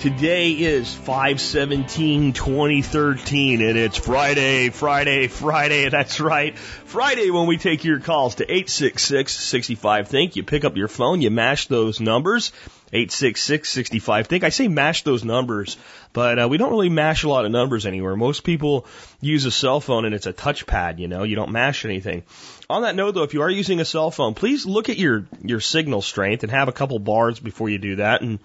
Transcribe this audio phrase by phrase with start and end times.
[0.00, 5.90] Today is 517 2013 and it's Friday, Friday, Friday.
[5.90, 6.56] That's right.
[6.56, 10.36] Friday when we take your calls to 866 65 Think.
[10.36, 12.50] You pick up your phone, you mash those numbers.
[12.94, 14.42] 866 65 Think.
[14.42, 15.76] I say mash those numbers,
[16.14, 18.16] but uh, we don't really mash a lot of numbers anywhere.
[18.16, 18.86] Most people
[19.20, 22.22] use a cell phone and it's a touchpad, you know, you don't mash anything.
[22.70, 25.26] On that note though, if you are using a cell phone, please look at your,
[25.42, 28.22] your signal strength and have a couple bars before you do that.
[28.22, 28.38] And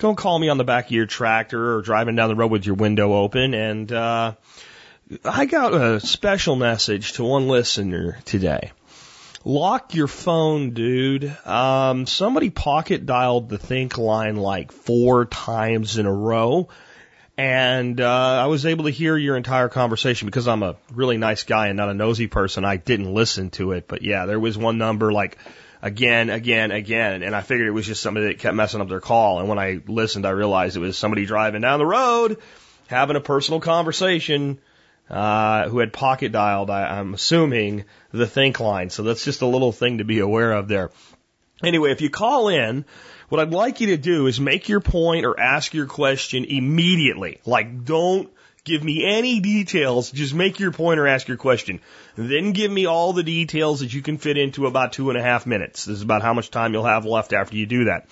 [0.00, 2.66] don't call me on the back of your tractor or driving down the road with
[2.66, 3.54] your window open.
[3.54, 4.34] And uh,
[5.24, 8.72] I got a special message to one listener today.
[9.44, 11.24] Lock your phone, dude.
[11.46, 16.68] Um, somebody pocket dialed the think line like four times in a row.
[17.36, 21.44] And uh, I was able to hear your entire conversation because I'm a really nice
[21.44, 22.66] guy and not a nosy person.
[22.66, 25.38] I didn't listen to it, but yeah, there was one number like
[25.82, 29.00] again, again, again, and I figured it was just somebody that kept messing up their
[29.00, 29.40] call.
[29.40, 32.38] And when I listened, I realized it was somebody driving down the road,
[32.88, 34.58] having a personal conversation,
[35.08, 36.70] uh, who had pocket dialed.
[36.70, 38.90] I, I'm assuming the think line.
[38.90, 40.90] So that's just a little thing to be aware of there.
[41.62, 42.84] Anyway, if you call in,
[43.28, 47.40] what I'd like you to do is make your point or ask your question immediately.
[47.44, 48.30] Like, don't
[48.64, 50.10] give me any details.
[50.10, 51.80] Just make your point or ask your question.
[52.16, 55.22] Then give me all the details that you can fit into about two and a
[55.22, 55.84] half minutes.
[55.84, 58.06] This is about how much time you'll have left after you do that.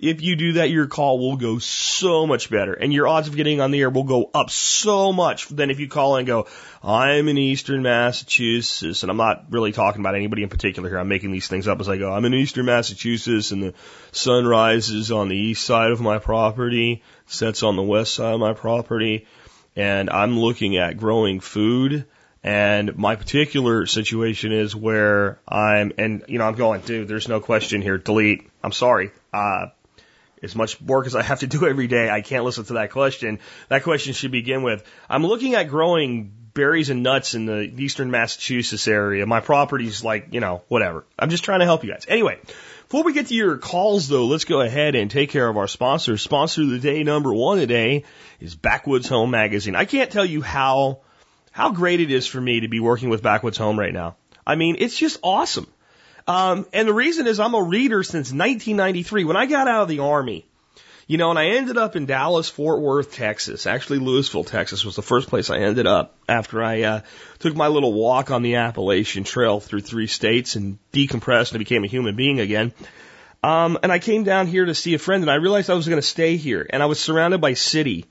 [0.00, 3.36] If you do that, your call will go so much better and your odds of
[3.36, 6.46] getting on the air will go up so much than if you call and go,
[6.82, 10.98] I'm in Eastern Massachusetts and I'm not really talking about anybody in particular here.
[10.98, 12.12] I'm making these things up as I go.
[12.12, 13.74] I'm in Eastern Massachusetts and the
[14.10, 18.40] sun rises on the east side of my property, sets on the west side of
[18.40, 19.26] my property
[19.76, 22.06] and I'm looking at growing food.
[22.42, 27.40] And my particular situation is where I'm, and you know, I'm going, dude, there's no
[27.40, 27.96] question here.
[27.96, 28.50] Delete.
[28.62, 29.12] I'm sorry.
[29.32, 29.68] Uh,
[30.42, 32.90] as much work as I have to do every day, I can't listen to that
[32.90, 33.38] question.
[33.68, 38.10] That question should begin with, I'm looking at growing berries and nuts in the eastern
[38.10, 39.26] Massachusetts area.
[39.26, 41.04] My property's like, you know, whatever.
[41.18, 42.04] I'm just trying to help you guys.
[42.08, 42.38] Anyway,
[42.88, 45.68] before we get to your calls though, let's go ahead and take care of our
[45.68, 46.22] sponsors.
[46.22, 48.04] Sponsor of the day number one today
[48.40, 49.74] is Backwoods Home Magazine.
[49.74, 51.00] I can't tell you how,
[51.50, 54.16] how great it is for me to be working with Backwoods Home right now.
[54.46, 55.66] I mean, it's just awesome.
[56.26, 59.24] Um, and the reason is I'm a reader since 1993.
[59.24, 60.46] When I got out of the army,
[61.06, 63.66] you know, and I ended up in Dallas, Fort Worth, Texas.
[63.66, 67.00] Actually, Lewisville, Texas was the first place I ended up after I uh,
[67.38, 71.84] took my little walk on the Appalachian Trail through three states and decompressed and became
[71.84, 72.72] a human being again.
[73.42, 75.86] Um, and I came down here to see a friend, and I realized I was
[75.86, 78.06] going to stay here, and I was surrounded by city.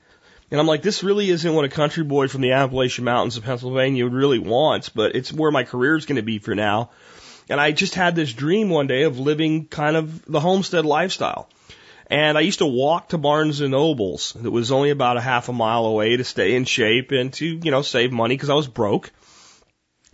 [0.52, 3.42] And I'm like, this really isn't what a country boy from the Appalachian Mountains of
[3.42, 6.90] Pennsylvania really wants, but it's where my career is going to be for now.
[7.48, 11.48] And I just had this dream one day of living kind of the homestead lifestyle.
[12.08, 15.48] And I used to walk to Barnes and Nobles that was only about a half
[15.48, 18.54] a mile away to stay in shape and to, you know, save money because I
[18.54, 19.10] was broke.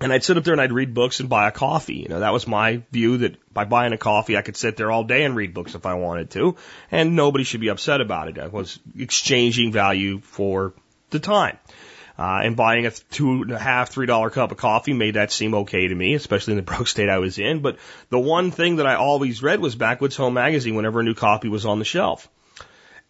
[0.02, 1.96] And I'd sit up there and I'd read books and buy a coffee.
[1.96, 4.90] You know, that was my view that by buying a coffee, I could sit there
[4.90, 6.56] all day and read books if I wanted to.
[6.90, 8.38] And nobody should be upset about it.
[8.38, 10.72] I was exchanging value for
[11.10, 11.58] the time.
[12.20, 15.32] Uh, and buying a two and a half, three dollar cup of coffee made that
[15.32, 17.60] seem okay to me, especially in the broke state I was in.
[17.60, 17.78] But
[18.10, 21.48] the one thing that I always read was Backwoods Home Magazine whenever a new copy
[21.48, 22.28] was on the shelf.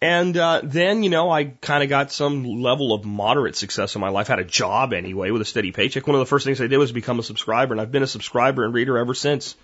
[0.01, 4.01] And uh, then, you know, I kind of got some level of moderate success in
[4.01, 4.29] my life.
[4.29, 6.07] Had a job anyway with a steady paycheck.
[6.07, 8.07] One of the first things I did was become a subscriber, and I've been a
[8.07, 9.57] subscriber and reader ever since.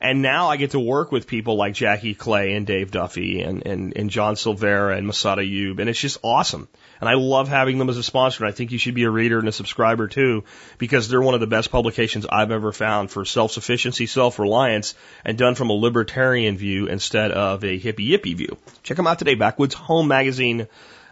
[0.00, 3.64] And now I get to work with people like Jackie Clay and Dave Duffy and,
[3.64, 5.78] and, and John Silveira and Massad Ayoob.
[5.78, 6.68] And it's just awesome.
[7.00, 8.44] And I love having them as a sponsor.
[8.44, 10.44] And I think you should be a reader and a subscriber too,
[10.78, 14.94] because they're one of the best publications I've ever found for self-sufficiency, self-reliance,
[15.24, 18.56] and done from a libertarian view instead of a hippie yippie view.
[18.82, 19.34] Check them out today.
[19.34, 20.66] Backwoods Home Magazine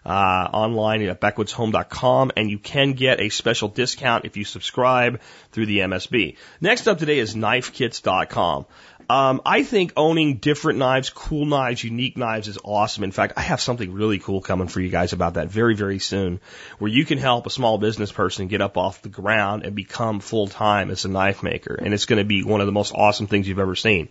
[0.05, 5.21] uh, online at backwoodshome.com, and you can get a special discount if you subscribe
[5.53, 6.37] through the MSB.
[6.61, 8.67] Next up today is knifekits.com.
[9.11, 13.05] Um, I think owning different knives, cool knives, unique knives is awesome.
[13.05, 15.99] In fact, I have something really cool coming for you guys about that very, very
[15.99, 16.41] soon,
[16.79, 20.21] where you can help a small business person get up off the ground and become
[20.21, 21.75] full time as a knife maker.
[21.75, 24.11] And it's going to be one of the most awesome things you've ever seen.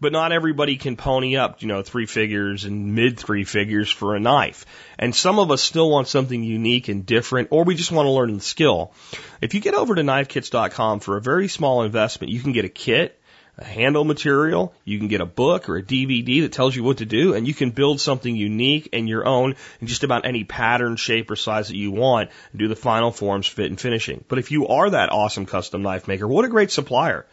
[0.00, 4.16] But not everybody can pony up, you know, three figures and mid three figures for
[4.16, 4.64] a knife.
[4.98, 8.10] And some of us still want something unique and different, or we just want to
[8.10, 8.94] learn the skill.
[9.42, 12.70] If you get over to knifekits.com for a very small investment, you can get a
[12.70, 13.19] kit,
[13.60, 16.98] a handle material, you can get a book or a DVD that tells you what
[16.98, 20.44] to do, and you can build something unique and your own in just about any
[20.44, 24.24] pattern, shape, or size that you want and do the final forms, fit, and finishing.
[24.28, 27.26] But if you are that awesome custom knife maker, what a great supplier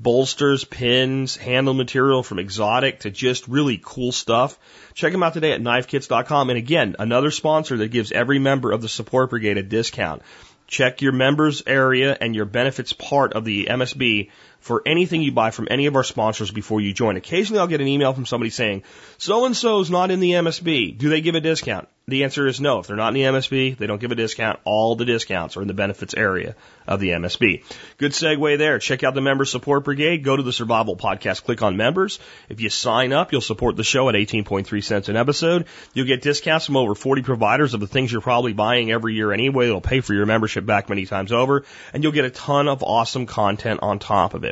[0.00, 4.58] bolsters, pins, handle material from exotic to just really cool stuff.
[4.94, 6.50] Check them out today at knifekits.com.
[6.50, 10.22] And again, another sponsor that gives every member of the support brigade a discount.
[10.66, 14.30] Check your members area and your benefits part of the MSB
[14.62, 17.16] for anything you buy from any of our sponsors before you join.
[17.16, 18.84] Occasionally I'll get an email from somebody saying,
[19.18, 20.96] so and so's not in the MSB.
[20.96, 21.88] Do they give a discount?
[22.08, 22.80] The answer is no.
[22.80, 24.58] If they're not in the MSB, they don't give a discount.
[24.64, 27.62] All the discounts are in the benefits area of the MSB.
[27.96, 28.80] Good segue there.
[28.80, 30.24] Check out the Member Support Brigade.
[30.24, 31.44] Go to the Survival Podcast.
[31.44, 32.18] Click on members.
[32.48, 35.66] If you sign up, you'll support the show at 18.3 cents an episode.
[35.94, 39.32] You'll get discounts from over 40 providers of the things you're probably buying every year
[39.32, 39.66] anyway.
[39.66, 41.64] It'll pay for your membership back many times over.
[41.92, 44.51] And you'll get a ton of awesome content on top of it.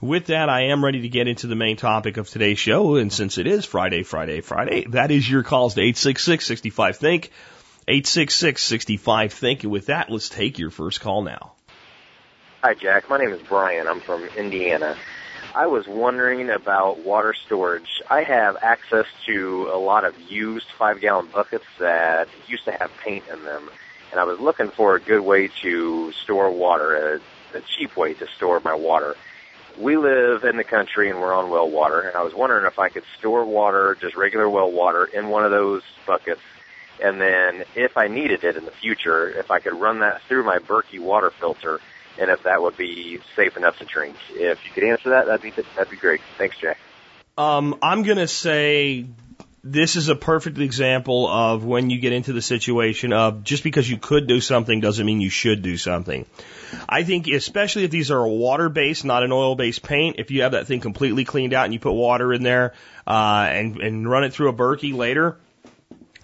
[0.00, 2.96] With that, I am ready to get into the main topic of today's show.
[2.96, 7.30] And since it is Friday, Friday, Friday, that is your calls to 866 65 Think.
[7.86, 9.62] 866 65 Think.
[9.64, 11.52] And with that, let's take your first call now.
[12.62, 13.10] Hi, Jack.
[13.10, 13.86] My name is Brian.
[13.86, 14.96] I'm from Indiana.
[15.54, 18.00] I was wondering about water storage.
[18.08, 22.90] I have access to a lot of used five gallon buckets that used to have
[23.02, 23.68] paint in them.
[24.12, 27.20] And I was looking for a good way to store water,
[27.54, 29.16] a, a cheap way to store my water
[29.80, 32.78] we live in the country and we're on well water, and I was wondering if
[32.78, 36.40] I could store water, just regular well water, in one of those buckets,
[37.02, 40.44] and then if I needed it in the future, if I could run that through
[40.44, 41.80] my Berkey water filter,
[42.18, 44.16] and if that would be safe enough to drink.
[44.30, 46.20] If you could answer that, that'd be that'd be great.
[46.36, 46.78] Thanks, Jack.
[47.38, 49.06] Um, I'm gonna say
[49.62, 53.88] this is a perfect example of when you get into the situation of just because
[53.88, 56.24] you could do something doesn't mean you should do something.
[56.88, 60.30] I think especially if these are a water based, not an oil based paint, if
[60.30, 62.74] you have that thing completely cleaned out and you put water in there
[63.06, 65.36] uh, and and run it through a Berkey later,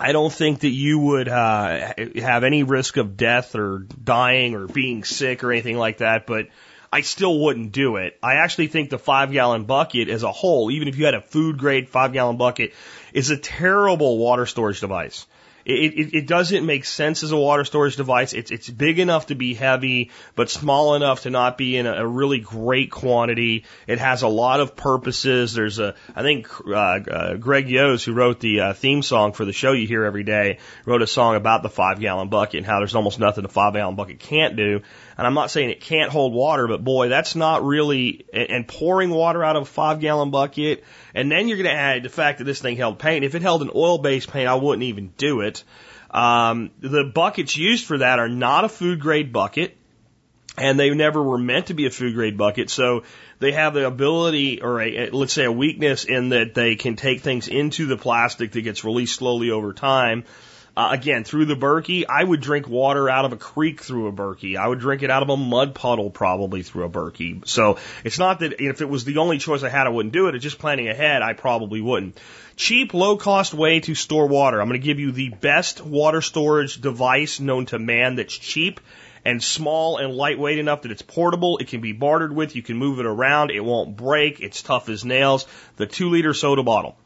[0.01, 4.67] I don't think that you would uh, have any risk of death or dying or
[4.67, 6.27] being sick or anything like that.
[6.27, 6.49] But
[6.97, 8.19] I still wouldn't do it.
[8.23, 11.21] I actually think the five gallon bucket as a whole, even if you had a
[11.21, 12.73] food grade five gallon bucket,
[13.13, 15.27] is a terrible water storage device.
[15.67, 18.33] It, it, it doesn't make sense as a water storage device.
[18.33, 21.93] It's, it's big enough to be heavy, but small enough to not be in a,
[21.93, 23.65] a really great quantity.
[23.87, 25.53] It has a lot of purposes.
[25.53, 29.45] There's a, I think, uh, uh, Greg Yost, who wrote the uh, theme song for
[29.45, 32.67] the show you hear every day, wrote a song about the five gallon bucket and
[32.67, 34.81] how there's almost nothing a five gallon bucket can't do.
[35.19, 39.09] And I'm not saying it can't hold water, but boy, that's not really, and pouring
[39.11, 40.85] water out of a five gallon bucket,
[41.15, 43.25] and then you're going to add the fact that this thing held paint.
[43.25, 45.65] If it held an oil based paint, I wouldn't even do it.
[46.11, 49.77] Um, the buckets used for that are not a food grade bucket,
[50.59, 52.69] and they never were meant to be a food grade bucket.
[52.69, 53.05] So
[53.39, 57.23] they have the ability, or a, let's say a weakness, in that they can take
[57.23, 60.25] things into the plastic that gets released slowly over time
[60.77, 64.13] uh, again, through the Berkey, I would drink water out of a creek through a
[64.13, 64.57] Berkey.
[64.59, 67.49] I would drink it out of a mud puddle probably through a Berkey.
[67.49, 70.29] So it's not that if it was the only choice I had, I wouldn't do
[70.29, 70.35] it.
[70.35, 72.21] It's just planning ahead, I probably wouldn't.
[72.57, 74.61] Cheap, low cost way to store water.
[74.61, 78.81] I'm going to give you the best water storage device known to man that's cheap
[79.25, 81.57] and small and lightweight enough that it's portable.
[81.59, 82.55] It can be bartered with.
[82.55, 83.51] You can move it around.
[83.51, 84.41] It won't break.
[84.41, 85.47] It's tough as nails.
[85.77, 86.97] The two liter soda bottle.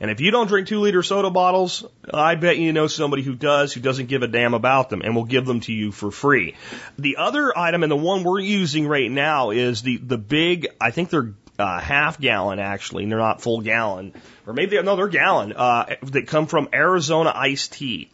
[0.00, 3.34] And if you don't drink two liter soda bottles, I bet you know somebody who
[3.34, 6.10] does, who doesn't give a damn about them and will give them to you for
[6.10, 6.54] free.
[6.98, 10.92] The other item and the one we're using right now is the, the big, I
[10.92, 14.14] think they're uh, half gallon actually, they're not full gallon,
[14.46, 18.10] or maybe they're, no, they're gallon, uh, that come from Arizona iced tea.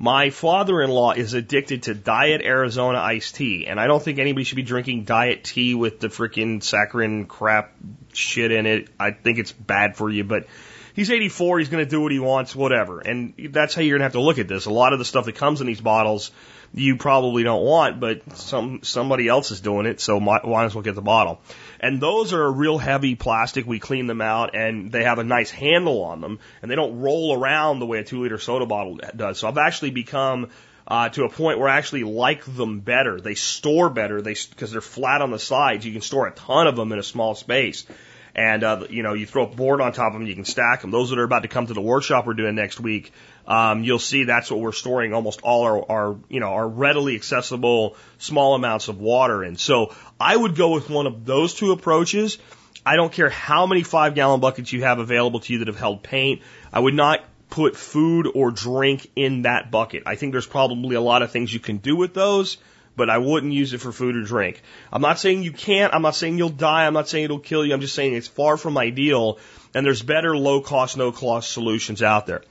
[0.00, 4.56] My father-in-law is addicted to diet Arizona iced tea, and I don't think anybody should
[4.56, 7.74] be drinking diet tea with the freaking saccharin crap
[8.12, 8.88] shit in it.
[8.98, 10.46] I think it's bad for you, but
[10.98, 11.60] he's 84.
[11.60, 12.98] He's going to do what he wants, whatever.
[12.98, 14.66] And that's how you're going to have to look at this.
[14.66, 16.32] A lot of the stuff that comes in these bottles,
[16.74, 20.74] you probably don't want, but some somebody else is doing it, so might, might as
[20.74, 21.40] well get the bottle.
[21.78, 23.64] And those are a real heavy plastic.
[23.64, 26.98] We clean them out, and they have a nice handle on them, and they don't
[26.98, 29.38] roll around the way a two liter soda bottle does.
[29.38, 30.48] So I've actually become
[30.88, 33.20] uh, to a point where I actually like them better.
[33.20, 34.20] They store better.
[34.20, 35.86] They because they're flat on the sides.
[35.86, 37.86] You can store a ton of them in a small space.
[38.38, 40.80] And uh, you know you throw a board on top of them, you can stack
[40.82, 40.92] them.
[40.92, 43.12] Those that are about to come to the workshop we're doing next week,
[43.48, 47.16] um, you'll see that's what we're storing almost all our, our you know our readily
[47.16, 49.56] accessible small amounts of water in.
[49.56, 52.38] So I would go with one of those two approaches.
[52.86, 55.78] I don't care how many five gallon buckets you have available to you that have
[55.78, 56.42] held paint.
[56.72, 60.04] I would not put food or drink in that bucket.
[60.06, 62.56] I think there's probably a lot of things you can do with those
[62.98, 64.60] but I wouldn't use it for food or drink.
[64.92, 65.94] I'm not saying you can't.
[65.94, 66.86] I'm not saying you'll die.
[66.86, 67.72] I'm not saying it'll kill you.
[67.72, 69.38] I'm just saying it's far from ideal,
[69.74, 72.42] and there's better low cost, no cost solutions out there.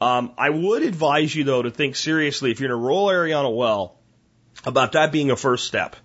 [0.00, 3.36] Um, I would advise you though to think seriously if you're in a rural area
[3.36, 3.96] on a well
[4.66, 5.96] about that being a first step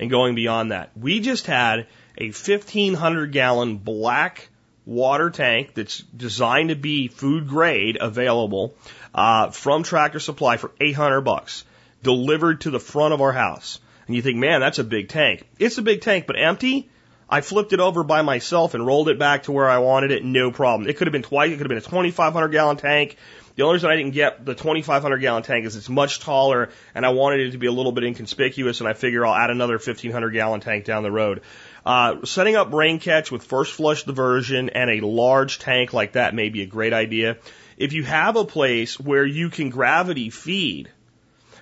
[0.00, 0.90] and going beyond that.
[0.96, 1.86] We just had
[2.18, 4.48] a 1500 gallon black
[4.86, 8.74] water tank that's designed to be food grade available
[9.14, 11.64] uh, from Tractor Supply for 800 bucks
[12.04, 13.80] delivered to the front of our house.
[14.06, 15.44] And you think, man, that's a big tank.
[15.58, 16.88] It's a big tank, but empty.
[17.28, 20.24] I flipped it over by myself and rolled it back to where I wanted it,
[20.24, 20.88] no problem.
[20.88, 23.16] It could have been twice, it could have been a 2,500 gallon tank.
[23.56, 27.06] The only reason I didn't get the 2,500 gallon tank is it's much taller and
[27.06, 29.74] I wanted it to be a little bit inconspicuous and I figure I'll add another
[29.74, 31.40] 1,500 gallon tank down the road.
[31.86, 36.34] Uh, setting up rain catch with first flush diversion and a large tank like that
[36.34, 37.38] may be a great idea.
[37.76, 40.90] If you have a place where you can gravity feed,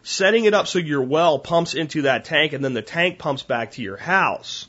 [0.02, 3.42] setting it up so your well pumps into that tank and then the tank pumps
[3.42, 4.68] back to your house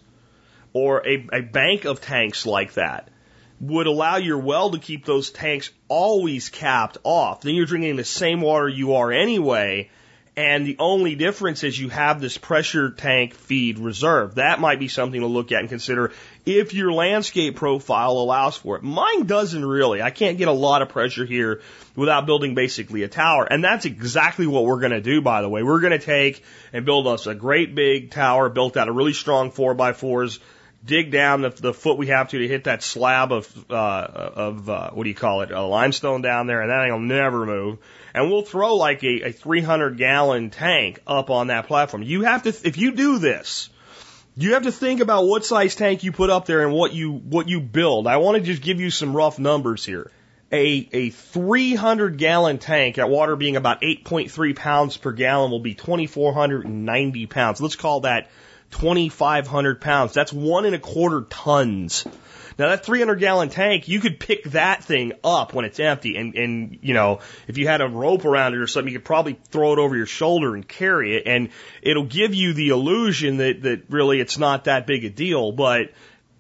[0.74, 3.10] or a, a bank of tanks like that
[3.60, 7.42] would allow your well to keep those tanks always capped off.
[7.42, 9.90] Then you're drinking the same water you are anyway
[10.36, 14.36] and the only difference is you have this pressure tank feed reserve.
[14.36, 16.12] That might be something to look at and consider
[16.44, 18.84] if your landscape profile allows for it.
[18.84, 20.02] Mine doesn't really.
[20.02, 21.62] I can't get a lot of pressure here
[21.96, 23.46] without building basically a tower.
[23.46, 25.62] And that's exactly what we're going to do, by the way.
[25.62, 29.13] We're going to take and build us a great big tower built out of really
[29.13, 30.40] strong four by fours
[30.86, 34.70] dig down the, the foot we have to to hit that slab of uh, of
[34.70, 37.46] uh, what do you call it, a limestone down there, and that thing will never
[37.46, 37.78] move.
[38.13, 42.03] And we'll throw like a, a 300 gallon tank up on that platform.
[42.03, 43.70] You have to, if you do this,
[44.36, 47.12] you have to think about what size tank you put up there and what you
[47.12, 48.08] what you build.
[48.08, 50.10] I want to just give you some rough numbers here.
[50.51, 55.75] A a 300 gallon tank at water being about 8.3 pounds per gallon will be
[55.75, 57.62] 2,490 pounds.
[57.62, 58.29] Let's call that
[58.72, 60.13] 2,500 pounds.
[60.13, 62.05] That's one and a quarter tons.
[62.57, 66.36] Now that 300 gallon tank, you could pick that thing up when it's empty and,
[66.36, 69.38] and, you know, if you had a rope around it or something, you could probably
[69.50, 71.50] throw it over your shoulder and carry it and
[71.81, 75.91] it'll give you the illusion that, that really it's not that big a deal, but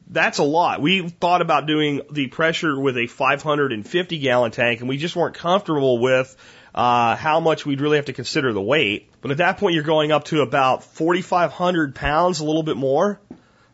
[0.07, 0.81] that's a lot.
[0.81, 5.35] We thought about doing the pressure with a 550 gallon tank and we just weren't
[5.35, 6.35] comfortable with
[6.75, 9.09] uh, how much we'd really have to consider the weight.
[9.21, 13.19] But at that point, you're going up to about 4,500 pounds, a little bit more.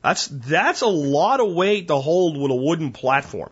[0.02, 3.52] That's that's a lot of weight to hold with a wooden platform.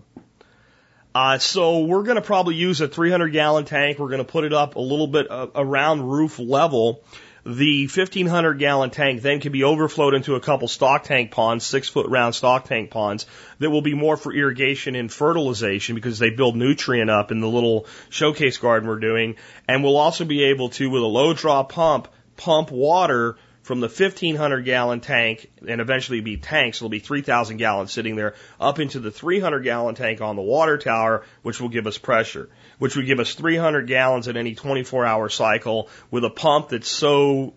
[1.13, 3.97] Uh, so we're going to probably use a 300 gallon tank.
[3.97, 7.03] We're going to put it up a little bit uh, around roof level
[7.47, 11.87] the 1500 gallon tank then can be overflowed into a couple stock tank ponds, six
[11.87, 13.25] foot round stock tank ponds
[13.59, 17.47] that will be more for irrigation and fertilization because they build nutrient up in the
[17.47, 19.37] little showcase garden we're doing.
[19.65, 23.37] And we'll also be able to, with a low draw pump, pump water
[23.67, 28.33] from the 1500 gallon tank and eventually be tanks, it'll be 3000 gallons sitting there
[28.61, 32.47] up into the 300 gallon tank on the water tower, which will give us pressure,
[32.79, 36.87] which would give us 300 gallons at any 24 hour cycle with a pump that's
[36.87, 37.53] so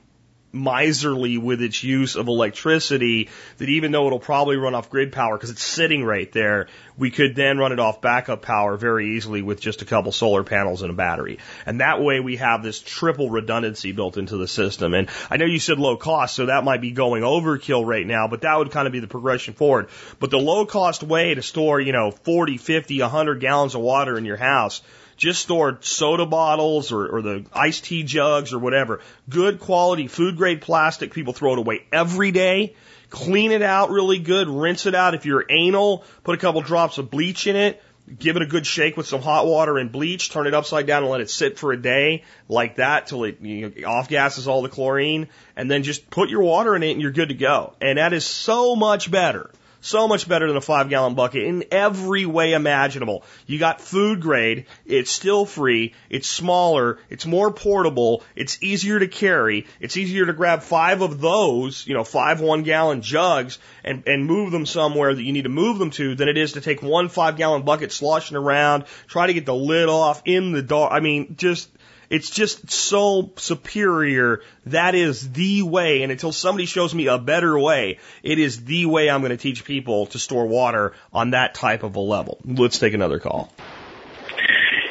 [0.52, 3.28] miserly with its use of electricity
[3.58, 7.10] that even though it'll probably run off grid power because it's sitting right there, we
[7.10, 10.82] could then run it off backup power very easily with just a couple solar panels
[10.82, 11.38] and a battery.
[11.66, 14.94] And that way we have this triple redundancy built into the system.
[14.94, 18.28] And I know you said low cost, so that might be going overkill right now,
[18.28, 19.88] but that would kind of be the progression forward.
[20.18, 24.18] But the low cost way to store, you know, 40, 50, 100 gallons of water
[24.18, 24.82] in your house
[25.20, 29.00] just store soda bottles or, or the iced tea jugs or whatever.
[29.28, 31.12] Good quality food grade plastic.
[31.12, 32.74] People throw it away every day.
[33.10, 34.48] Clean it out really good.
[34.48, 35.14] Rinse it out.
[35.14, 37.82] If you're anal, put a couple drops of bleach in it.
[38.18, 40.30] Give it a good shake with some hot water and bleach.
[40.30, 43.42] Turn it upside down and let it sit for a day like that till it
[43.42, 45.28] you know, off gases all the chlorine.
[45.54, 47.74] And then just put your water in it and you're good to go.
[47.78, 49.50] And that is so much better
[49.80, 53.24] so much better than a five gallon bucket in every way imaginable.
[53.46, 54.66] You got food grade.
[54.86, 55.94] It's still free.
[56.08, 56.98] It's smaller.
[57.08, 58.22] It's more portable.
[58.36, 59.66] It's easier to carry.
[59.80, 64.26] It's easier to grab five of those, you know, five one gallon jugs and, and
[64.26, 66.82] move them somewhere that you need to move them to than it is to take
[66.82, 70.92] one five gallon bucket sloshing around, try to get the lid off in the dark.
[70.92, 71.70] I mean, just,
[72.10, 74.42] It's just so superior.
[74.66, 76.02] That is the way.
[76.02, 79.36] And until somebody shows me a better way, it is the way I'm going to
[79.36, 82.40] teach people to store water on that type of a level.
[82.44, 83.52] Let's take another call.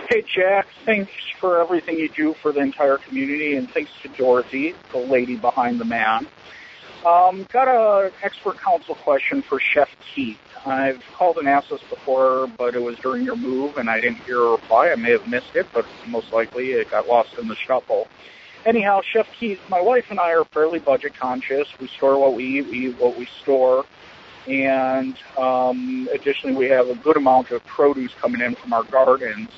[0.10, 0.68] Hey, Jack.
[0.86, 5.36] Thanks for everything you do for the entire community, and thanks to Dorothy, the lady
[5.36, 6.26] behind the man.
[7.06, 10.40] Um, got an expert council question for Chef Keith.
[10.66, 14.20] I've called and asked this before, but it was during your move, and I didn't
[14.20, 14.90] hear a reply.
[14.90, 18.08] I may have missed it, but most likely it got lost in the shuffle.
[18.66, 21.68] Anyhow, Chef Keith, my wife and I are fairly budget conscious.
[21.80, 23.86] We store what we eat, we eat what we store,
[24.48, 29.50] and um, additionally, we have a good amount of produce coming in from our gardens.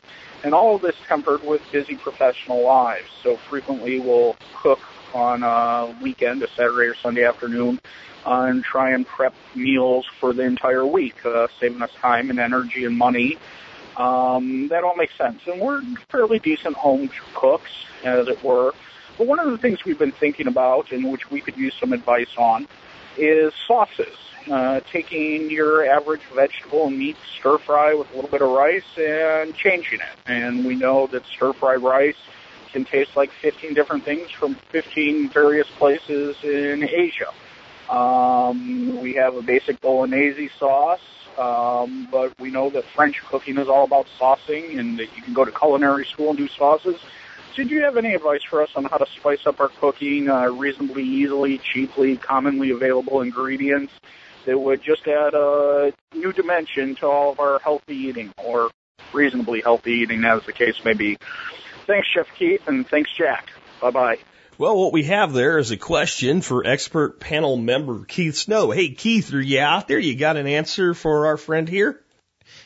[0.44, 3.08] And all of this tempered with busy professional lives.
[3.24, 4.80] So frequently we'll cook
[5.14, 7.80] on a weekend, a Saturday or Sunday afternoon,
[8.26, 12.40] uh, and try and prep meals for the entire week, uh, saving us time and
[12.40, 13.38] energy and money.
[13.98, 15.42] Um, that all makes sense.
[15.48, 17.72] And we're fairly decent home cooks,
[18.04, 18.74] as it were.
[19.18, 21.94] But one of the things we've been thinking about, and which we could use some
[21.94, 22.68] advice on,
[23.18, 24.18] is sauces.
[24.50, 28.84] Uh, taking your average vegetable and meat stir fry with a little bit of rice
[28.98, 30.18] and changing it.
[30.26, 32.18] And we know that stir fry rice
[32.72, 37.32] can taste like 15 different things from 15 various places in Asia.
[37.92, 41.02] Um, we have a basic bolognese sauce,
[41.38, 45.34] um, but we know that French cooking is all about saucing and that you can
[45.34, 46.96] go to culinary school and do sauces.
[47.54, 50.30] So do you have any advice for us on how to spice up our cooking
[50.30, 53.92] uh, reasonably easily, cheaply, commonly available ingredients
[54.46, 58.70] that would just add a new dimension to all of our healthy eating or
[59.14, 61.18] reasonably healthy eating as the case may be?
[61.88, 63.50] Thanks, Chef Keith, and thanks, Jack.
[63.82, 64.18] Bye bye.
[64.58, 68.70] Well, what we have there is a question for expert panel member Keith Snow.
[68.70, 69.98] Hey, Keith, are you out there?
[69.98, 72.00] You got an answer for our friend here?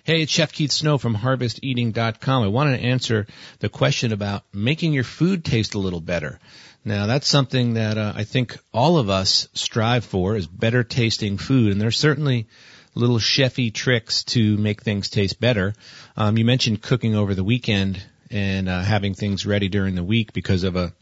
[0.04, 2.44] Hey, it's Chef Keith Snow from HarvestEating.com.
[2.44, 3.28] I wanted to answer
[3.60, 6.40] the question about making your food taste a little better.
[6.84, 11.38] Now, that's something that uh, I think all of us strive for is better tasting
[11.38, 12.48] food, and there's certainly
[12.94, 15.74] little chefy tricks to make things taste better.
[16.18, 20.34] Um, you mentioned cooking over the weekend and uh, having things ready during the week
[20.34, 20.94] because of a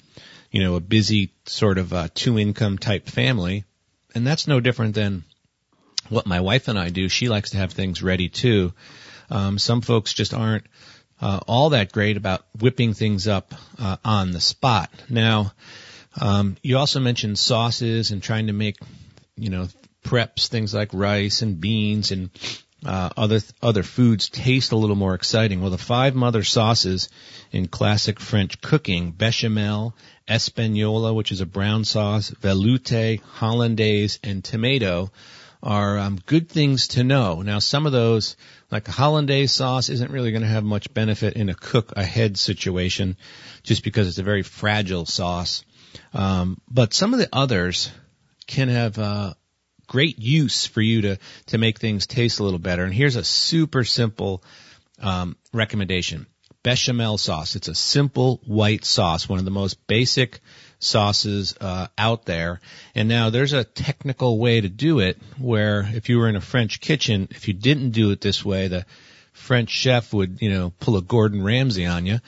[0.53, 3.65] you know, a busy sort of uh, two income type family.
[4.13, 5.23] And that's no different than
[6.09, 7.09] what my wife and I do.
[7.09, 8.71] She likes to have things ready too.
[9.31, 10.65] Um, some folks just aren't
[11.19, 14.91] uh, all that great about whipping things up uh, on the spot.
[15.09, 15.53] Now,
[16.21, 18.77] um, you also mentioned sauces and trying to make,
[19.35, 19.67] you know,
[20.05, 22.29] preps, things like rice and beans and
[22.85, 25.61] uh, other other foods taste a little more exciting.
[25.61, 27.09] Well, the five mother sauces
[27.51, 29.95] in classic French cooking: bechamel,
[30.27, 35.11] Espagnola, which is a brown sauce, velouté, hollandaise, and tomato,
[35.61, 37.41] are um, good things to know.
[37.41, 38.35] Now, some of those,
[38.69, 43.17] like hollandaise sauce, isn't really going to have much benefit in a cook ahead situation,
[43.63, 45.63] just because it's a very fragile sauce.
[46.13, 47.91] Um, but some of the others
[48.45, 49.33] can have uh,
[49.87, 52.83] great use for you to to make things taste a little better.
[52.83, 54.43] And here's a super simple
[54.99, 56.27] um, recommendation:
[56.63, 57.55] bechamel sauce.
[57.55, 60.39] It's a simple white sauce, one of the most basic
[60.79, 62.59] sauces uh, out there.
[62.95, 66.41] And now there's a technical way to do it where if you were in a
[66.41, 68.85] French kitchen, if you didn't do it this way, the
[69.33, 72.19] French chef would, you know, pull a Gordon Ramsay on you.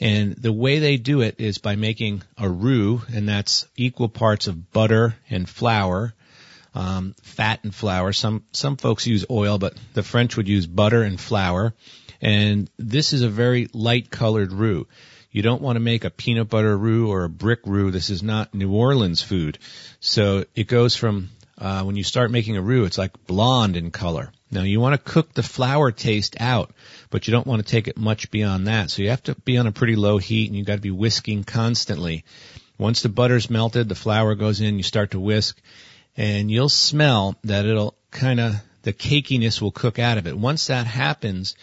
[0.00, 4.46] And the way they do it is by making a roux, and that's equal parts
[4.46, 6.14] of butter and flour
[6.74, 8.12] um, fat and flour.
[8.12, 11.74] Some some folks use oil, but the French would use butter and flour.
[12.20, 14.86] And this is a very light colored roux.
[15.30, 17.90] You don't want to make a peanut butter roux or a brick roux.
[17.90, 19.58] This is not New Orleans food.
[20.00, 23.90] So it goes from uh, when you start making a roux, it's like blonde in
[23.90, 24.32] color.
[24.50, 26.72] Now you want to cook the flour taste out,
[27.10, 28.90] but you don't want to take it much beyond that.
[28.90, 30.90] So you have to be on a pretty low heat and you've got to be
[30.90, 32.24] whisking constantly.
[32.78, 35.60] Once the butter's melted, the flour goes in, you start to whisk,
[36.16, 40.38] and you'll smell that it'll kind of, the cakiness will cook out of it.
[40.38, 41.56] Once that happens,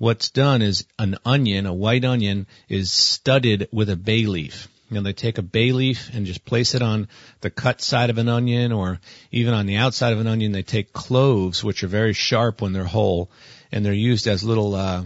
[0.00, 4.66] what's done is an onion, a white onion, is studded with a bay leaf.
[4.90, 7.06] Know, they take a bay leaf and just place it on
[7.42, 8.98] the cut side of an onion or
[9.30, 10.50] even on the outside of an onion.
[10.50, 13.30] They take cloves, which are very sharp when they're whole,
[13.70, 15.04] and they're used as little, uh,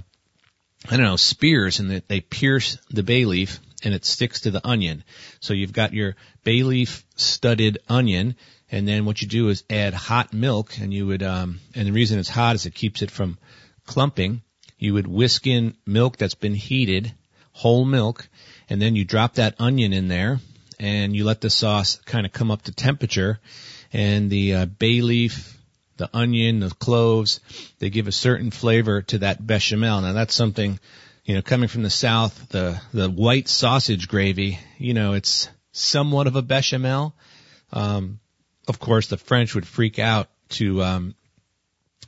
[0.88, 4.66] I don't know, spears and they pierce the bay leaf and it sticks to the
[4.66, 5.02] onion.
[5.40, 8.37] So you've got your bay leaf studded onion
[8.70, 11.92] and then what you do is add hot milk, and you would, um, and the
[11.92, 13.38] reason it's hot is it keeps it from
[13.87, 14.42] clumping.
[14.79, 17.13] You would whisk in milk that's been heated,
[17.53, 18.29] whole milk,
[18.69, 20.41] and then you drop that onion in there,
[20.79, 23.39] and you let the sauce kind of come up to temperature,
[23.93, 25.57] and the uh, bay leaf,
[25.97, 27.41] the onion, the cloves,
[27.79, 30.01] they give a certain flavor to that bechamel.
[30.01, 30.79] Now that's something
[31.25, 36.27] you know, coming from the south, the the white sausage gravy, you know, it's somewhat
[36.27, 37.15] of a bechamel.
[37.73, 38.21] Um,
[38.69, 41.15] of course, the French would freak out to, um,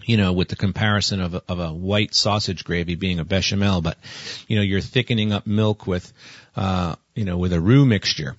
[0.07, 3.83] you know, with the comparison of a, of a white sausage gravy being a bechamel,
[3.83, 3.99] but
[4.47, 6.11] you know, you're thickening up milk with,
[6.55, 8.37] uh, you know, with a roux mixture.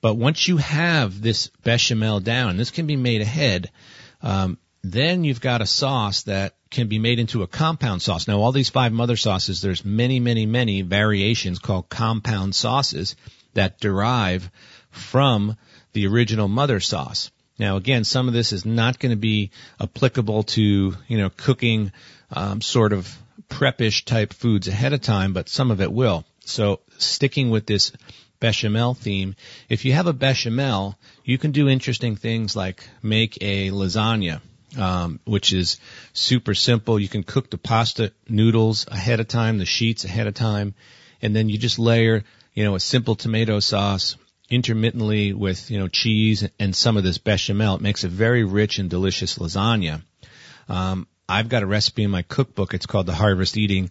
[0.00, 3.70] But once you have this bechamel down, this can be made ahead.
[4.22, 8.28] Um, then you've got a sauce that can be made into a compound sauce.
[8.28, 13.16] Now, all these five mother sauces, there's many, many, many variations called compound sauces
[13.54, 14.48] that derive
[14.90, 15.56] from
[15.94, 17.32] the original mother sauce.
[17.58, 21.92] Now, again, some of this is not going to be applicable to, you know, cooking
[22.30, 23.16] um, sort of
[23.48, 26.24] prepish type foods ahead of time, but some of it will.
[26.44, 27.92] So, sticking with this
[28.40, 29.34] bechamel theme,
[29.68, 34.40] if you have a bechamel, you can do interesting things like make a lasagna.
[34.76, 35.80] Um, which is
[36.12, 37.00] super simple.
[37.00, 40.74] You can cook the pasta noodles ahead of time, the sheets ahead of time,
[41.22, 44.16] and then you just layer, you know, a simple tomato sauce
[44.50, 47.76] intermittently with, you know, cheese and some of this bechamel.
[47.76, 50.02] It makes a very rich and delicious lasagna.
[50.68, 52.72] Um, I've got a recipe in my cookbook.
[52.72, 53.90] It's called the Harvest Eating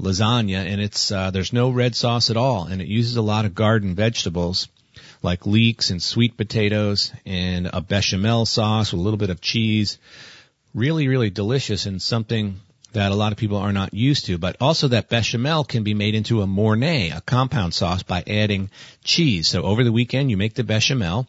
[0.00, 3.44] Lasagna, and it's uh, there's no red sauce at all, and it uses a lot
[3.44, 4.68] of garden vegetables
[5.22, 9.98] like leeks and sweet potatoes and a bechamel sauce with a little bit of cheese.
[10.74, 12.60] Really, really delicious and something
[12.92, 14.38] that a lot of people are not used to.
[14.38, 18.70] But also that bechamel can be made into a mornay, a compound sauce by adding
[19.04, 19.48] cheese.
[19.48, 21.28] So over the weekend you make the bechamel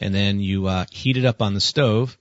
[0.00, 2.16] and then you uh, heat it up on the stove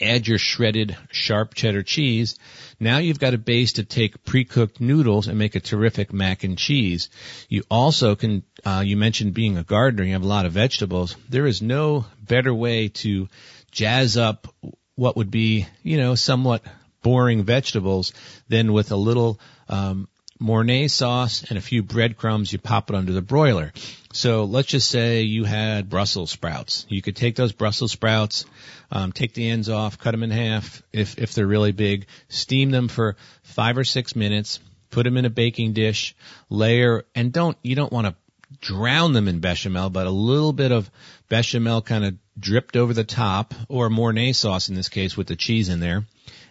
[0.00, 2.38] add your shredded sharp cheddar cheese.
[2.80, 6.56] Now you've got a base to take pre-cooked noodles and make a terrific mac and
[6.56, 7.10] cheese.
[7.48, 11.16] You also can, uh, you mentioned being a gardener, you have a lot of vegetables.
[11.28, 13.28] There is no better way to
[13.70, 14.48] jazz up
[14.94, 16.62] what would be, you know, somewhat
[17.02, 18.12] boring vegetables
[18.48, 19.38] then with a little,
[19.68, 20.08] um,
[20.42, 23.72] Mornay sauce and a few breadcrumbs, you pop it under the broiler.
[24.12, 26.84] So let's just say you had Brussels sprouts.
[26.88, 28.44] You could take those Brussels sprouts,
[28.90, 32.70] um, take the ends off, cut them in half if if they're really big, steam
[32.70, 34.58] them for five or six minutes,
[34.90, 36.14] put them in a baking dish,
[36.50, 38.14] layer, and don't you don't want to
[38.60, 40.90] drown them in bechamel, but a little bit of
[41.28, 45.36] bechamel kind of dripped over the top, or Mornay sauce in this case with the
[45.36, 46.04] cheese in there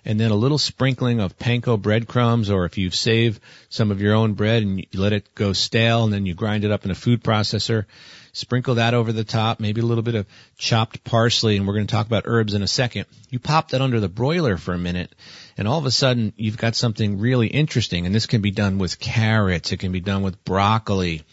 [0.06, 4.16] and then a little sprinkling of panko breadcrumbs, or if you've saved some of your
[4.16, 6.92] own bread and you let it go stale and then you grind it up in
[6.92, 7.86] a food processor,
[8.34, 10.26] sprinkle that over the top, maybe a little bit of
[10.58, 13.06] chopped parsley, and we're going to talk about herbs in a second.
[13.30, 15.14] You pop that under the broiler for a minute,
[15.58, 18.78] and all of a sudden you've got something really interesting, and this can be done
[18.78, 21.24] with carrots, it can be done with broccoli,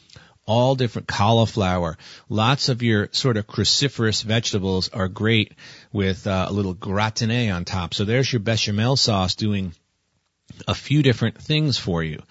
[0.49, 1.99] all different cauliflower.
[2.31, 5.53] Lots of your sort of cruciferous vegetables are great
[5.93, 7.93] with uh, a little gratiné on top.
[7.93, 9.75] So there's your bechamel sauce doing
[10.67, 12.23] a few different things for you.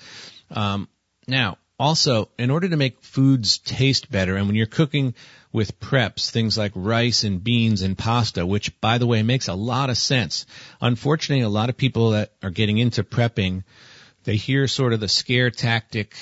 [0.49, 0.89] Um,
[1.27, 5.13] now, also, in order to make foods taste better, and when you're cooking
[5.51, 9.53] with preps, things like rice and beans and pasta, which by the way makes a
[9.53, 10.47] lot of sense.
[10.82, 13.63] Unfortunately, a lot of people that are getting into prepping,
[14.23, 16.15] they hear sort of the scare tactic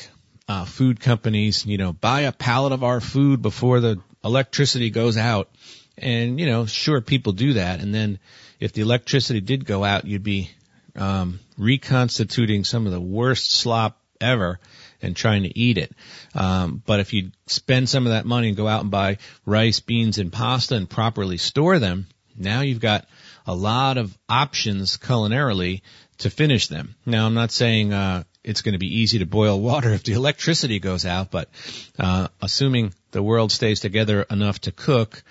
[0.48, 5.18] uh, food companies, you know, buy a pallet of our food before the electricity goes
[5.18, 5.50] out.
[5.98, 7.80] And, you know, sure, people do that.
[7.80, 8.20] And then
[8.60, 10.52] if the electricity did go out, you'd be,
[10.96, 14.60] um, reconstituting some of the worst slop ever
[15.02, 15.94] and trying to eat it.
[16.34, 19.80] Um, but if you spend some of that money and go out and buy rice,
[19.80, 23.06] beans, and pasta and properly store them, now you've got
[23.46, 25.82] a lot of options culinarily
[26.20, 26.96] to finish them.
[27.06, 30.14] Now, I'm not saying uh, it's going to be easy to boil water if the
[30.14, 31.50] electricity goes out, but
[31.98, 35.24] uh, assuming the world stays together enough to cook,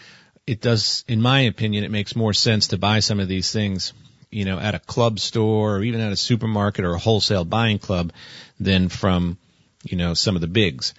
[0.47, 3.93] it does, in my opinion, it makes more sense to buy some of these things,
[4.31, 7.79] you know, at a club store or even at a supermarket or a wholesale buying
[7.79, 8.13] club
[8.59, 9.39] than from,
[9.85, 10.93] you know, some of the bigs.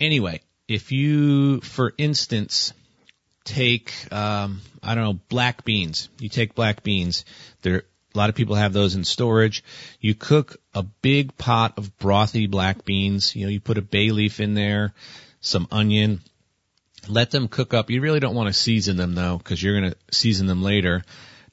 [0.00, 2.72] Anyway, if you, for instance,
[3.44, 6.08] take, um, I don't know, black beans.
[6.18, 7.24] You take black beans.
[7.62, 7.84] They're
[8.18, 9.62] a lot of people have those in storage.
[10.00, 13.36] You cook a big pot of brothy black beans.
[13.36, 14.92] You know, you put a bay leaf in there,
[15.40, 16.20] some onion.
[17.06, 17.90] Let them cook up.
[17.90, 21.04] You really don't want to season them though, because you're going to season them later.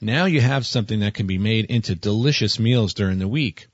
[0.02, 3.68] Now you have something that can be made into delicious meals during the week.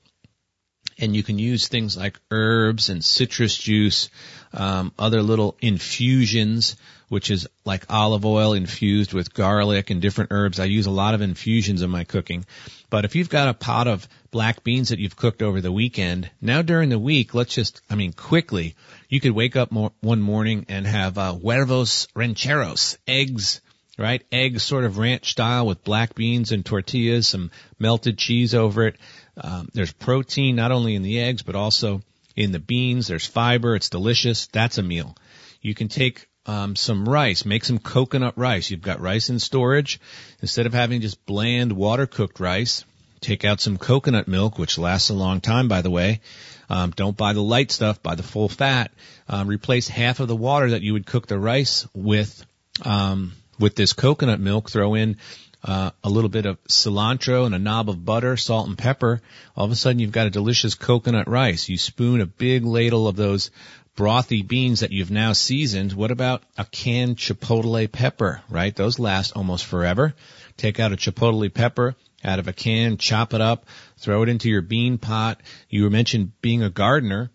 [0.98, 4.10] And you can use things like herbs and citrus juice,
[4.52, 6.76] um, other little infusions
[7.12, 10.58] which is like olive oil infused with garlic and different herbs.
[10.58, 12.46] I use a lot of infusions in my cooking.
[12.88, 16.30] But if you've got a pot of black beans that you've cooked over the weekend,
[16.40, 18.76] now during the week, let's just, I mean, quickly,
[19.10, 23.60] you could wake up more, one morning and have uh, huevos rancheros, eggs,
[23.98, 24.24] right?
[24.32, 28.96] Eggs sort of ranch style with black beans and tortillas, some melted cheese over it.
[29.36, 32.00] Um, there's protein not only in the eggs, but also
[32.36, 33.08] in the beans.
[33.08, 33.76] There's fiber.
[33.76, 34.46] It's delicious.
[34.46, 35.14] That's a meal.
[35.60, 38.70] You can take um, some rice, make some coconut rice.
[38.70, 40.00] You've got rice in storage.
[40.40, 42.84] Instead of having just bland water cooked rice,
[43.20, 46.20] take out some coconut milk, which lasts a long time, by the way.
[46.68, 48.92] Um, don't buy the light stuff, buy the full fat.
[49.28, 52.44] Um, replace half of the water that you would cook the rice with
[52.84, 54.70] um, with this coconut milk.
[54.70, 55.18] Throw in
[55.64, 59.22] uh, a little bit of cilantro and a knob of butter, salt and pepper.
[59.56, 61.68] All of a sudden, you've got a delicious coconut rice.
[61.68, 63.50] You spoon a big ladle of those
[63.96, 65.92] brothy beans that you've now seasoned.
[65.92, 68.74] What about a canned chipotle pepper, right?
[68.74, 70.14] Those last almost forever.
[70.56, 73.66] Take out a chipotle pepper out of a can, chop it up,
[73.98, 75.40] throw it into your bean pot.
[75.68, 77.30] You mentioned being a gardener.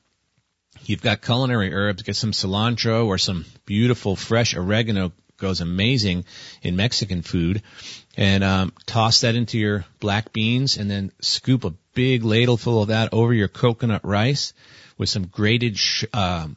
[0.85, 6.25] You've got culinary herbs, get some cilantro or some beautiful fresh oregano goes amazing
[6.61, 7.61] in Mexican food.
[8.15, 12.81] And um, toss that into your black beans and then scoop a big ladle full
[12.81, 14.53] of that over your coconut rice
[14.97, 16.47] with some grated sh- uh,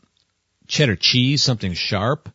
[0.66, 2.28] cheddar cheese, something sharp,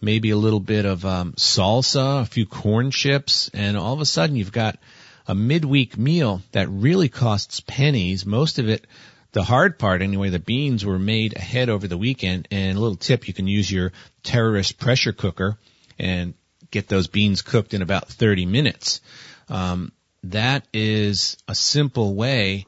[0.00, 4.06] maybe a little bit of um, salsa, a few corn chips, and all of a
[4.06, 4.78] sudden you've got
[5.26, 8.26] a midweek meal that really costs pennies.
[8.26, 8.86] Most of it,
[9.32, 12.46] the hard part anyway, the beans were made ahead over the weekend.
[12.50, 15.58] And a little tip, you can use your terrorist pressure cooker
[15.98, 16.34] and
[16.70, 19.00] get those beans cooked in about 30 minutes.
[19.48, 19.92] Um,
[20.24, 22.66] that is a simple way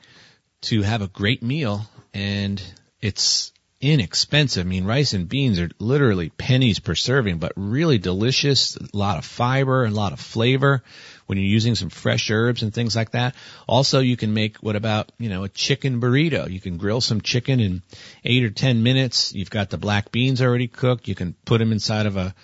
[0.63, 2.63] to have a great meal and
[3.01, 4.67] it's inexpensive.
[4.67, 8.77] I mean, rice and beans are literally pennies per serving, but really delicious.
[8.77, 10.83] A lot of fiber and a lot of flavor
[11.27, 13.35] when you're using some fresh herbs and things like that.
[13.69, 16.51] Also, you can make what about, you know, a chicken burrito.
[16.51, 17.83] You can grill some chicken in
[18.25, 19.35] eight or ten minutes.
[19.35, 21.09] You've got the black beans already cooked.
[21.09, 22.35] You can put them inside of a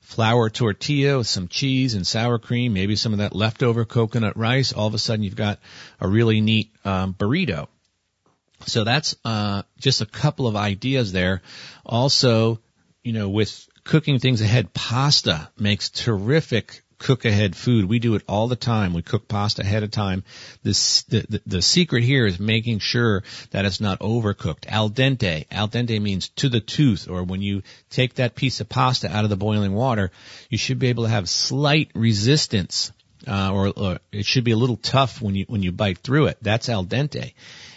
[0.00, 4.72] flour tortilla with some cheese and sour cream, maybe some of that leftover coconut rice.
[4.72, 5.58] All of a sudden, you've got
[6.00, 7.68] a really neat um, burrito.
[8.66, 11.42] So that's uh, just a couple of ideas there.
[11.84, 12.60] Also,
[13.02, 17.84] you know, with cooking things ahead, pasta makes terrific cook ahead food.
[17.86, 18.94] We do it all the time.
[18.94, 20.22] We cook pasta ahead of time.
[20.62, 24.66] This, the, the, the secret here is making sure that it's not overcooked.
[24.68, 25.46] Al dente.
[25.50, 29.24] Al dente means to the tooth, or when you take that piece of pasta out
[29.24, 30.12] of the boiling water,
[30.48, 32.92] you should be able to have slight resistance,
[33.26, 36.26] uh, or, or it should be a little tough when you when you bite through
[36.26, 36.38] it.
[36.40, 37.32] That's al dente.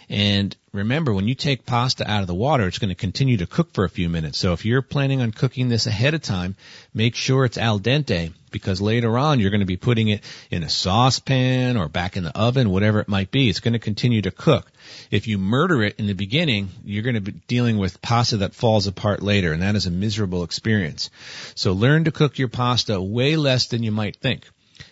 [0.08, 3.46] And remember, when you take pasta out of the water, it's going to continue to
[3.46, 4.38] cook for a few minutes.
[4.38, 6.54] So if you're planning on cooking this ahead of time,
[6.94, 10.62] make sure it's al dente because later on you're going to be putting it in
[10.62, 13.48] a saucepan or back in the oven, whatever it might be.
[13.48, 14.70] It's going to continue to cook.
[15.10, 18.54] If you murder it in the beginning, you're going to be dealing with pasta that
[18.54, 21.10] falls apart later, and that is a miserable experience.
[21.56, 24.48] So learn to cook your pasta way less than you might think.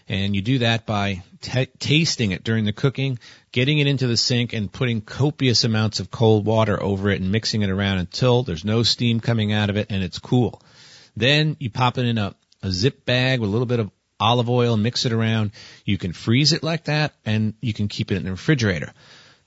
[0.08, 3.18] And you do that by t- tasting it during the cooking,
[3.52, 7.32] getting it into the sink and putting copious amounts of cold water over it and
[7.32, 10.60] mixing it around until there's no steam coming out of it and it's cool.
[11.16, 13.90] Then you pop it in a, a zip bag with a little bit of
[14.20, 15.52] olive oil, mix it around.
[15.84, 18.92] You can freeze it like that and you can keep it in the refrigerator.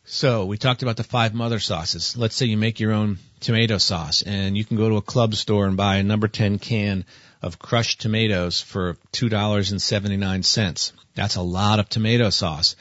[0.05, 2.15] So we talked about the five mother sauces.
[2.15, 5.35] Let's say you make your own tomato sauce and you can go to a club
[5.35, 7.05] store and buy a number 10 can
[7.41, 10.91] of crushed tomatoes for $2.79.
[11.15, 12.75] That's a lot of tomato sauce.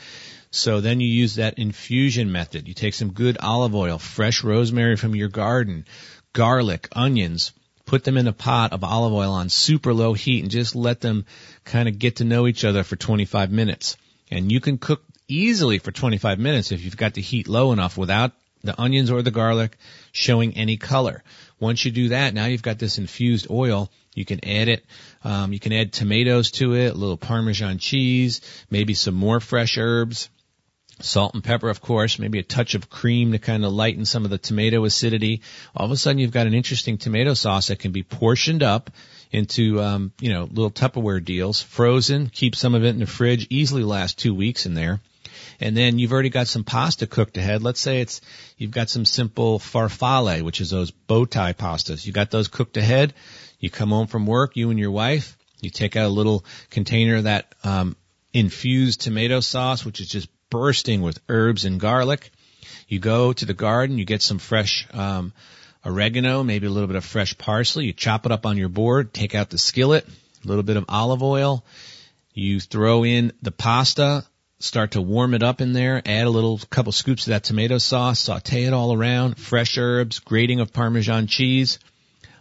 [0.50, 2.66] So then you use that infusion method.
[2.68, 5.84] You take some good olive oil, fresh rosemary from your garden,
[6.32, 7.52] garlic, onions,
[7.84, 11.00] put them in a pot of olive oil on super low heat and just let
[11.00, 11.24] them
[11.64, 13.96] kind of get to know each other for 25 minutes.
[14.30, 17.96] And you can cook easily for 25 minutes if you've got the heat low enough
[17.96, 19.76] without the onions or the garlic
[20.12, 21.22] showing any color.
[21.60, 23.90] Once you do that, now you've got this infused oil.
[24.16, 24.84] You can add it.
[25.22, 29.76] Um, you can add tomatoes to it, a little Parmesan cheese, maybe some more fresh
[29.76, 30.30] herbs,
[31.00, 34.24] salt and pepper, of course, maybe a touch of cream to kind of lighten some
[34.24, 35.42] of the tomato acidity.
[35.76, 38.90] All of a sudden, you've got an interesting tomato sauce that can be portioned up
[39.30, 42.30] into um, you know little Tupperware deals, frozen.
[42.30, 43.46] Keep some of it in the fridge.
[43.50, 45.00] Easily last two weeks in there
[45.60, 47.62] and then you've already got some pasta cooked ahead.
[47.62, 48.20] Let's say it's
[48.56, 52.06] you've got some simple farfalle, which is those bow tie pastas.
[52.06, 53.14] You got those cooked ahead.
[53.66, 55.36] You come home from work, you and your wife.
[55.60, 57.96] You take out a little container of that um,
[58.32, 62.30] infused tomato sauce, which is just bursting with herbs and garlic.
[62.86, 65.32] You go to the garden, you get some fresh um,
[65.84, 67.86] oregano, maybe a little bit of fresh parsley.
[67.86, 70.84] You chop it up on your board, take out the skillet, a little bit of
[70.88, 71.64] olive oil.
[72.34, 74.24] You throw in the pasta,
[74.60, 77.78] start to warm it up in there, add a little couple scoops of that tomato
[77.78, 81.80] sauce, saute it all around, fresh herbs, grating of Parmesan cheese.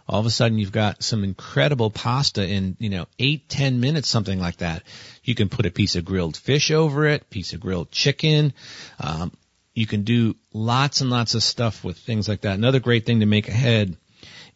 [0.08, 4.08] All of a sudden you've got some incredible pasta in, you know, eight, ten minutes,
[4.08, 4.82] something like that.
[5.24, 8.54] You can put a piece of grilled fish over it, piece of grilled chicken,
[9.00, 9.32] um,
[9.76, 12.54] you can do lots and lots of stuff with things like that.
[12.54, 13.96] Another great thing to make ahead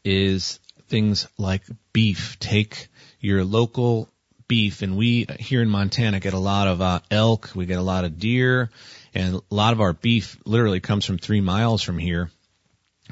[0.02, 0.58] is
[0.88, 2.38] things like beef.
[2.40, 2.88] Take
[3.20, 4.08] your local
[4.48, 7.82] beef, and we here in Montana get a lot of uh, elk, we get a
[7.82, 8.70] lot of deer,
[9.12, 12.30] and a lot of our beef literally comes from three miles from here.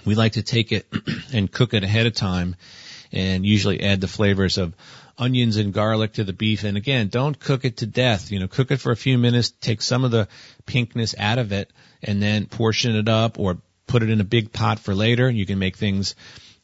[0.05, 0.87] We like to take it
[1.33, 2.57] and cook it ahead of time,
[3.13, 4.75] and usually add the flavors of
[5.19, 6.65] onions and garlic to the beef.
[6.65, 8.31] And again, don't cook it to death.
[8.31, 10.29] You know, cook it for a few minutes, take some of the
[10.67, 14.53] pinkness out of it, and then portion it up or put it in a big
[14.53, 15.29] pot for later.
[15.29, 16.15] You can make things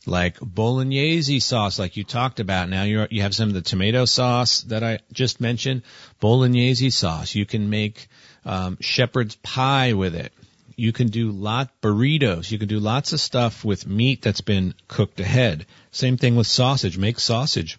[0.06, 2.68] like bolognese sauce, like you talked about.
[2.68, 5.82] Now you you have some of the tomato sauce that I just mentioned.
[6.20, 7.34] Bolognese sauce.
[7.34, 8.08] You can make
[8.44, 10.32] um, shepherd's pie with it.
[10.76, 12.50] You can do lot burritos.
[12.50, 15.66] You can do lots of stuff with meat that's been cooked ahead.
[15.90, 16.98] Same thing with sausage.
[16.98, 17.78] Make sausage.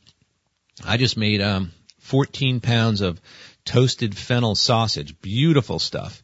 [0.84, 3.20] I just made um, 14 pounds of
[3.66, 5.20] toasted fennel sausage.
[5.22, 6.22] Beautiful stuff.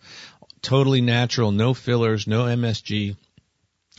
[0.62, 3.16] Totally natural, no fillers, no MSG,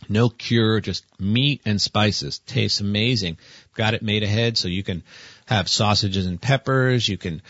[0.08, 2.38] no cure, just meat and spices.
[2.40, 3.38] Tastes amazing.
[3.74, 5.02] Got it made ahead so you can
[5.46, 7.08] have sausages and peppers.
[7.08, 7.42] You can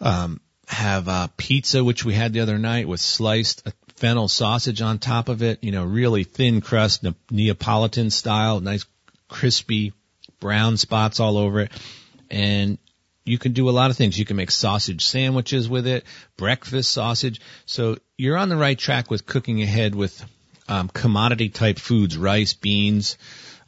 [0.00, 3.66] um, have uh, pizza, which we had the other night with sliced
[4.00, 5.62] fennel sausage on top of it.
[5.62, 8.84] You know, really thin crust, ne- Neapolitan style, nice
[9.28, 9.92] crispy
[10.40, 11.70] brown spots all over it
[12.30, 12.78] and
[13.24, 14.18] you can do a lot of things.
[14.18, 16.04] You can make sausage sandwiches with it,
[16.36, 17.40] breakfast sausage.
[17.66, 20.24] So you're on the right track with cooking ahead with
[20.68, 23.18] um, commodity type foods, rice, beans,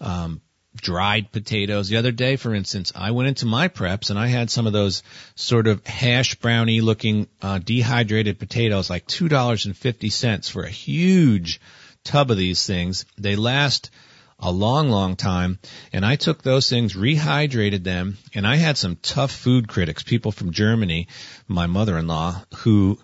[0.01, 0.41] um,
[0.77, 1.89] dried potatoes.
[1.89, 4.73] The other day, for instance, I went into my preps and I had some of
[4.73, 5.03] those
[5.35, 10.63] sort of hash brownie looking uh, dehydrated potatoes, like two dollars and fifty cents for
[10.63, 11.61] a huge
[12.05, 13.05] tub of these things.
[13.19, 13.91] They last
[14.43, 15.59] a long, long time.
[15.93, 20.33] And I took those things, rehydrated them, and I had some tough food critics, people
[20.33, 21.07] from Germany,
[21.47, 22.99] my mother-in-law, who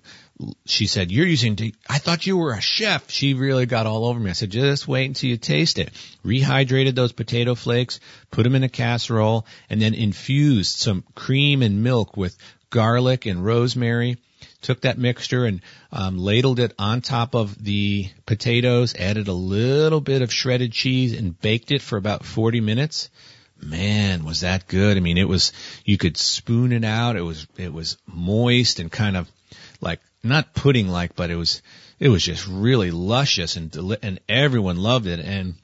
[0.65, 3.11] she said, you're using, de- I thought you were a chef.
[3.11, 4.31] She really got all over me.
[4.31, 5.91] I said, just wait until you taste it.
[6.25, 11.83] Rehydrated those potato flakes, put them in a casserole, and then infused some cream and
[11.83, 12.37] milk with
[12.71, 14.19] garlic and rosemary
[14.63, 15.61] took that mixture and
[15.93, 21.13] um, ladled it on top of the potatoes, added a little bit of shredded cheese,
[21.13, 23.11] and baked it for about 40 minutes.
[23.61, 24.97] Man, was that good?
[24.97, 25.53] I mean, it was.
[25.85, 27.17] You could spoon it out.
[27.17, 29.29] It was it was moist and kind of
[29.81, 31.63] like not pudding like, but it was
[31.99, 35.55] it was just really luscious and deli- and everyone loved it and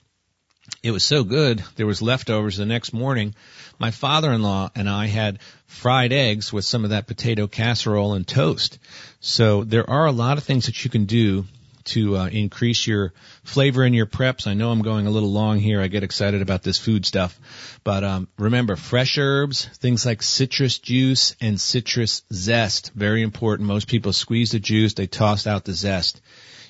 [0.83, 1.62] it was so good.
[1.77, 3.35] There was leftovers the next morning.
[3.79, 8.79] My father-in-law and I had fried eggs with some of that potato casserole and toast.
[9.21, 11.45] So there are a lot of things that you can do
[11.85, 13.12] to uh, increase your
[13.44, 14.47] flavor in your preps.
[14.47, 15.81] I know I'm going a little long here.
[15.81, 17.38] I get excited about this food stuff,
[17.85, 23.68] but um, remember fresh herbs, things like citrus juice and citrus zest, very important.
[23.68, 26.20] Most people squeeze the juice, they toss out the zest.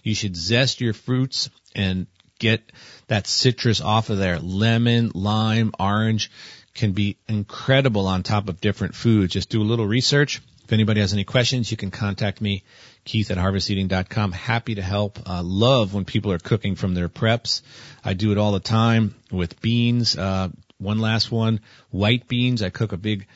[0.02, 2.06] You should zest your fruits and
[2.38, 2.72] get
[3.06, 4.38] that citrus off of there.
[4.38, 6.30] Lemon, lime, orange
[6.74, 9.32] can be incredible on top of different foods.
[9.32, 10.42] Just do a little research.
[10.64, 12.64] If anybody has any questions, you can contact me,
[13.04, 14.32] Keith at harvesteating.com.
[14.32, 15.18] Happy to help.
[15.28, 17.62] Uh, love when people are cooking from their preps.
[18.04, 20.16] I do it all the time with beans.
[20.16, 22.62] Uh, one last one, white beans.
[22.62, 23.26] I cook a big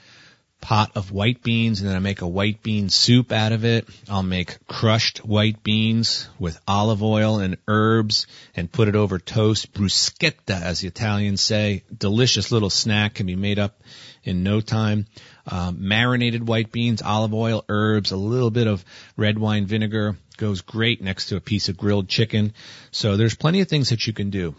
[0.60, 3.88] pot of white beans and then I make a white bean soup out of it.
[4.08, 8.26] I'll make crushed white beans with olive oil and herbs
[8.56, 9.72] and put it over toast.
[9.72, 11.84] Bruschetta, as the Italians say.
[11.96, 13.80] Delicious little snack can be made up
[14.24, 15.06] in no time.
[15.50, 18.84] Um, marinated white beans, olive oil, herbs, a little bit of
[19.16, 22.52] red wine vinegar goes great next to a piece of grilled chicken.
[22.90, 24.54] So there's plenty of things that you can do.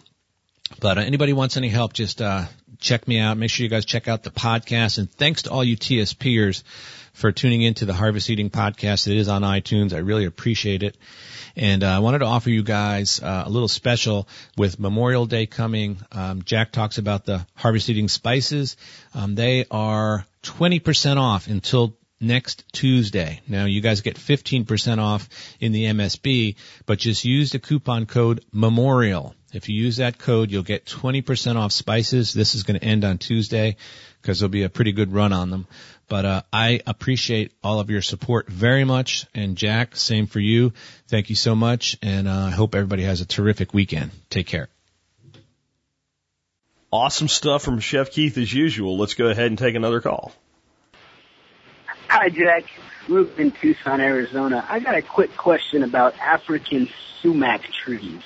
[0.79, 2.45] But uh, anybody wants any help, just uh,
[2.79, 3.37] check me out.
[3.37, 4.97] Make sure you guys check out the podcast.
[4.97, 6.63] And thanks to all you TSPers
[7.13, 9.07] for tuning into the Harvest Eating podcast.
[9.07, 9.93] It is on iTunes.
[9.93, 10.95] I really appreciate it.
[11.55, 15.45] And uh, I wanted to offer you guys uh, a little special with Memorial Day
[15.45, 15.97] coming.
[16.11, 18.77] Um, Jack talks about the Harvest Eating spices.
[19.13, 23.41] Um, they are 20% off until next Tuesday.
[23.47, 25.29] Now you guys get 15% off
[25.59, 26.55] in the MSB,
[26.85, 29.35] but just use the coupon code MEMORIAL.
[29.51, 32.33] If you use that code, you'll get 20% off spices.
[32.33, 33.77] This is going to end on Tuesday
[34.21, 35.67] because there'll be a pretty good run on them.
[36.07, 39.25] But uh, I appreciate all of your support very much.
[39.33, 40.73] And Jack, same for you.
[41.07, 41.97] Thank you so much.
[42.01, 44.11] And uh, I hope everybody has a terrific weekend.
[44.29, 44.69] Take care.
[46.91, 48.97] Awesome stuff from Chef Keith as usual.
[48.97, 50.33] Let's go ahead and take another call.
[52.09, 52.63] Hi, Jack.
[53.07, 54.65] Luke in Tucson, Arizona.
[54.67, 56.89] I got a quick question about African
[57.21, 58.23] sumac trees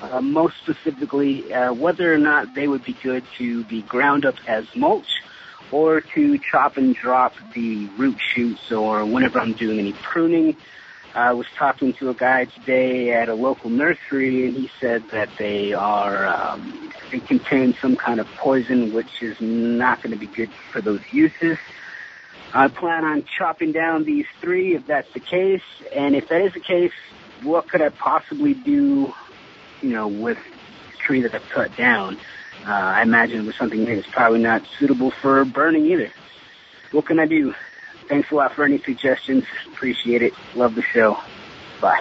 [0.00, 4.36] uh, most specifically uh, whether or not they would be good to be ground up
[4.48, 5.20] as mulch
[5.70, 10.56] or to chop and drop the root shoots or whenever I'm doing any pruning.
[11.14, 15.28] I was talking to a guy today at a local nursery, and he said that
[15.38, 20.26] they are um, they contain some kind of poison, which is not going to be
[20.26, 21.58] good for those uses.
[22.52, 25.62] I plan on chopping down these three if that's the case,
[25.94, 26.92] and if that is the case,
[27.42, 29.12] what could I possibly do,
[29.82, 32.18] you know, with the tree that I've cut down?
[32.66, 36.10] Uh, I imagine it was something that's probably not suitable for burning either.
[36.92, 37.54] What can I do?
[38.08, 39.44] Thanks a lot for any suggestions.
[39.72, 40.32] Appreciate it.
[40.54, 41.16] Love the show.
[41.80, 42.00] Bye.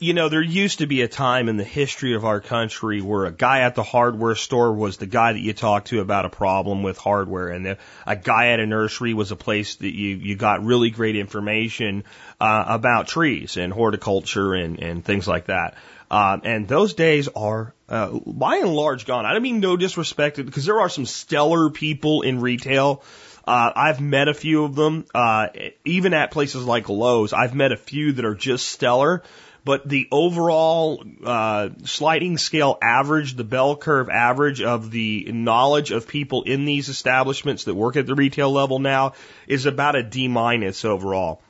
[0.00, 3.26] You know, there used to be a time in the history of our country where
[3.26, 6.28] a guy at the hardware store was the guy that you talked to about a
[6.28, 10.14] problem with hardware, and the, a guy at a nursery was a place that you
[10.14, 12.04] you got really great information
[12.40, 15.74] uh, about trees and horticulture and and things like that.
[16.12, 19.26] Um, and those days are, uh, by and large, gone.
[19.26, 23.02] I don't mean no disrespect, because there are some stellar people in retail.
[23.44, 25.48] Uh, I've met a few of them, uh,
[25.84, 27.32] even at places like Lowe's.
[27.32, 29.24] I've met a few that are just stellar.
[29.68, 36.08] But the overall uh, sliding scale average, the bell curve average of the knowledge of
[36.08, 39.12] people in these establishments that work at the retail level now
[39.46, 41.42] is about a D minus overall.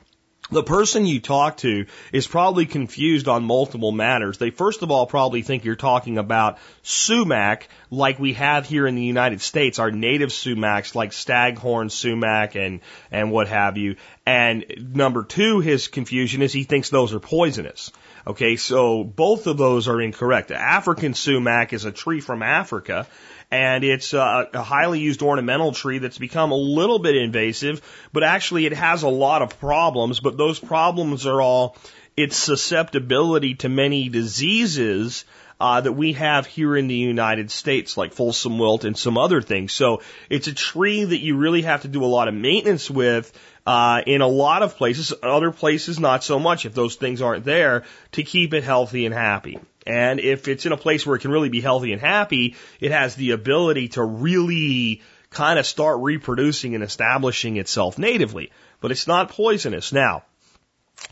[0.51, 4.37] The person you talk to is probably confused on multiple matters.
[4.37, 8.95] They first of all probably think you're talking about sumac like we have here in
[8.95, 13.95] the United States, our native sumacs like staghorn sumac and, and what have you.
[14.25, 17.93] And number two, his confusion is he thinks those are poisonous.
[18.29, 20.51] Okay, so both of those are incorrect.
[20.51, 23.07] African sumac is a tree from Africa
[23.49, 27.81] and it's a, a highly used ornamental tree that's become a little bit invasive,
[28.13, 31.75] but actually it has a lot of problems, but those problems are all
[32.15, 35.25] its susceptibility to many diseases
[35.59, 39.41] uh, that we have here in the United States, like Folsom wilt and some other
[39.41, 39.73] things.
[39.73, 43.33] So it's a tree that you really have to do a lot of maintenance with
[43.69, 45.13] uh, in a lot of places.
[45.21, 49.13] Other places, not so much if those things aren't there to keep it healthy and
[49.13, 49.59] happy.
[49.85, 52.89] And if it's in a place where it can really be healthy and happy, it
[52.89, 58.51] has the ability to really kind of start reproducing and establishing itself natively.
[58.81, 59.93] But it's not poisonous.
[59.93, 60.23] Now,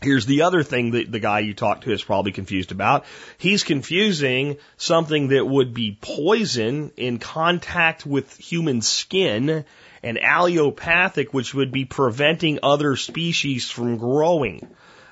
[0.02, 3.06] Here's the other thing that the guy you talked to is probably confused about.
[3.38, 9.64] He's confusing something that would be poison in contact with human skin
[10.02, 14.66] and allelopathic, which would be preventing other species from growing.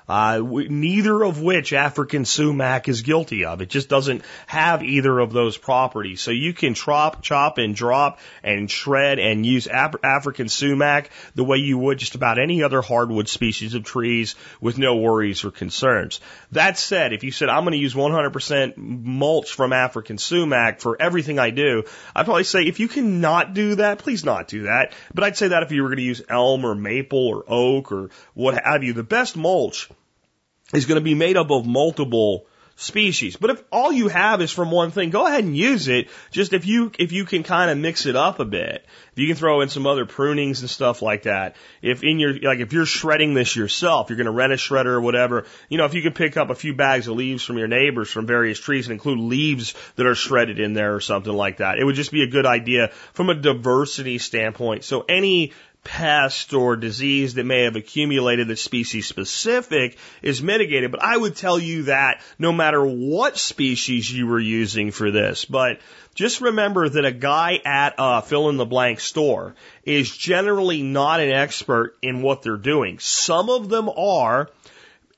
[0.09, 3.61] Uh, neither of which African sumac is guilty of.
[3.61, 6.21] It just doesn't have either of those properties.
[6.21, 11.43] So you can chop, chop and drop and shred and use Af- African sumac the
[11.43, 15.51] way you would just about any other hardwood species of trees with no worries or
[15.51, 16.21] concerns.
[16.53, 21.01] That said, if you said I'm going to use 100% mulch from African sumac for
[21.01, 21.83] everything I do,
[22.15, 24.93] I'd probably say if you cannot do that, please not do that.
[25.13, 27.91] But I'd say that if you were going to use elm or maple or oak
[27.91, 29.89] or what have you, the best mulch
[30.73, 32.45] is going to be made up of multiple
[32.77, 33.35] species.
[33.35, 36.07] But if all you have is from one thing, go ahead and use it.
[36.31, 39.27] Just if you if you can kind of mix it up a bit, if you
[39.27, 41.55] can throw in some other prunings and stuff like that.
[41.81, 44.93] If in your like if you're shredding this yourself, you're going to rent a shredder
[44.93, 45.45] or whatever.
[45.69, 48.09] You know, if you can pick up a few bags of leaves from your neighbors
[48.09, 51.79] from various trees and include leaves that are shredded in there or something like that,
[51.79, 54.83] it would just be a good idea from a diversity standpoint.
[54.83, 55.53] So any
[55.87, 60.91] pest or disease that may have accumulated that's species specific is mitigated.
[60.91, 65.45] But I would tell you that no matter what species you were using for this,
[65.45, 65.79] but
[66.13, 71.21] just remember that a guy at a fill in the blank store is generally not
[71.21, 72.99] an expert in what they're doing.
[72.99, 74.49] Some of them are,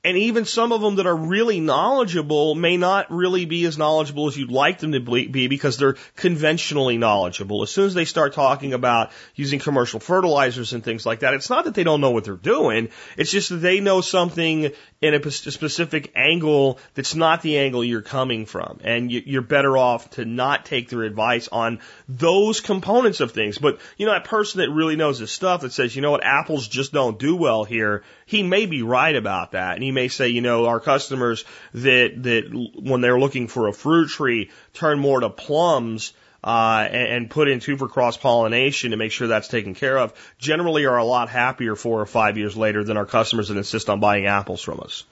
[0.02, 4.28] and even some of them that are really knowledgeable may not really be as knowledgeable
[4.28, 7.62] as you'd like them to be because they're conventionally knowledgeable.
[7.62, 11.50] As soon as they start talking about using commercial fertilizers and things like that, it's
[11.50, 12.88] not that they don't know what they're doing.
[13.18, 14.70] It's just that they know something
[15.02, 18.80] in a specific angle that's not the angle you're coming from.
[18.82, 23.58] And you're better off to not take their advice on those components of things.
[23.58, 26.24] But, you know, that person that really knows his stuff that says, you know what,
[26.24, 29.74] apples just don't do well here, he may be right about that.
[29.74, 33.72] And he may say, you know, our customers that, that when they're looking for a
[33.72, 36.12] fruit tree turn more to plums,
[36.42, 39.98] uh, and, and put in two for cross pollination to make sure that's taken care
[39.98, 43.56] of, generally are a lot happier four or five years later than our customers that
[43.56, 45.04] insist on buying apples from us.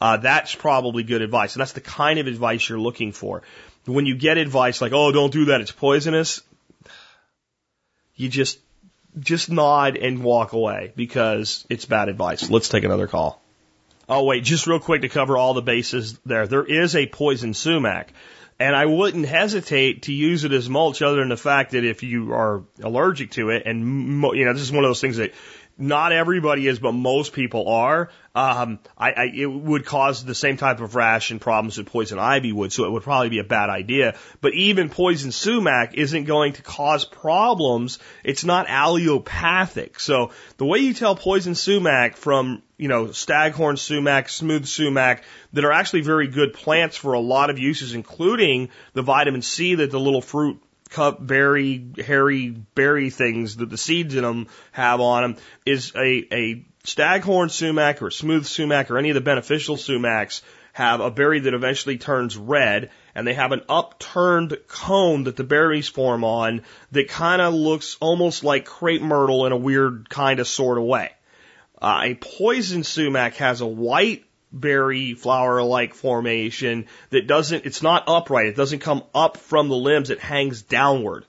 [0.00, 3.42] Uh, that's probably good advice, and that's the kind of advice you're looking for.
[3.84, 6.40] When you get advice like, "Oh, don't do that; it's poisonous,"
[8.16, 8.58] you just
[9.20, 12.48] just nod and walk away because it's bad advice.
[12.50, 13.41] Let's take another call.
[14.08, 16.46] Oh wait, just real quick to cover all the bases there.
[16.46, 18.12] There is a poison sumac.
[18.58, 22.04] And I wouldn't hesitate to use it as mulch other than the fact that if
[22.04, 25.32] you are allergic to it and, you know, this is one of those things that
[25.78, 30.56] not everybody is, but most people are, um, I, I, it would cause the same
[30.56, 33.44] type of rash and problems that poison ivy would, so it would probably be a
[33.44, 34.16] bad idea.
[34.40, 37.98] But even poison sumac isn't going to cause problems.
[38.24, 40.00] It's not allelopathic.
[40.00, 45.66] So the way you tell poison sumac from, you know, staghorn sumac, smooth sumac, that
[45.66, 49.90] are actually very good plants for a lot of uses, including the vitamin C that
[49.90, 50.58] the little fruit
[50.92, 55.36] cup berry, hairy berry things that the seeds in them have on them
[55.66, 61.00] is a, a staghorn sumac or smooth sumac or any of the beneficial sumacs have
[61.00, 65.88] a berry that eventually turns red and they have an upturned cone that the berries
[65.88, 66.62] form on
[66.92, 70.84] that kind of looks almost like crepe myrtle in a weird kind of sort of
[70.84, 71.10] way.
[71.80, 78.04] Uh, a poison sumac has a white berry flower like formation that doesn't, it's not
[78.06, 78.46] upright.
[78.46, 80.10] It doesn't come up from the limbs.
[80.10, 81.24] It hangs downward.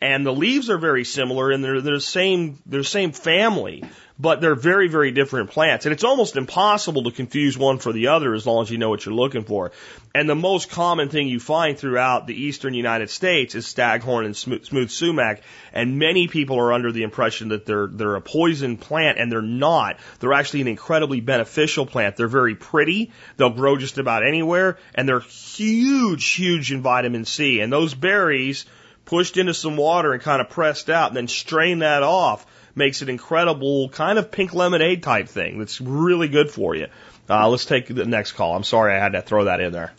[0.00, 3.82] And the leaves are very similar and they're, they're the same, they're the same family,
[4.16, 5.86] but they're very, very different plants.
[5.86, 8.90] And it's almost impossible to confuse one for the other as long as you know
[8.90, 9.72] what you're looking for.
[10.14, 14.36] And the most common thing you find throughout the eastern United States is staghorn and
[14.36, 15.42] smooth, smooth sumac.
[15.72, 19.42] And many people are under the impression that they're, they're a poison plant and they're
[19.42, 19.98] not.
[20.20, 22.16] They're actually an incredibly beneficial plant.
[22.16, 23.10] They're very pretty.
[23.36, 27.60] They'll grow just about anywhere and they're huge, huge in vitamin C.
[27.60, 28.64] And those berries,
[29.08, 32.44] pushed into some water and kind of pressed out and then strain that off
[32.74, 36.88] makes it incredible kind of pink lemonade type thing that's really good for you.
[37.28, 38.54] Uh, let's take the next call.
[38.54, 39.92] I'm sorry I had to throw that in there.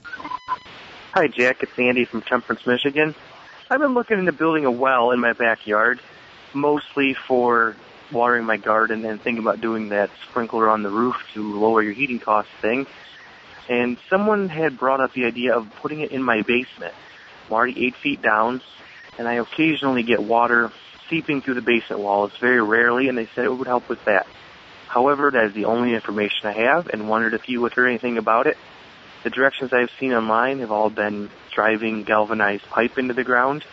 [1.14, 1.64] Hi, Jack.
[1.64, 3.16] It's Andy from Temperance, Michigan.
[3.68, 6.00] I've been looking into building a well in my backyard,
[6.54, 7.76] mostly for
[8.12, 11.94] watering my garden and thinking about doing that sprinkler on the roof to lower your
[11.94, 12.86] heating costs thing.
[13.68, 16.94] And someone had brought up the idea of putting it in my basement.
[17.48, 18.62] I'm already eight feet down,
[19.20, 20.72] and I occasionally get water
[21.10, 24.26] seeping through the basement walls very rarely, and they said it would help with that.
[24.88, 28.18] However, that is the only information I have, and wondered if you would hear anything
[28.18, 28.58] about it.
[29.24, 33.66] The directions I've seen online have all been driving galvanized pipe into the ground.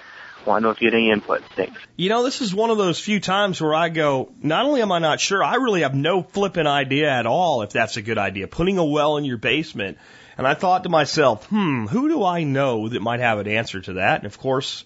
[0.45, 1.43] Want to know if you had any input.
[1.55, 1.81] Thanks.
[1.97, 4.91] You know, this is one of those few times where I go, not only am
[4.91, 8.19] I not sure, I really have no flipping idea at all if that's a good
[8.19, 8.49] idea.
[8.49, 9.99] Putting a well in your basement.
[10.39, 13.81] And I thought to myself, hmm, who do I know that might have an answer
[13.81, 14.19] to that?
[14.19, 14.85] And of course,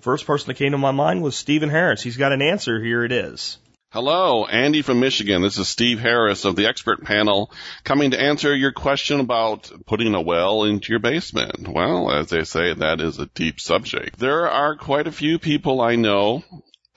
[0.00, 2.02] first person that came to my mind was Stephen Harris.
[2.02, 2.82] He's got an answer.
[2.82, 3.58] Here it is.
[3.90, 5.40] Hello, Andy from Michigan.
[5.40, 7.50] This is Steve Harris of the expert panel
[7.84, 11.66] coming to answer your question about putting a well into your basement.
[11.66, 14.18] Well, as they say, that is a deep subject.
[14.18, 16.44] There are quite a few people I know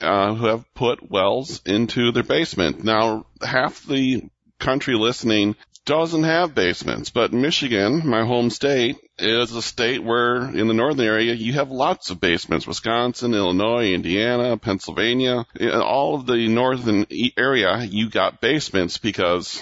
[0.01, 2.83] uh, who have put wells into their basement.
[2.83, 4.23] Now, half the
[4.59, 10.67] country listening doesn't have basements, but Michigan, my home state, is a state where in
[10.67, 12.67] the northern area you have lots of basements.
[12.67, 17.05] Wisconsin, Illinois, Indiana, Pennsylvania, in all of the northern
[17.37, 19.61] area you got basements because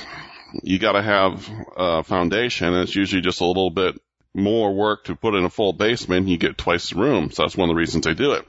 [0.63, 2.67] you got to have a foundation.
[2.67, 3.95] And it's usually just a little bit
[4.33, 6.27] more work to put in a full basement.
[6.27, 8.45] You get twice the room, so that's one of the reasons they do it.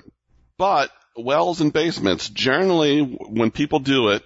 [0.58, 4.22] But wells and basements, generally, when people do it,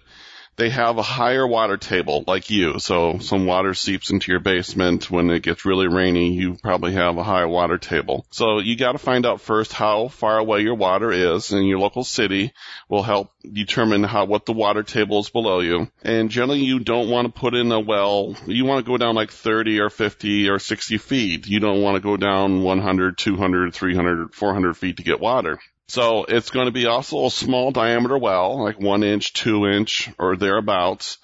[0.56, 2.78] they have a higher water table like you.
[2.78, 6.34] So some water seeps into your basement when it gets really rainy.
[6.34, 8.26] You probably have a high water table.
[8.30, 11.78] So you got to find out first how far away your water is and your
[11.78, 12.52] local city
[12.88, 15.90] will help determine how, what the water table is below you.
[16.02, 18.36] And generally you don't want to put in a well.
[18.46, 21.46] You want to go down like 30 or 50 or 60 feet.
[21.46, 25.58] You don't want to go down 100, 200, 300, 400 feet to get water.
[25.88, 30.10] So it's going to be also a small diameter well, like one inch, two inch,
[30.18, 31.18] or thereabouts.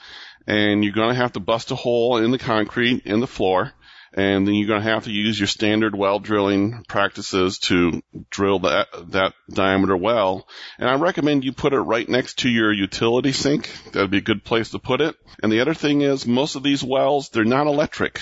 [0.47, 3.73] And you're going to have to bust a hole in the concrete in the floor
[4.13, 8.61] and then you're going to have to use your standard well drilling practices to drill
[8.61, 10.49] that that diameter well.
[10.79, 13.71] And I recommend you put it right next to your utility sink.
[13.93, 15.15] That'd be a good place to put it.
[15.43, 18.21] And the other thing is, most of these wells they're not electric.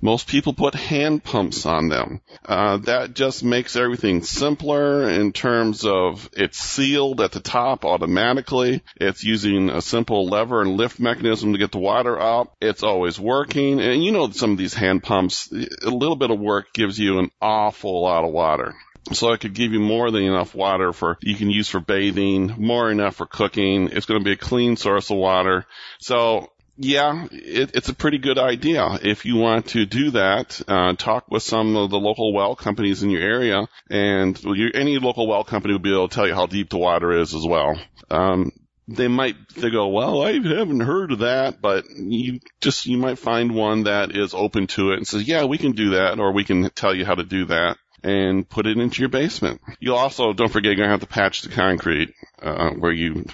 [0.00, 2.20] Most people put hand pumps on them.
[2.44, 8.82] Uh, that just makes everything simpler in terms of it's sealed at the top automatically.
[8.96, 12.54] It's using a simple lever and lift mechanism to get the water up.
[12.60, 13.80] It's always working.
[13.80, 16.98] And you know some of these hand pumps pumps, a little bit of work gives
[16.98, 18.74] you an awful lot of water.
[19.12, 22.54] So it could give you more than enough water for you can use for bathing,
[22.58, 23.88] more enough for cooking.
[23.88, 25.66] It's going to be a clean source of water.
[25.98, 28.98] So yeah, it, it's a pretty good idea.
[29.02, 33.02] If you want to do that, uh, talk with some of the local well companies
[33.02, 34.40] in your area, and
[34.74, 37.34] any local well company will be able to tell you how deep the water is
[37.34, 37.78] as well.
[38.08, 38.52] Um,
[38.94, 43.18] they might they go, well, I haven't heard of that, but you just you might
[43.18, 46.32] find one that is open to it and says, yeah, we can do that, or
[46.32, 49.60] we can tell you how to do that and put it into your basement.
[49.78, 53.24] You'll also don't forget you're gonna have to patch the concrete uh, where you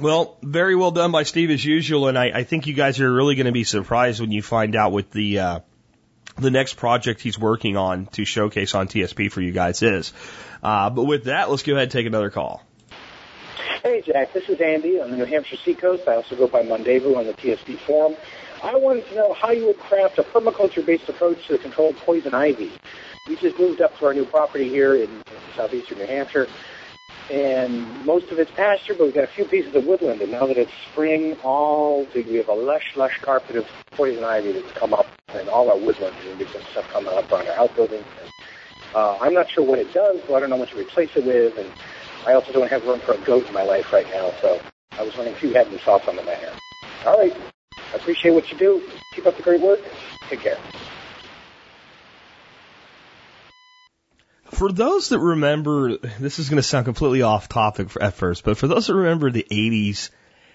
[0.00, 3.12] Well, very well done by Steve as usual, and I, I think you guys are
[3.12, 5.60] really going to be surprised when you find out what the uh,
[6.36, 10.12] the next project he's working on to showcase on TSP for you guys is.
[10.62, 12.62] Uh, but with that, let's go ahead and take another call.
[13.82, 16.06] Hey, Jack, this is Andy on the New Hampshire Seacoast.
[16.06, 18.16] I also go by Mondevu on the TSP forum.
[18.62, 21.96] I wanted to know how you would craft a permaculture-based approach to the control of
[21.96, 22.70] poison ivy.
[23.28, 25.22] We just moved up to our new property here in, in
[25.56, 26.46] southeastern New Hampshire,
[27.32, 30.20] and most of it's pasture, but we've got a few pieces of woodland.
[30.20, 34.52] And now that it's spring, all we have a lush, lush carpet of poison ivy
[34.52, 38.04] that's come up, and all our woodland and some stuff coming up on our outbuildings.
[38.94, 41.24] Uh, I'm not sure what it does, so I don't know what to replace it
[41.24, 41.72] with, and
[42.26, 44.30] I also don't have room for a goat in my life right now.
[44.42, 44.60] So
[44.98, 46.52] I was wondering if you had any thoughts on the matter.
[47.06, 47.34] All right,
[47.94, 48.82] I appreciate what you do.
[49.14, 49.80] Keep up the great work.
[50.28, 50.58] Take care.
[54.52, 58.44] For those that remember, this is going to sound completely off topic for, at first,
[58.44, 60.10] but for those that remember the 80s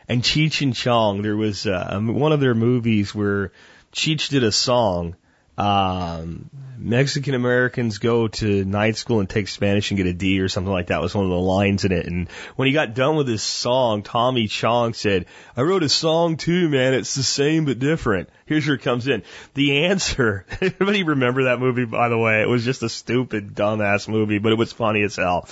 [0.08, 3.52] and Cheech and Chong, there was uh, one of their movies where
[3.92, 5.16] Cheech did a song.
[5.58, 10.50] Um, Mexican Americans go to night school and take Spanish and get a D or
[10.50, 12.06] something like that was one of the lines in it.
[12.06, 15.26] And when he got done with his song, Tommy Chong said,
[15.56, 16.94] I wrote a song too, man.
[16.94, 18.30] It's the same but different.
[18.46, 19.24] Here's where it comes in.
[19.56, 22.42] The answer, Everybody remember that movie, by the way?
[22.42, 25.50] It was just a stupid, dumbass movie, but it was funny as hell.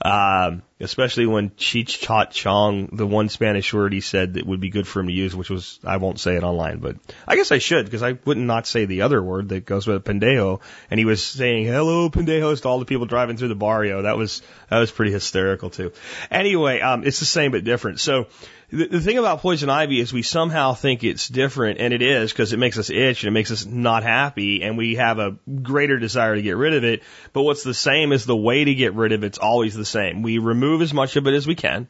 [0.00, 4.70] Um, especially when Cheech Chot Chong the one Spanish word he said that would be
[4.70, 7.50] good for him to use, which was, I won't say it online, but I guess
[7.50, 10.60] I should because I wouldn't not say the other word that goes with pendejo.
[10.90, 14.02] And he was saying, hello, pendejos to all the people driving through the barrio.
[14.02, 15.92] That was, that was pretty hysterical too.
[16.30, 18.00] Anyway, um, it's the same but different.
[18.00, 18.26] So,
[18.70, 22.30] the, the thing about poison ivy is we somehow think it's different, and it is
[22.30, 25.36] because it makes us itch and it makes us not happy, and we have a
[25.62, 27.02] greater desire to get rid of it.
[27.32, 30.22] But what's the same is the way to get rid of it's always the same.
[30.22, 31.88] We remove as much of it as we can.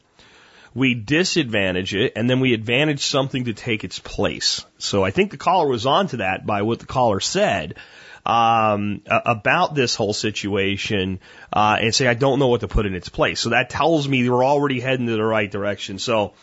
[0.73, 4.63] We disadvantage it, and then we advantage something to take its place.
[4.77, 7.75] So I think the caller was onto that by what the caller said
[8.25, 11.19] um, about this whole situation
[11.51, 13.39] uh, and say, I don't know what to put in its place.
[13.39, 15.99] So that tells me we're already heading in the right direction.
[15.99, 16.33] So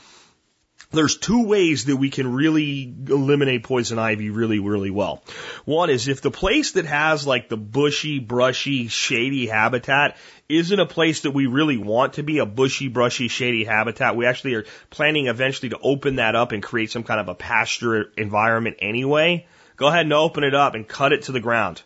[0.92, 5.22] there's two ways that we can really eliminate poison ivy really, really well.
[5.64, 10.16] One is if the place that has like the bushy, brushy, shady habitat
[10.48, 14.14] isn't a place that we really want to be a bushy, brushy, shady habitat.
[14.14, 17.34] We actually are planning eventually to open that up and create some kind of a
[17.34, 19.46] pasture environment anyway.
[19.76, 21.82] Go ahead and open it up and cut it to the ground.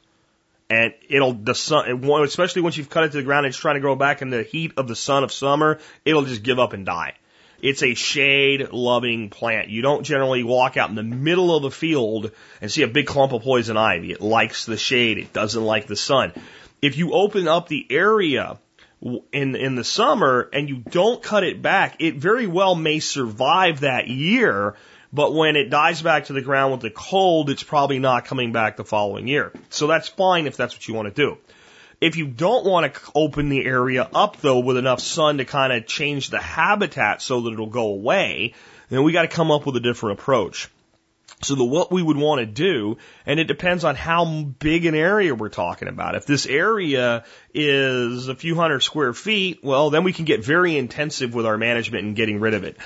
[0.69, 3.75] And it'll, the sun, especially once you've cut it to the ground and it's trying
[3.75, 6.73] to grow back in the heat of the sun of summer, it'll just give up
[6.73, 7.15] and die.
[7.61, 9.69] It's a shade loving plant.
[9.69, 12.31] You don't generally walk out in the middle of the field
[12.61, 14.13] and see a big clump of poison ivy.
[14.13, 15.19] It likes the shade.
[15.19, 16.33] It doesn't like the sun.
[16.81, 18.59] If you open up the area
[19.33, 23.81] in in the summer and you don't cut it back, it very well may survive
[23.81, 24.77] that year,
[25.13, 28.53] but when it dies back to the ground with the cold, it's probably not coming
[28.53, 29.53] back the following year.
[29.69, 31.39] So that's fine if that's what you want to do.
[32.01, 35.73] If you don't want to open the area up though with enough sun to kind
[35.73, 38.55] of change the habitat so that it'll go away,
[38.89, 40.71] then we got to come up with a different approach.
[41.43, 44.95] So the what we would want to do, and it depends on how big an
[44.95, 46.15] area we're talking about.
[46.15, 47.25] If this area
[47.55, 51.57] is a few hundred square feet, well, then we can get very intensive with our
[51.57, 52.77] management and getting rid of it.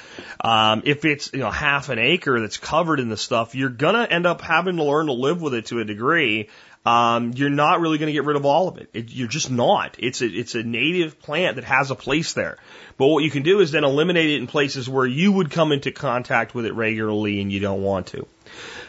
[0.40, 4.07] Um, if it's you know half an acre that's covered in the stuff, you're gonna
[4.09, 6.48] end up having to learn to live with it to a degree
[6.86, 8.90] um, you're not really going to get rid of all of it.
[8.92, 9.11] it.
[9.11, 9.96] You're just not.
[9.98, 12.59] It's a, it's a native plant that has a place there.
[12.98, 15.72] But what you can do is then eliminate it in places where you would come
[15.72, 18.26] into contact with it regularly and you don't want to.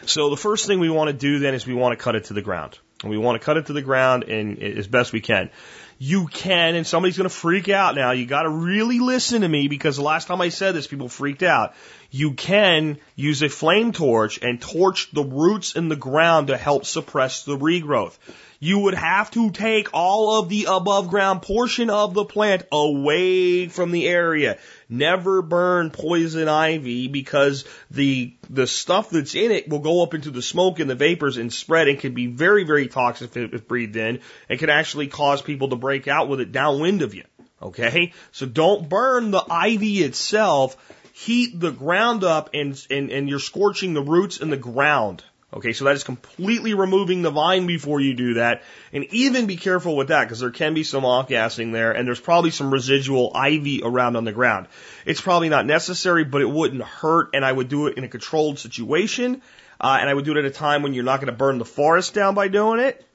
[0.06, 2.24] So the first thing we want to do then is we want to cut it
[2.24, 2.78] to the ground.
[3.02, 5.50] And we want to cut it to the ground and as best we can.
[5.98, 8.10] you can, and somebody's going to freak out now.
[8.10, 11.08] You got to really listen to me because the last time I said this, people
[11.08, 11.74] freaked out.
[12.10, 16.84] You can use a flame torch and torch the roots in the ground to help
[16.84, 18.16] suppress the regrowth.
[18.58, 23.68] You would have to take all of the above ground portion of the plant away
[23.68, 24.58] from the area.
[24.88, 30.30] Never burn poison ivy because the the stuff that's in it will go up into
[30.30, 33.66] the smoke and the vapors and spread and can be very, very toxic if, if
[33.66, 37.24] breathed in and can actually cause people to break out with it downwind of you.
[37.60, 38.12] Okay?
[38.30, 40.76] So don't burn the ivy itself.
[41.12, 45.24] Heat the ground up and, and, and you're scorching the roots in the ground.
[45.54, 48.64] Okay, so that is completely removing the vine before you do that.
[48.92, 52.06] And even be careful with that because there can be some off gassing there and
[52.06, 54.66] there's probably some residual ivy around on the ground.
[55.04, 58.08] It's probably not necessary, but it wouldn't hurt and I would do it in a
[58.08, 59.40] controlled situation.
[59.80, 61.58] Uh, and I would do it at a time when you're not going to burn
[61.58, 63.06] the forest down by doing it.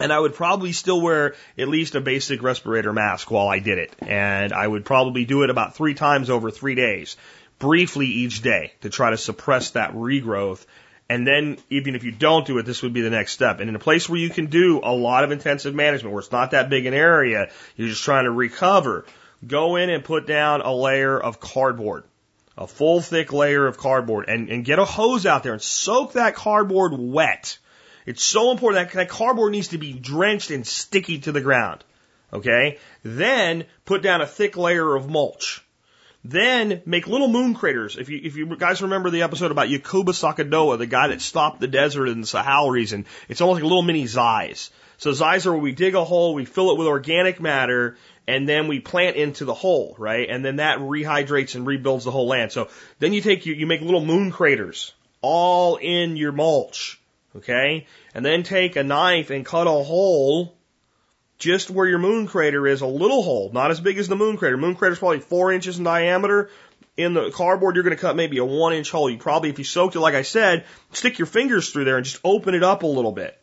[0.00, 3.78] And I would probably still wear at least a basic respirator mask while I did
[3.78, 3.94] it.
[4.00, 7.16] And I would probably do it about three times over three days,
[7.58, 10.64] briefly each day to try to suppress that regrowth
[11.10, 13.58] and then even if you don't do it, this would be the next step.
[13.58, 16.30] And in a place where you can do a lot of intensive management, where it's
[16.30, 19.04] not that big an area, you're just trying to recover,
[19.44, 22.04] go in and put down a layer of cardboard,
[22.56, 26.12] a full thick layer of cardboard and, and get a hose out there and soak
[26.12, 27.58] that cardboard wet.
[28.06, 31.82] It's so important that that cardboard needs to be drenched and sticky to the ground.
[32.32, 32.78] Okay.
[33.02, 35.64] Then put down a thick layer of mulch.
[36.22, 37.96] Then make little moon craters.
[37.96, 41.60] If you if you guys remember the episode about Yacouba Sawadogo, the guy that stopped
[41.60, 44.70] the desert in the Sahel region, it's almost like little mini Zais.
[44.98, 47.96] So Zais are where we dig a hole, we fill it with organic matter,
[48.26, 50.28] and then we plant into the hole, right?
[50.28, 52.52] And then that rehydrates and rebuilds the whole land.
[52.52, 52.68] So
[52.98, 54.92] then you take you, you make little moon craters
[55.22, 57.00] all in your mulch,
[57.34, 57.86] okay?
[58.14, 60.54] And then take a knife and cut a hole
[61.40, 64.36] just where your moon crater is, a little hole, not as big as the moon
[64.36, 64.56] crater.
[64.56, 66.50] Moon crater is probably four inches in diameter.
[66.96, 69.08] In the cardboard, you're going to cut maybe a one inch hole.
[69.08, 72.04] You probably, if you soaked it, like I said, stick your fingers through there and
[72.04, 73.36] just open it up a little bit.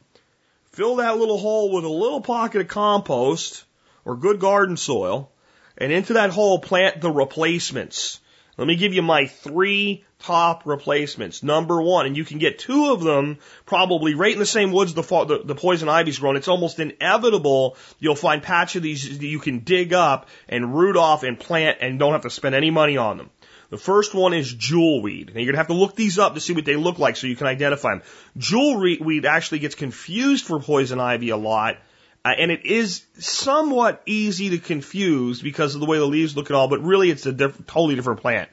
[0.71, 3.65] Fill that little hole with a little pocket of compost
[4.05, 5.31] or good garden soil,
[5.77, 8.19] and into that hole plant the replacements.
[8.57, 11.43] Let me give you my three top replacements.
[11.43, 14.93] Number one, and you can get two of them probably right in the same woods
[14.93, 16.35] the, the, the poison ivy's grown.
[16.35, 20.97] It's almost inevitable you'll find patch of these that you can dig up and root
[20.97, 23.29] off and plant and don't have to spend any money on them.
[23.69, 25.33] The first one is jewelweed.
[25.33, 27.27] Now you're gonna have to look these up to see what they look like so
[27.27, 28.03] you can identify them.
[28.37, 31.77] Jewelweed actually gets confused for poison ivy a lot.
[32.25, 36.49] Uh, and it is somewhat easy to confuse because of the way the leaves look
[36.49, 38.49] and all, but really it's a diff- totally different plant.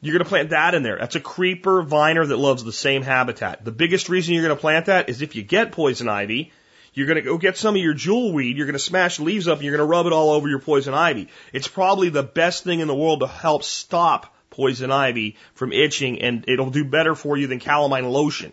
[0.00, 0.98] You're going to plant that in there.
[0.98, 3.64] That's a creeper viner that loves the same habitat.
[3.64, 6.52] The biggest reason you're going to plant that is if you get poison ivy,
[6.94, 9.58] you're going to go get some of your jewelweed, you're going to smash leaves up
[9.58, 11.28] and you're going to rub it all over your poison ivy.
[11.52, 16.22] It's probably the best thing in the world to help stop poison ivy from itching
[16.22, 18.52] and it'll do better for you than calamine lotion.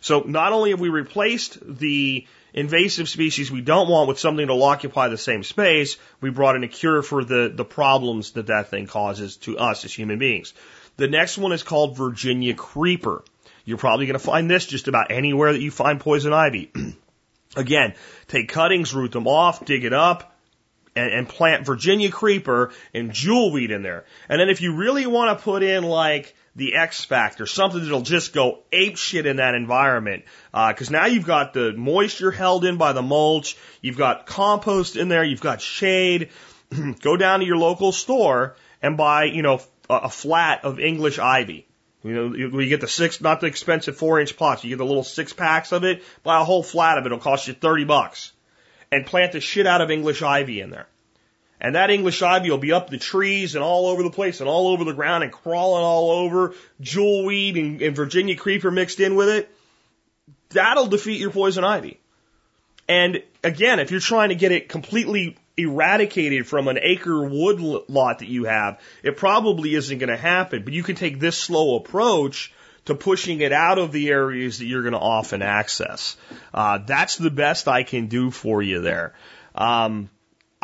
[0.00, 4.62] So not only have we replaced the invasive species we don't want with something to
[4.62, 8.70] occupy the same space, we brought in a cure for the, the problems that that
[8.70, 10.54] thing causes to us as human beings.
[10.96, 13.24] The next one is called Virginia creeper.
[13.64, 16.70] You're probably going to find this just about anywhere that you find poison ivy.
[17.56, 17.94] Again,
[18.28, 20.36] take cuttings, root them off, dig it up,
[20.94, 24.04] and, and plant Virginia creeper and jewelweed in there.
[24.28, 28.02] And then if you really want to put in like the X factor, something that'll
[28.02, 30.24] just go ape shit in that environment.
[30.52, 34.96] Because uh, now you've got the moisture held in by the mulch, you've got compost
[34.96, 36.30] in there, you've got shade.
[37.00, 41.18] go down to your local store and buy, you know, a, a flat of English
[41.18, 41.66] ivy.
[42.02, 44.62] You know, you, you get the six, not the expensive four inch pots.
[44.62, 46.02] You get the little six packs of it.
[46.22, 47.06] Buy a whole flat of it.
[47.06, 48.32] It'll cost you 30 bucks.
[48.92, 50.86] And plant the shit out of English ivy in there.
[51.64, 54.50] And that English ivy will be up the trees and all over the place and
[54.50, 56.52] all over the ground and crawling all over,
[56.82, 59.50] jewelweed and, and Virginia creeper mixed in with it.
[60.50, 61.98] That'll defeat your poison ivy.
[62.86, 68.18] And again, if you're trying to get it completely eradicated from an acre wood lot
[68.18, 70.64] that you have, it probably isn't going to happen.
[70.64, 72.52] But you can take this slow approach
[72.84, 76.18] to pushing it out of the areas that you're going to often access.
[76.52, 79.14] Uh, that's the best I can do for you there.
[79.54, 80.10] Um,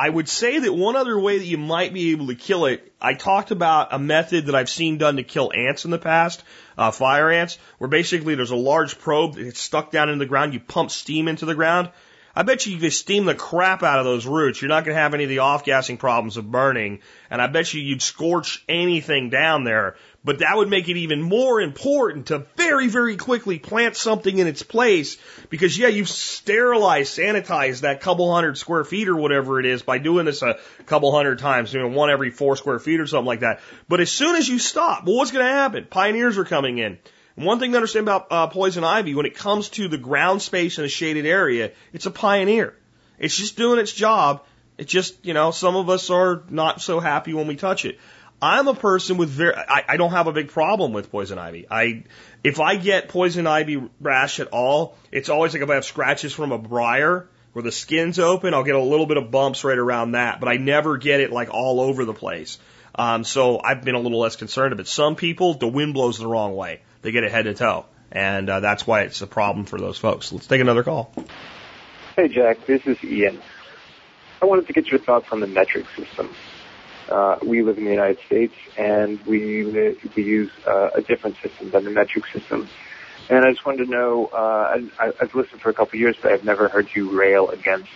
[0.01, 2.90] I would say that one other way that you might be able to kill it,
[3.03, 6.42] I talked about a method that I've seen done to kill ants in the past,
[6.78, 10.24] uh, fire ants, where basically there's a large probe that gets stuck down in the
[10.24, 11.90] ground, you pump steam into the ground.
[12.34, 14.62] I bet you you could steam the crap out of those roots.
[14.62, 17.01] You're not going to have any of the off-gassing problems of burning.
[17.28, 19.96] And I bet you you'd scorch anything down there.
[20.23, 24.47] But that would make it even more important to very, very quickly plant something in
[24.47, 25.16] its place
[25.49, 29.97] because yeah, you've sterilized, sanitized that couple hundred square feet or whatever it is by
[29.97, 33.27] doing this a couple hundred times, you know, one every four square feet or something
[33.27, 33.61] like that.
[33.89, 35.87] But as soon as you stop, well, what's going to happen?
[35.89, 36.99] Pioneers are coming in.
[37.37, 40.43] And One thing to understand about uh, poison ivy, when it comes to the ground
[40.43, 42.77] space in a shaded area, it's a pioneer.
[43.18, 44.45] It's just doing its job.
[44.77, 47.99] It's just, you know, some of us are not so happy when we touch it.
[48.43, 51.66] I'm a person with very, I, I don't have a big problem with poison ivy.
[51.70, 52.05] I,
[52.43, 56.32] if I get poison ivy rash at all, it's always like if I have scratches
[56.32, 59.76] from a briar where the skin's open, I'll get a little bit of bumps right
[59.76, 62.59] around that, but I never get it like all over the place.
[62.95, 64.88] Um, so I've been a little less concerned of it.
[64.88, 66.80] Some people, the wind blows the wrong way.
[67.03, 67.86] They get it head to toe.
[68.12, 70.32] And uh, that's why it's a problem for those folks.
[70.32, 71.12] Let's take another call.
[72.16, 72.66] Hey, Jack.
[72.66, 73.41] This is Ian.
[74.43, 76.34] I wanted to get your thoughts on the metric system.
[77.11, 79.65] Uh, we live in the United States, and we
[80.15, 82.69] we use uh, a different system than the metric system.
[83.29, 84.27] And I just wanted to know.
[84.33, 87.49] Uh, I, I've listened for a couple of years, but I've never heard you rail
[87.51, 87.91] against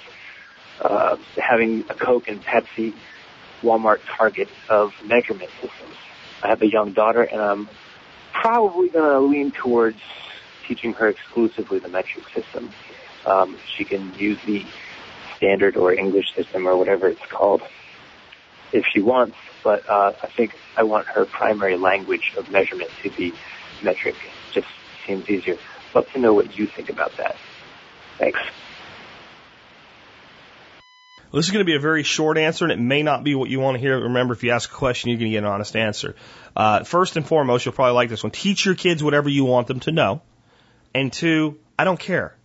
[0.80, 2.92] uh, having a Coke and Pepsi,
[3.62, 5.96] Walmart, Target of measurement systems.
[6.42, 7.68] I have a young daughter, and I'm
[8.32, 10.00] probably going to lean towards
[10.66, 12.70] teaching her exclusively the metric system.
[13.24, 14.66] Um, she can use the
[15.36, 17.62] standard or English system or whatever it's called
[18.74, 23.10] if she wants, but uh, I think I want her primary language of measurement to
[23.10, 23.32] be
[23.82, 24.16] metric.
[24.16, 24.66] It Just
[25.06, 25.56] seems easier.
[25.94, 27.36] Love to know what you think about that.
[28.18, 28.40] Thanks.
[31.32, 33.48] This is going to be a very short answer, and it may not be what
[33.48, 33.98] you want to hear.
[33.98, 36.16] Remember, if you ask a question, you're going to get an honest answer.
[36.54, 38.30] Uh, first and foremost, you'll probably like this one.
[38.30, 40.22] Teach your kids whatever you want them to know.
[40.94, 42.36] And two, I don't care.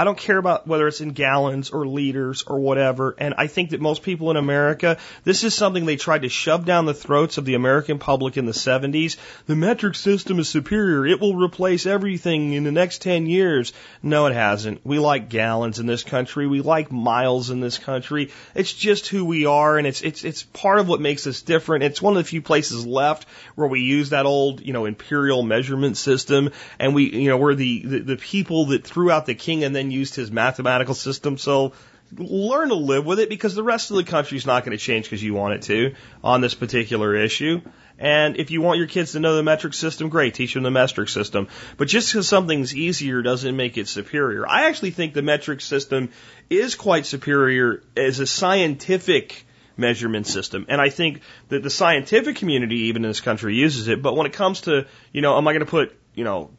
[0.00, 3.14] I don't care about whether it's in gallons or liters or whatever.
[3.18, 6.64] And I think that most people in America, this is something they tried to shove
[6.64, 9.18] down the throats of the American public in the 70s.
[9.44, 11.04] The metric system is superior.
[11.04, 13.74] It will replace everything in the next 10 years.
[14.02, 14.86] No, it hasn't.
[14.86, 16.46] We like gallons in this country.
[16.46, 18.30] We like miles in this country.
[18.54, 21.84] It's just who we are and it's, it's, it's part of what makes us different.
[21.84, 25.42] It's one of the few places left where we use that old, you know, imperial
[25.42, 29.34] measurement system and we, you know, we're the, the, the people that threw out the
[29.34, 31.38] king and then used his mathematical system.
[31.38, 31.72] So
[32.16, 34.82] learn to live with it because the rest of the country is not going to
[34.82, 37.60] change because you want it to on this particular issue.
[37.98, 40.70] And if you want your kids to know the metric system, great, teach them the
[40.70, 41.48] metric system.
[41.76, 44.48] But just because something's easier doesn't make it superior.
[44.48, 46.08] I actually think the metric system
[46.48, 49.44] is quite superior as a scientific
[49.76, 50.64] measurement system.
[50.68, 54.00] And I think that the scientific community, even in this country, uses it.
[54.00, 56.50] But when it comes to, you know, am I going to put, you know,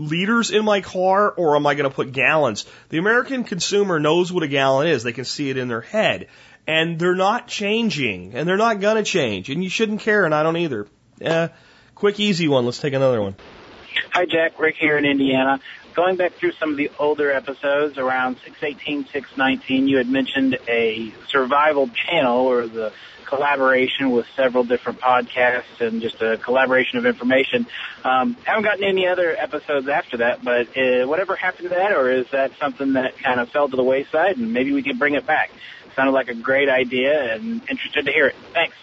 [0.00, 2.64] liters in my car or am I going to put gallons?
[2.88, 5.02] The American consumer knows what a gallon is.
[5.02, 6.28] They can see it in their head.
[6.66, 9.50] And they're not changing and they're not going to change.
[9.50, 10.86] And you shouldn't care and I don't either.
[11.24, 11.48] Uh,
[11.94, 12.64] quick, easy one.
[12.64, 13.34] Let's take another one.
[14.12, 14.58] Hi, Jack.
[14.58, 15.60] Rick here in Indiana.
[15.94, 21.12] Going back through some of the older episodes around 618, 619, you had mentioned a
[21.28, 22.92] survival channel or the
[23.24, 27.66] collaboration with several different podcasts and just a collaboration of information.
[28.04, 32.10] Um, haven't gotten any other episodes after that, but uh, whatever happened to that, or
[32.10, 35.14] is that something that kind of fell to the wayside and maybe we can bring
[35.14, 35.50] it back?
[35.96, 38.36] Sounded like a great idea and interested to hear it.
[38.52, 38.76] Thanks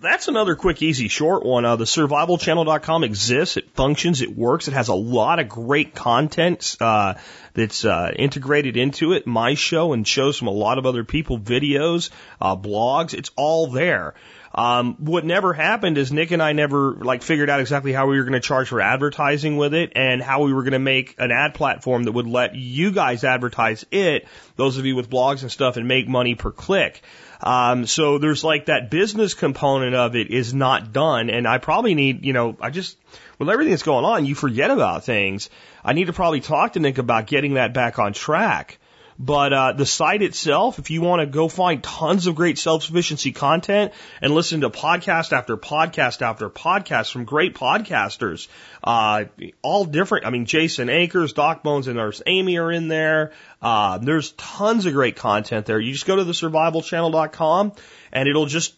[0.00, 1.64] that's another quick, easy, short one.
[1.64, 3.56] Uh, the survivalchannel.com exists.
[3.56, 4.22] It functions.
[4.22, 4.68] It works.
[4.68, 7.14] It has a lot of great content uh,
[7.54, 9.26] that's uh, integrated into it.
[9.26, 13.14] My show and shows from a lot of other people, videos, uh, blogs.
[13.14, 14.14] It's all there.
[14.54, 18.16] Um, what never happened is Nick and I never like figured out exactly how we
[18.16, 21.14] were going to charge for advertising with it and how we were going to make
[21.18, 24.26] an ad platform that would let you guys advertise it,
[24.56, 27.02] those of you with blogs and stuff, and make money per click.
[27.40, 31.30] Um, so there's like that business component of it is not done.
[31.30, 32.96] And I probably need, you know, I just,
[33.38, 35.50] with everything that's going on, you forget about things.
[35.84, 38.78] I need to probably talk to Nick about getting that back on track.
[39.18, 43.32] But uh, the site itself, if you want to go find tons of great self-sufficiency
[43.32, 48.48] content and listen to podcast after podcast after podcast from great podcasters,
[48.84, 49.24] uh,
[49.62, 50.26] all different.
[50.26, 53.32] I mean, Jason Akers, Doc Bones, and Nurse Amy are in there.
[53.62, 55.80] Uh, there's tons of great content there.
[55.80, 57.72] You just go to the survivalchannel.com
[58.12, 58.74] and it'll just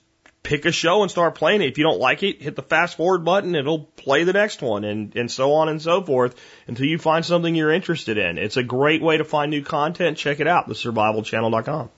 [0.49, 1.69] pick a show and start playing it.
[1.69, 3.55] If you don't like it, hit the fast forward button.
[3.55, 6.35] It'll play the next one and, and so on and so forth
[6.67, 8.39] until you find something you're interested in.
[8.39, 10.17] It's a great way to find new content.
[10.17, 11.91] Check it out, thesurvivalchannel.com.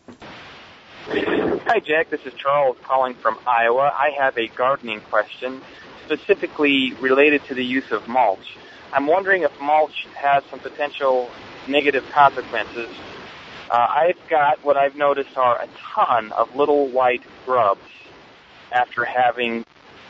[1.07, 2.11] Hi, Jack.
[2.11, 3.93] This is Charles calling from Iowa.
[3.97, 5.61] I have a gardening question
[6.07, 8.57] specifically related to the use of mulch.
[8.93, 11.31] I'm wondering if mulch has some potential
[11.69, 12.89] negative consequences.
[13.71, 17.81] Uh, I've got what I've noticed are a ton of little white grubs
[18.73, 19.65] after having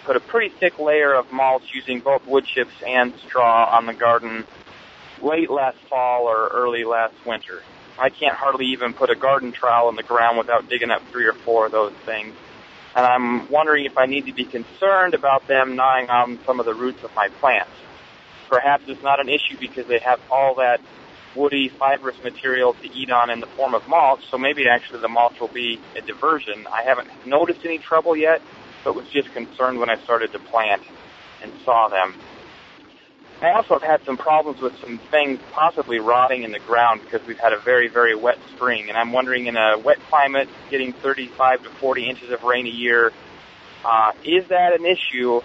[0.05, 3.95] put a pretty thick layer of mulch using both wood chips and straw on the
[3.95, 4.45] garden
[5.23, 7.63] late last fall or early last winter.
[7.99, 11.27] I can't hardly even put a garden trowel in the ground without digging up three
[11.27, 12.35] or four of those things.
[12.97, 16.67] And I'm wondering if I need to be concerned about them gnawing on some of
[16.67, 17.71] the roots of my plants.
[18.49, 20.81] Perhaps it's not an issue because they have all that
[21.35, 25.09] woody, fibrous material to eat on in the form of mulch, so maybe actually the
[25.09, 26.67] mulch will be a diversion.
[26.67, 28.43] I haven't noticed any trouble yet,
[28.85, 30.83] but was just concerned when I started to plant
[31.43, 32.15] and saw them.
[33.43, 37.27] I also have had some problems with some things possibly rotting in the ground because
[37.27, 38.91] we've had a very, very wet spring.
[38.91, 42.71] And I'm wondering in a wet climate, getting 35 to 40 inches of rain a
[42.71, 43.13] year,
[43.83, 45.41] uh, is that an issue?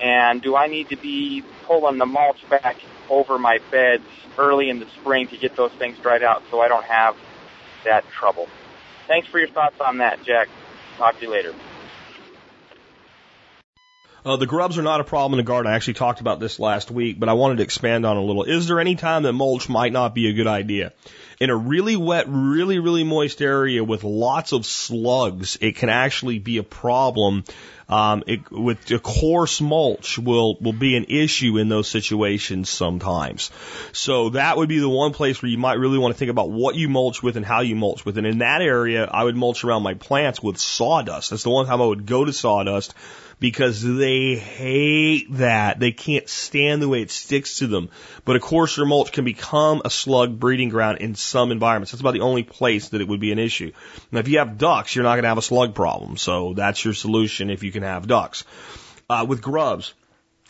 [0.00, 2.76] And do I need to be pulling the mulch back
[3.10, 4.04] over my beds
[4.36, 7.16] early in the spring to get those things dried out so I don't have
[7.84, 8.48] that trouble?
[9.06, 10.48] Thanks for your thoughts on that, Jack.
[10.96, 11.54] Talk to you later.
[14.24, 15.72] Uh, the grubs are not a problem in the garden.
[15.72, 18.44] I actually talked about this last week, but I wanted to expand on a little.
[18.44, 20.92] Is there any time that mulch might not be a good idea?
[21.40, 26.40] In a really wet, really, really moist area with lots of slugs, it can actually
[26.40, 27.44] be a problem.
[27.88, 33.50] Um, it, with a coarse mulch will will be an issue in those situations sometimes.
[33.92, 36.50] So that would be the one place where you might really want to think about
[36.50, 38.18] what you mulch with and how you mulch with.
[38.18, 41.30] And in that area, I would mulch around my plants with sawdust.
[41.30, 42.94] That's the one time I would go to sawdust
[43.40, 45.78] because they hate that.
[45.78, 47.88] They can't stand the way it sticks to them.
[48.24, 51.92] But of course, your mulch can become a slug breeding ground in some environments.
[51.92, 53.72] That's about the only place that it would be an issue.
[54.10, 56.16] Now, if you have ducks, you're not going to have a slug problem.
[56.16, 58.44] So that's your solution if you can have ducks.
[59.08, 59.94] Uh, with grubs,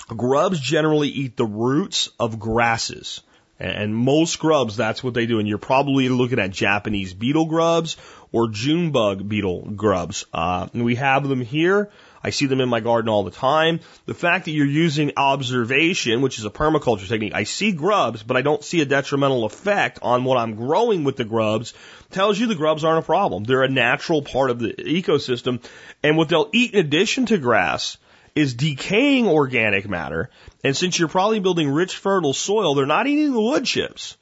[0.09, 3.23] grubs generally eat the roots of grasses.
[3.61, 5.41] And most grubs, that's what they do.
[5.41, 7.97] And you're probably looking at Japanese beetle grubs
[8.31, 10.27] or June bug beetle grubs.
[10.33, 11.91] Uh, we have them here.
[12.23, 13.81] I see them in my garden all the time.
[14.07, 18.37] The fact that you're using observation, which is a permaculture technique, I see grubs, but
[18.37, 21.75] I don't see a detrimental effect on what I'm growing with the grubs,
[22.11, 23.45] tells you the grubs aren't a problem.
[23.45, 25.63] They're a natural part of the ecosystem.
[26.03, 27.99] And what they'll eat in addition to grass
[28.35, 30.31] is decaying organic matter.
[30.63, 34.17] And since you're probably building rich, fertile soil, they're not eating the wood chips.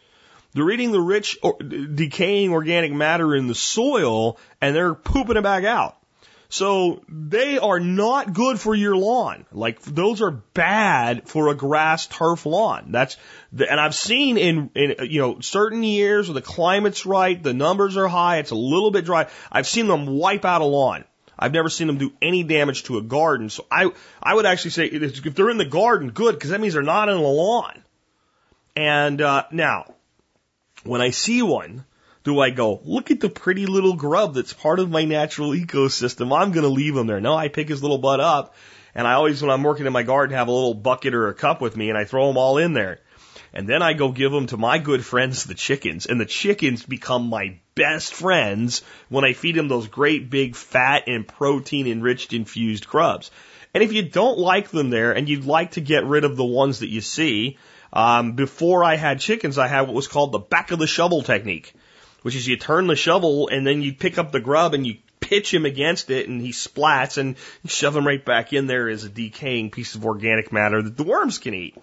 [0.55, 5.43] They're eating the rich, or, decaying organic matter in the soil and they're pooping it
[5.43, 5.99] back out.
[6.49, 9.47] So they are not good for your lawn.
[9.53, 12.93] Like those are bad for a grass turf lawn.
[12.93, 13.17] That's
[13.53, 17.55] the, and I've seen in in you know certain years where the climate's right, the
[17.55, 19.29] numbers are high, it's a little bit dry.
[19.51, 21.05] I've seen them wipe out a lawn.
[21.39, 23.51] I've never seen them do any damage to a garden.
[23.51, 23.91] So I
[24.23, 27.09] I would actually say if they're in the garden, good because that means they're not
[27.09, 27.83] in the lawn.
[28.77, 29.95] And uh, now,
[30.85, 31.85] when I see one
[32.27, 36.37] do I go, look at the pretty little grub that's part of my natural ecosystem.
[36.37, 37.21] I'm going to leave him there.
[37.21, 38.57] No, I pick his little butt up.
[38.97, 41.35] And I always, when I'm working in my garden, have a little bucket or a
[41.35, 42.99] cup with me and I throw them all in there.
[43.55, 46.07] And then I go give them to my good friends, the chickens.
[46.07, 51.05] And the chickens become my best friends when I feed them those great big fat
[51.07, 53.31] and protein enriched infused grubs.
[53.73, 56.45] And if you don't like them there and you'd like to get rid of the
[56.45, 57.57] ones that you see,
[57.93, 61.23] um, before I had chickens, I had what was called the back of the shovel
[61.23, 61.73] technique
[62.27, 64.97] which is you turn the shovel and then you pick up the grub and you
[65.21, 69.05] pitch him against it and he splats and shove him right back in there as
[69.05, 71.77] a decaying piece of organic matter that the worms can eat.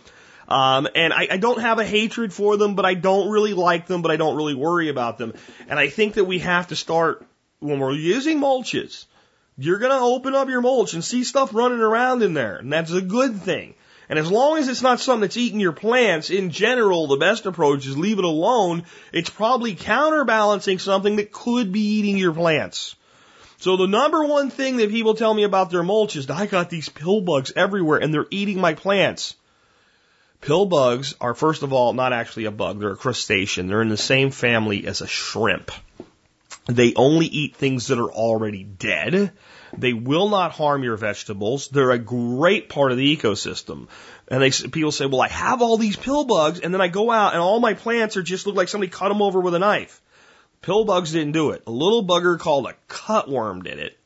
[0.50, 3.88] Um, and I, I don't have a hatred for them, but I don't really like
[3.88, 5.32] them, but I don't really worry about them.
[5.70, 7.26] And I think that we have to start
[7.60, 9.06] when we're using mulches.
[9.58, 12.92] You're to open up your mulch and see stuff running around in there, and that's
[12.92, 13.76] a good thing.
[14.10, 17.46] And as long as it's not something that's eating your plants, in general, the best
[17.46, 18.84] approach is leave it alone.
[19.12, 22.96] It's probably counterbalancing something that could be eating your plants.
[23.58, 26.70] So the number one thing that people tell me about their mulch is I got
[26.70, 29.38] these pill bugs everywhere and they're eating my plants.
[30.42, 33.68] Pill bugs are first of all not actually a bug, they're a crustacean.
[33.68, 35.72] They're in the same family as a shrimp.
[36.66, 39.32] They only eat things that are already dead.
[39.78, 41.68] They will not harm your vegetables.
[41.68, 43.88] They're a great part of the ecosystem.
[44.28, 47.12] And they people say, "Well, I have all these pill bugs, and then I go
[47.12, 49.60] out and all my plants are just look like somebody cut them over with a
[49.60, 50.02] knife."
[50.62, 51.64] Pill bugs didn't do it.
[51.68, 53.98] A little bugger called a cutworm did it.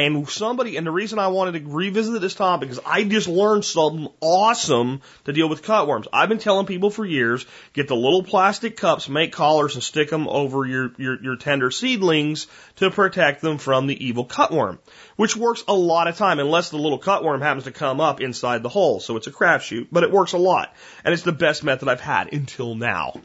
[0.00, 3.66] And somebody, and the reason I wanted to revisit this topic is I just learned
[3.66, 6.06] something awesome to deal with cutworms.
[6.10, 7.44] I've been telling people for years,
[7.74, 11.70] get the little plastic cups, make collars and stick them over your, your, your tender
[11.70, 12.46] seedlings
[12.76, 14.78] to protect them from the evil cutworm,
[15.16, 18.62] which works a lot of time unless the little cutworm happens to come up inside
[18.62, 19.00] the hole.
[19.00, 20.74] So it's a crapshoot, but it works a lot.
[21.04, 23.20] And it's the best method I've had until now.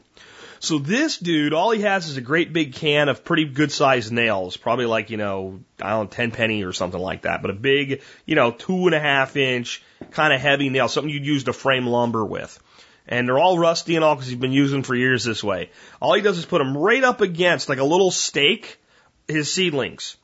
[0.66, 4.12] So this dude, all he has is a great big can of pretty good sized
[4.12, 7.52] nails, probably like, you know, I don't know, 10 penny or something like that, but
[7.52, 11.24] a big, you know, two and a half inch kind of heavy nail, something you'd
[11.24, 12.60] use to frame lumber with.
[13.08, 15.70] And they're all rusty and all because he's been using them for years this way.
[16.02, 18.80] All he does is put them right up against like a little stake,
[19.28, 20.18] his seedlings.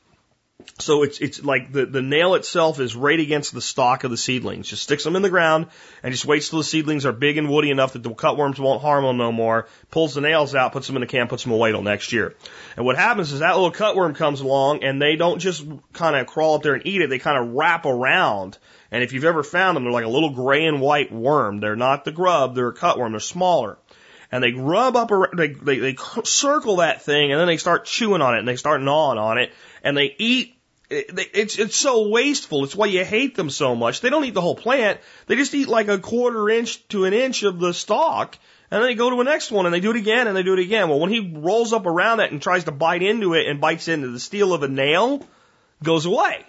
[0.78, 4.16] So it's it's like the the nail itself is right against the stalk of the
[4.16, 4.68] seedlings.
[4.68, 5.66] Just sticks them in the ground
[6.02, 8.82] and just waits till the seedlings are big and woody enough that the cutworms won't
[8.82, 9.68] harm them no more.
[9.90, 12.34] Pulls the nails out, puts them in the can, puts them away till next year.
[12.76, 16.26] And what happens is that little cutworm comes along and they don't just kind of
[16.26, 17.10] crawl up there and eat it.
[17.10, 18.58] They kind of wrap around.
[18.90, 21.60] And if you've ever found them, they're like a little gray and white worm.
[21.60, 22.54] They're not the grub.
[22.54, 23.12] They're a cutworm.
[23.12, 23.78] They're smaller
[24.32, 28.22] and they rub up they, they, they circle that thing and then they start chewing
[28.22, 29.52] on it and they start gnawing on it
[29.82, 30.54] and they eat
[30.92, 32.64] it's it's so wasteful.
[32.64, 34.00] It's why you hate them so much.
[34.00, 35.00] They don't eat the whole plant.
[35.26, 38.36] They just eat like a quarter inch to an inch of the stalk,
[38.70, 40.42] and then they go to the next one and they do it again and they
[40.42, 40.88] do it again.
[40.88, 43.88] Well, when he rolls up around it and tries to bite into it and bites
[43.88, 45.26] into the steel of a nail,
[45.82, 46.44] goes away.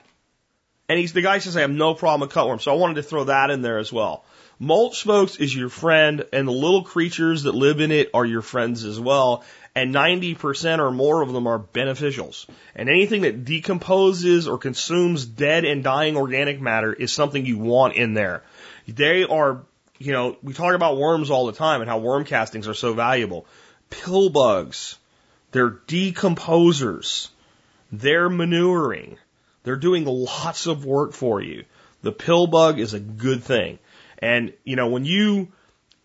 [0.89, 3.03] And he's the guy says I have no problem with cutworms, so I wanted to
[3.03, 4.25] throw that in there as well.
[4.59, 8.41] Mulch, folks, is your friend, and the little creatures that live in it are your
[8.41, 9.43] friends as well
[9.76, 12.45] and 90% or more of them are beneficials.
[12.76, 17.95] And anything that decomposes or consumes dead and dying organic matter is something you want
[17.95, 18.43] in there.
[18.88, 19.63] They are,
[19.97, 22.93] you know, we talk about worms all the time and how worm castings are so
[22.93, 23.47] valuable.
[23.89, 24.97] Pill bugs,
[25.51, 27.30] they're decomposers,
[27.91, 29.17] they're manuring,
[29.63, 31.65] they're doing lots of work for you.
[32.03, 33.80] The pill bug is a good thing.
[34.19, 35.51] And, you know, when you,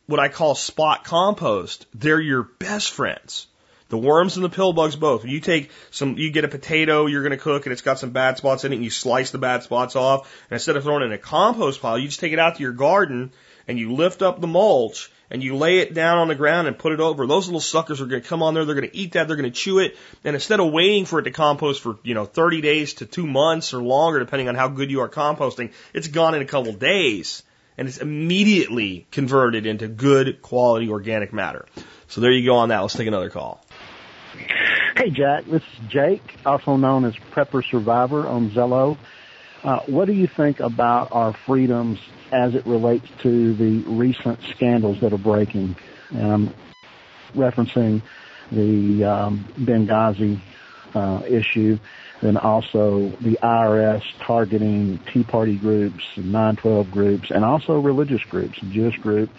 [0.06, 3.46] what I call spot compost, they're your best friends.
[3.88, 5.24] The worms and the pill bugs both.
[5.24, 8.10] You take some, you get a potato you're going to cook and it's got some
[8.10, 10.30] bad spots in it and you slice the bad spots off.
[10.50, 12.62] And instead of throwing it in a compost pile, you just take it out to
[12.62, 13.32] your garden
[13.66, 16.78] and you lift up the mulch and you lay it down on the ground and
[16.78, 17.26] put it over.
[17.26, 18.64] Those little suckers are going to come on there.
[18.64, 19.26] They're going to eat that.
[19.26, 19.96] They're going to chew it.
[20.24, 23.26] And instead of waiting for it to compost for, you know, 30 days to two
[23.26, 26.72] months or longer, depending on how good you are composting, it's gone in a couple
[26.72, 27.42] days
[27.76, 31.66] and it's immediately converted into good quality organic matter.
[32.08, 32.80] So there you go on that.
[32.80, 33.64] Let's take another call.
[34.96, 35.44] Hey, Jack.
[35.44, 38.96] This is Jake, also known as Prepper Survivor on Zello.
[39.62, 41.98] Uh, what do you think about our freedoms
[42.30, 45.76] as it relates to the recent scandals that are breaking?
[46.12, 46.54] Um,
[47.34, 48.02] referencing
[48.50, 50.40] the um, Benghazi
[50.94, 51.78] uh, issue,
[52.20, 58.98] then also the IRS targeting Tea Party groups, 912 groups, and also religious groups, Jewish
[58.98, 59.30] group,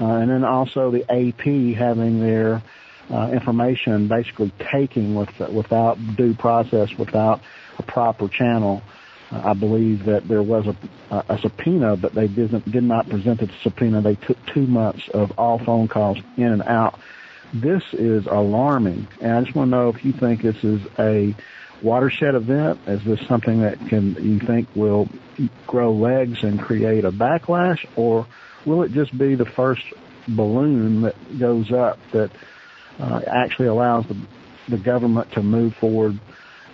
[0.00, 2.62] uh, and then also the AP having their
[3.10, 7.40] uh, information basically taking with, without due process, without
[7.78, 8.82] a proper channel.
[9.30, 13.40] Uh, I believe that there was a, a subpoena, but they didn't, did not present
[13.40, 14.00] the subpoena.
[14.00, 16.98] They took two months of all phone calls in and out.
[17.52, 21.34] This is alarming, and I just want to know if you think this is a
[21.82, 22.80] watershed event.
[22.86, 25.08] Is this something that can you think will
[25.66, 28.26] grow legs and create a backlash, or
[28.66, 29.82] will it just be the first
[30.28, 32.30] balloon that goes up that
[32.98, 34.16] uh, actually allows the,
[34.68, 36.18] the government to move forward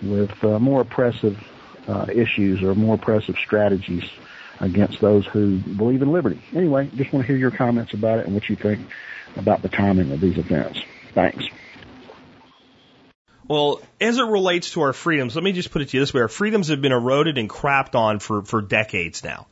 [0.03, 1.43] with uh, more oppressive
[1.89, 4.05] uh, issues or more oppressive strategies
[4.61, 6.41] against those who believe in liberty.
[6.55, 8.87] Anyway, just want to hear your comments about it and what you think
[9.37, 10.81] about the timing of these events.
[11.13, 11.45] Thanks.
[13.47, 16.15] Well, as it relates to our freedoms, let me just put it to you this
[16.15, 16.23] way.
[16.23, 19.47] Our freedoms have been eroded and crapped on for, for decades now.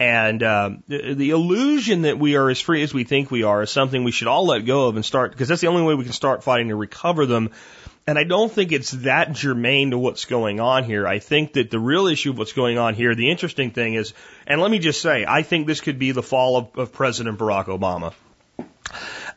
[0.00, 3.62] And um, the, the illusion that we are as free as we think we are
[3.62, 5.94] is something we should all let go of and start, because that's the only way
[5.94, 7.50] we can start fighting to recover them.
[8.06, 11.06] And I don't think it's that germane to what's going on here.
[11.06, 14.14] I think that the real issue of what's going on here, the interesting thing is,
[14.46, 17.38] and let me just say, I think this could be the fall of, of President
[17.38, 18.14] Barack Obama.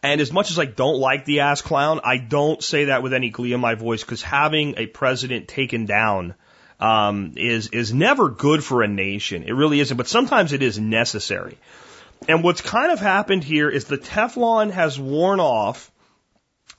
[0.01, 3.14] And as much as I don't like the ass clown, I don't say that with
[3.14, 6.36] any glee in my voice because having a president taken down
[6.80, 9.43] um, is is never good for a nation.
[9.43, 11.57] It really isn't, but sometimes it is necessary.
[12.28, 15.91] And what's kind of happened here is the Teflon has worn off.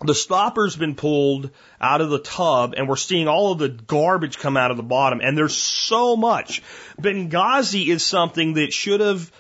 [0.01, 4.38] The stopper's been pulled out of the tub, and we're seeing all of the garbage
[4.38, 5.20] come out of the bottom.
[5.22, 6.62] And there's so much.
[7.01, 9.30] Benghazi is something that should have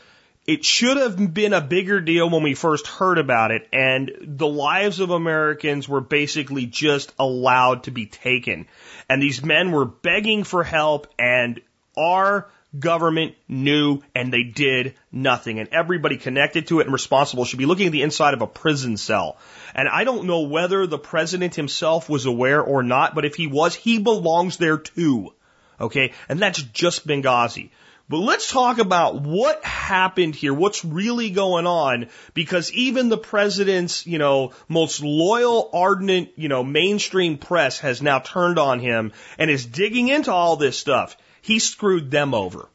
[0.46, 4.46] it should have been a bigger deal when we first heard about it, and the
[4.46, 8.66] lives of Americans were basically just allowed to be taken.
[9.08, 11.60] And these men were begging for help, and
[11.96, 12.48] our
[12.78, 15.58] government knew and they did nothing.
[15.58, 18.46] And everybody connected to it and responsible should be looking at the inside of a
[18.46, 19.36] prison cell.
[19.74, 23.46] And I don't know whether the president himself was aware or not, but if he
[23.46, 25.32] was, he belongs there too.
[25.80, 26.12] Okay?
[26.28, 27.70] And that's just Benghazi.
[28.06, 34.06] But let's talk about what happened here, what's really going on, because even the president's,
[34.06, 39.50] you know, most loyal, ardent, you know, mainstream press has now turned on him and
[39.50, 41.16] is digging into all this stuff.
[41.40, 42.68] He screwed them over.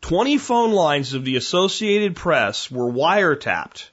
[0.00, 3.88] 20 phone lines of the Associated Press were wiretapped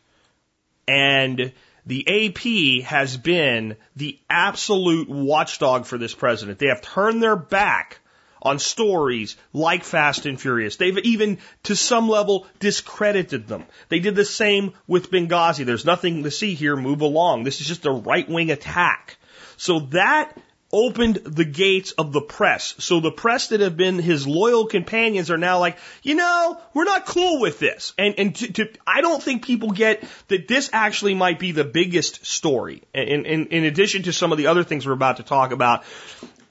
[0.87, 1.53] and
[1.85, 6.57] the AP has been the absolute watchdog for this president.
[6.57, 7.98] They have turned their back
[8.41, 10.75] on stories like Fast and Furious.
[10.75, 13.65] They've even, to some level, discredited them.
[13.89, 15.65] They did the same with Benghazi.
[15.65, 16.75] There's nothing to see here.
[16.75, 17.43] Move along.
[17.43, 19.17] This is just a right wing attack.
[19.57, 20.37] So that
[20.71, 22.75] opened the gates of the press.
[22.77, 26.83] So the press that have been his loyal companions are now like, you know, we're
[26.83, 27.93] not cool with this.
[27.97, 31.63] And, and to, to, I don't think people get that this actually might be the
[31.63, 32.83] biggest story.
[32.93, 35.83] In, in, in addition to some of the other things we're about to talk about,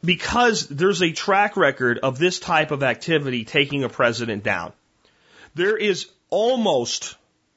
[0.04, 4.72] because there's a track record of this type of activity taking a president down.
[5.54, 7.16] There is almost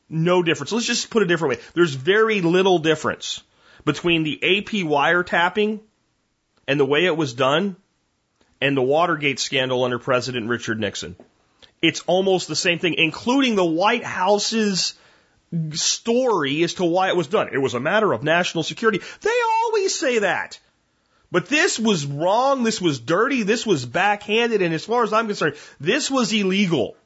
[0.09, 0.71] no difference.
[0.71, 1.63] Let's just put it a different way.
[1.73, 3.41] There's very little difference
[3.85, 5.79] between the AP wiretapping
[6.67, 7.75] and the way it was done
[8.59, 11.15] and the Watergate scandal under President Richard Nixon.
[11.81, 14.93] It's almost the same thing, including the White House's
[15.71, 17.49] story as to why it was done.
[17.51, 19.01] It was a matter of national security.
[19.21, 20.59] They always say that.
[21.31, 25.27] But this was wrong, this was dirty, this was backhanded, and as far as I'm
[25.27, 26.97] concerned, this was illegal.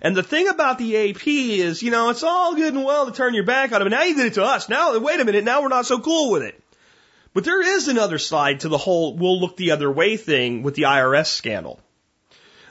[0.00, 3.12] And the thing about the AP is, you know, it's all good and well to
[3.12, 4.68] turn your back on but now you did it to us.
[4.68, 6.62] Now, wait a minute, now we're not so cool with it.
[7.34, 10.74] But there is another side to the whole we'll look the other way thing with
[10.74, 11.80] the IRS scandal.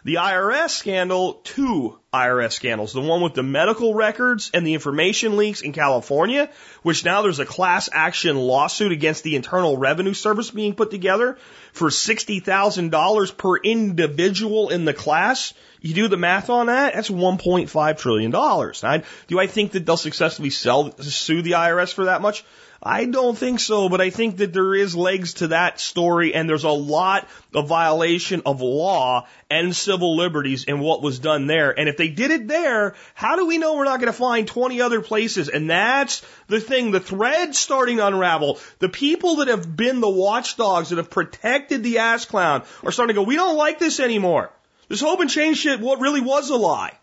[0.06, 2.94] The IRS scandal, two IRS scandals.
[2.94, 6.52] The one with the medical records and the information leaks in California,
[6.84, 11.40] which now there's a class action lawsuit against the Internal Revenue Service being put together
[11.74, 15.56] for $60,000 per individual in the class.
[15.82, 18.30] You do the math on that, that's $1.5 trillion.
[18.30, 22.46] Now, do I think that they'll successfully sell, sue the IRS for that much?
[22.88, 26.48] I don't think so, but I think that there is legs to that story and
[26.48, 31.78] there's a lot of violation of law and civil liberties in what was done there.
[31.78, 34.48] And if they did it there, how do we know we're not going to find
[34.48, 35.50] 20 other places?
[35.50, 38.60] And that's the thing, the thread starting to unravel.
[38.78, 43.16] The people that have been the watchdogs that have protected the ass clown are starting
[43.16, 44.52] to go, we don't like this anymore.
[44.90, 46.96] This hope and change shit, what really was a lie.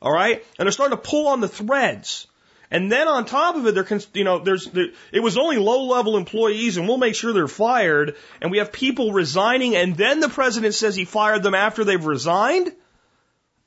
[0.00, 0.44] All right?
[0.60, 2.27] And they're starting to pull on the threads.
[2.70, 5.56] And then on top of it, there can, you know, there's, there, it was only
[5.56, 8.16] low level employees and we'll make sure they're fired.
[8.42, 12.04] And we have people resigning and then the president says he fired them after they've
[12.04, 12.72] resigned.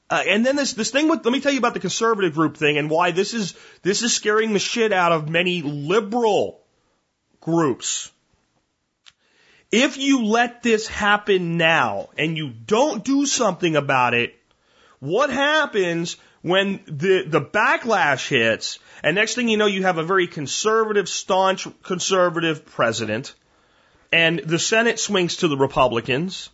[0.10, 2.58] Uh, and then this, this thing with, let me tell you about the conservative group
[2.58, 6.62] thing and why this is, this is scaring the shit out of many liberal
[7.40, 8.12] groups.
[9.72, 14.36] If you let this happen now and you don't do something about it,
[15.00, 20.04] what happens when the, the backlash hits and next thing you know, you have a
[20.04, 23.34] very conservative, staunch conservative president,
[24.12, 26.50] and the Senate swings to the Republicans,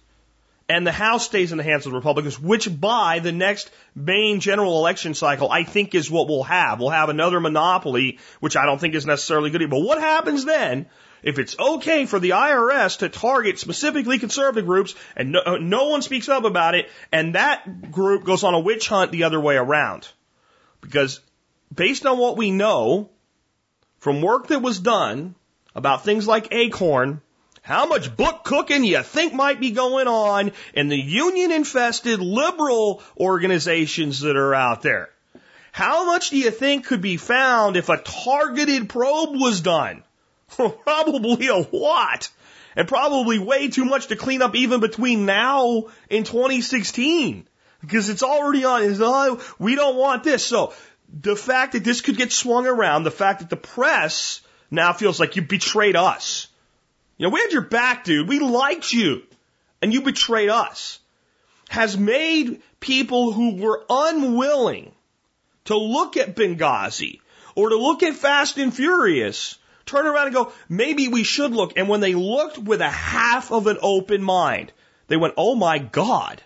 [0.70, 4.40] and the House stays in the hands of the Republicans, which by the next main
[4.40, 6.80] general election cycle, I think is what we'll have.
[6.80, 9.70] We'll have another monopoly, which I don't think is necessarily good.
[9.70, 10.88] But what happens then
[11.24, 16.02] if it's okay for the IRS to target specifically conservative groups and no, no one
[16.02, 19.56] speaks up about it, and that group goes on a witch hunt the other way
[19.56, 20.08] around?
[20.82, 21.20] Because
[21.74, 23.10] based on what we know
[24.00, 25.36] from work that was done
[25.76, 27.22] about things like Acorn,
[27.62, 33.04] how much book cooking you think might be going on in the union infested liberal
[33.20, 35.10] organizations that are out there?
[35.74, 40.04] How much do you think could be found if a targeted probe was done?
[40.48, 42.30] probably a lot.
[42.76, 47.48] And probably way too much to clean up even between now and 2016.
[47.82, 50.46] Because it's already on, it's, we don't want this.
[50.46, 50.74] So
[51.10, 55.20] the fact that this could get swung around, the fact that the press now feels
[55.20, 56.48] like you betrayed us.
[57.18, 58.28] You know, we had your back, dude.
[58.28, 59.24] We liked you.
[59.82, 61.00] And you betrayed us.
[61.70, 64.92] Has made people who were unwilling
[65.66, 67.20] to look at Benghazi
[67.56, 71.74] or to look at Fast and Furious turn around and go, maybe we should look.
[71.78, 74.72] And when they looked with a half of an open mind,
[75.08, 76.42] they went, oh my God.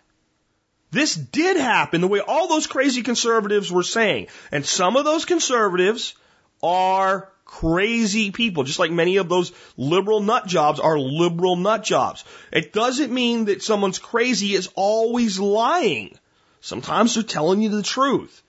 [0.91, 4.27] This did happen the way all those crazy conservatives were saying.
[4.51, 6.13] And some of those conservatives
[6.61, 12.25] are crazy people, just like many of those liberal nut jobs are liberal nut jobs.
[12.51, 16.17] It doesn't mean that someone's crazy is always lying.
[16.59, 18.43] Sometimes they're telling you the truth.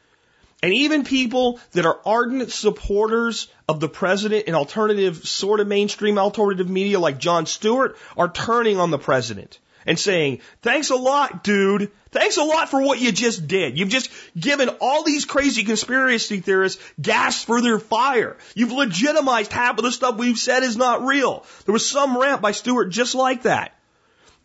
[0.65, 6.19] And even people that are ardent supporters of the president in alternative, sort of mainstream
[6.19, 11.45] alternative media like Jon Stewart are turning on the president and saying, thanks a lot,
[11.45, 11.91] dude.
[12.11, 13.79] Thanks a lot for what you just did.
[13.79, 18.37] You've just given all these crazy conspiracy theorists gas for their fire.
[18.55, 21.45] You've legitimized half of the stuff we've said is not real.
[21.65, 23.77] There was some rant by Stewart just like that.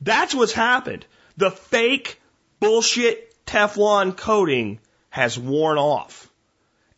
[0.01, 1.05] That's what's happened.
[1.37, 2.21] The fake
[2.59, 6.29] bullshit Teflon coating has worn off.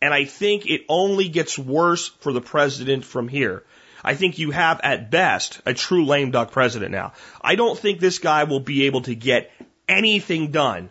[0.02, 3.64] And I think it only gets worse for the president from here.
[4.04, 7.12] I think you have at best a true lame duck president now.
[7.40, 9.50] I don't think this guy will be able to get
[9.88, 10.90] anything done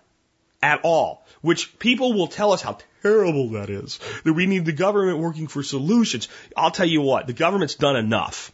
[0.62, 4.74] at all, which people will tell us how terrible that is, that we need the
[4.74, 6.28] government working for solutions.
[6.56, 8.52] I'll tell you what, the government's done enough.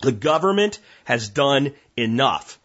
[0.00, 2.57] The government has done enough.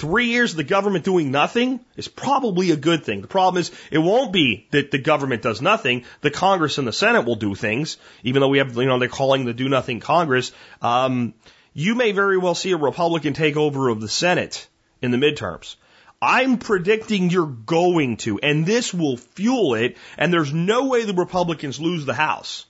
[0.00, 3.20] Three years of the government doing nothing is probably a good thing.
[3.20, 6.04] The problem is it won't be that the government does nothing.
[6.22, 9.10] The Congress and the Senate will do things, even though we have, you know, they're
[9.10, 10.52] calling the do nothing Congress.
[10.80, 11.34] Um,
[11.74, 14.66] you may very well see a Republican takeover of the Senate
[15.02, 15.76] in the midterms.
[16.22, 21.12] I'm predicting you're going to, and this will fuel it, and there's no way the
[21.12, 22.64] Republicans lose the House.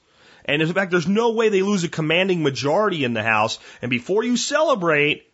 [0.45, 3.61] And in fact, there's no way they lose a commanding majority in the House.
[3.83, 5.30] And before you celebrate,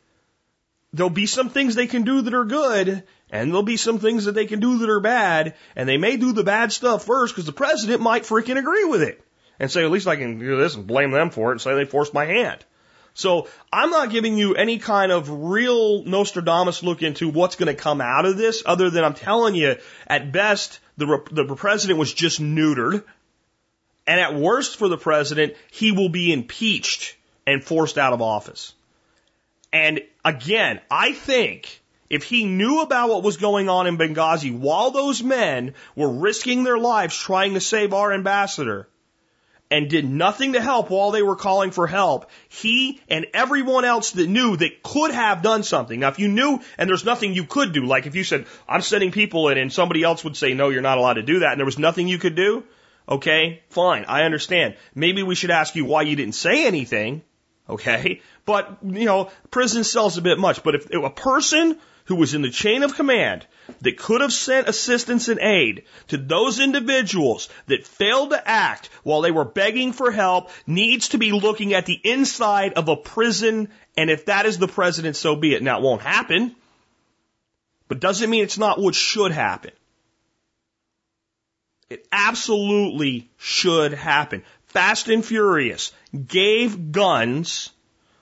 [0.93, 4.25] there'll be some things they can do that are good, and there'll be some things
[4.25, 7.35] that they can do that are bad, and they may do the bad stuff first
[7.35, 9.23] because the president might freaking agree with it
[9.59, 11.75] and say, at least I can do this and blame them for it and say
[11.75, 12.65] they forced my hand.
[13.15, 17.83] So I'm not giving you any kind of real Nostradamus look into what's going to
[17.83, 19.77] come out of this, other than I'm telling you,
[20.07, 23.03] at best, the, the president was just neutered.
[24.07, 28.75] And at worst for the president, he will be impeached and forced out of office.
[29.72, 34.90] And again, I think if he knew about what was going on in Benghazi while
[34.90, 38.88] those men were risking their lives trying to save our ambassador
[39.70, 44.12] and did nothing to help while they were calling for help, he and everyone else
[44.12, 45.98] that knew that could have done something.
[45.98, 48.80] Now, if you knew and there's nothing you could do, like if you said, I'm
[48.80, 51.52] sending people in and somebody else would say, no, you're not allowed to do that
[51.52, 52.62] and there was nothing you could do,
[53.09, 54.76] okay, fine, I understand.
[54.94, 57.22] Maybe we should ask you why you didn't say anything,
[57.68, 58.20] okay?
[58.47, 60.62] But, you know, prison cells a bit much.
[60.62, 63.44] But if, if a person who was in the chain of command
[63.82, 69.20] that could have sent assistance and aid to those individuals that failed to act while
[69.20, 73.68] they were begging for help needs to be looking at the inside of a prison.
[73.97, 75.62] And if that is the president, so be it.
[75.62, 76.55] Now, it won't happen,
[77.89, 79.73] but doesn't mean it's not what should happen.
[81.90, 84.44] It absolutely should happen.
[84.66, 85.93] Fast and Furious
[86.27, 87.70] gave guns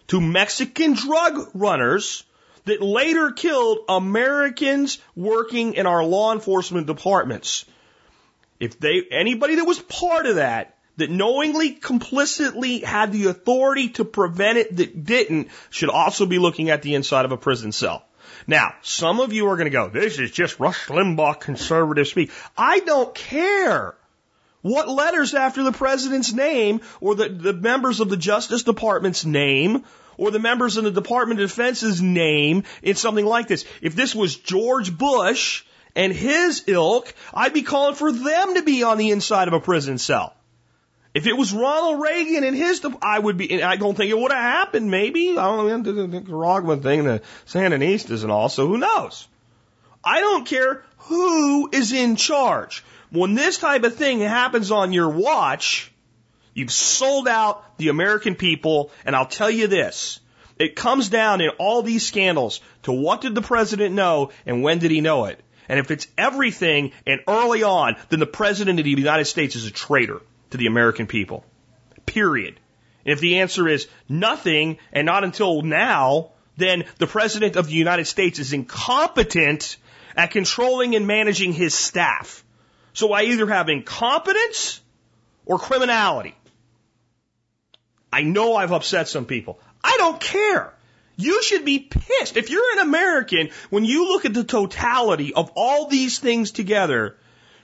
[0.08, 2.24] to Mexican drug runners
[2.64, 7.64] that later killed Americans working in our law enforcement departments.
[8.58, 14.04] If they, anybody that was part of that, that knowingly, complicitly had the authority to
[14.04, 18.04] prevent it that didn't, should also be looking at the inside of a prison cell.
[18.46, 22.30] Now, some of you are going to go, this is just Rush Limbaugh conservative speak.
[22.56, 23.96] I don't care
[24.64, 29.84] what letters after the president's name or the, the members of the Justice Department's name
[30.16, 33.66] or the members of the Department of Defense's name in something like this.
[33.82, 35.64] If this was George Bush
[35.94, 39.60] and his ilk, I'd be calling for them to be on the inside of a
[39.60, 40.34] prison cell.
[41.12, 44.32] If it was Ronald Reagan and his, I would be, I don't think it would
[44.32, 45.32] have happened, maybe.
[45.32, 49.28] I don't know, the Nicaragua thing, the Sandinistas and all, so who knows?
[50.02, 52.82] I don't care who is in charge.
[53.14, 55.92] When this type of thing happens on your watch,
[56.52, 60.18] you've sold out the American people, and I'll tell you this.
[60.58, 64.80] It comes down in all these scandals to what did the president know and when
[64.80, 65.40] did he know it?
[65.68, 69.66] And if it's everything and early on, then the president of the United States is
[69.66, 70.20] a traitor
[70.50, 71.44] to the American people.
[72.06, 72.58] Period.
[73.04, 77.74] And if the answer is nothing and not until now, then the president of the
[77.74, 79.76] United States is incompetent
[80.16, 82.43] at controlling and managing his staff.
[82.94, 84.80] So I either have incompetence
[85.44, 86.34] or criminality.
[88.12, 89.58] I know I've upset some people.
[89.82, 90.72] I don't care.
[91.16, 92.36] You should be pissed.
[92.36, 97.16] If you're an American, when you look at the totality of all these things together,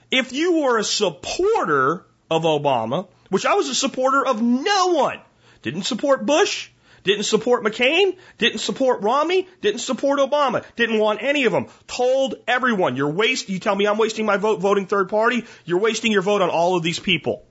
[0.09, 5.19] if you were a supporter of Obama, which I was a supporter of no one,
[5.61, 6.69] didn't support Bush,
[7.03, 11.67] didn't support McCain, didn't support Romney, didn't support Obama, didn't want any of them.
[11.87, 15.79] Told everyone, you're wasting, you tell me I'm wasting my vote voting third party, you're
[15.79, 17.43] wasting your vote on all of these people.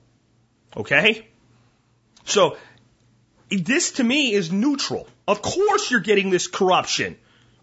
[0.75, 1.27] Okay?
[2.25, 2.57] So,
[3.49, 5.07] this to me is neutral.
[5.27, 7.17] Of course you're getting this corruption.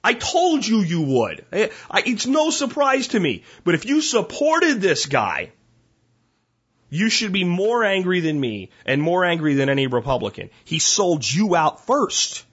[0.05, 1.45] I told you you would.
[1.51, 3.45] It's no surprise to me.
[3.65, 5.53] But if you supported this guy,
[6.91, 10.51] you should be more angry than me and more angry than any Republican.
[10.65, 12.45] He sold you out first.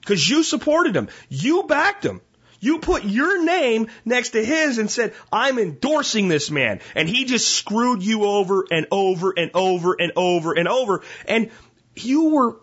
[0.00, 1.08] Because you supported him.
[1.28, 2.20] You backed him.
[2.60, 6.80] You put your name next to his and said, I'm endorsing this man.
[6.96, 11.02] And he just screwed you over and over and over and over and over.
[11.26, 11.50] And
[11.94, 12.56] you were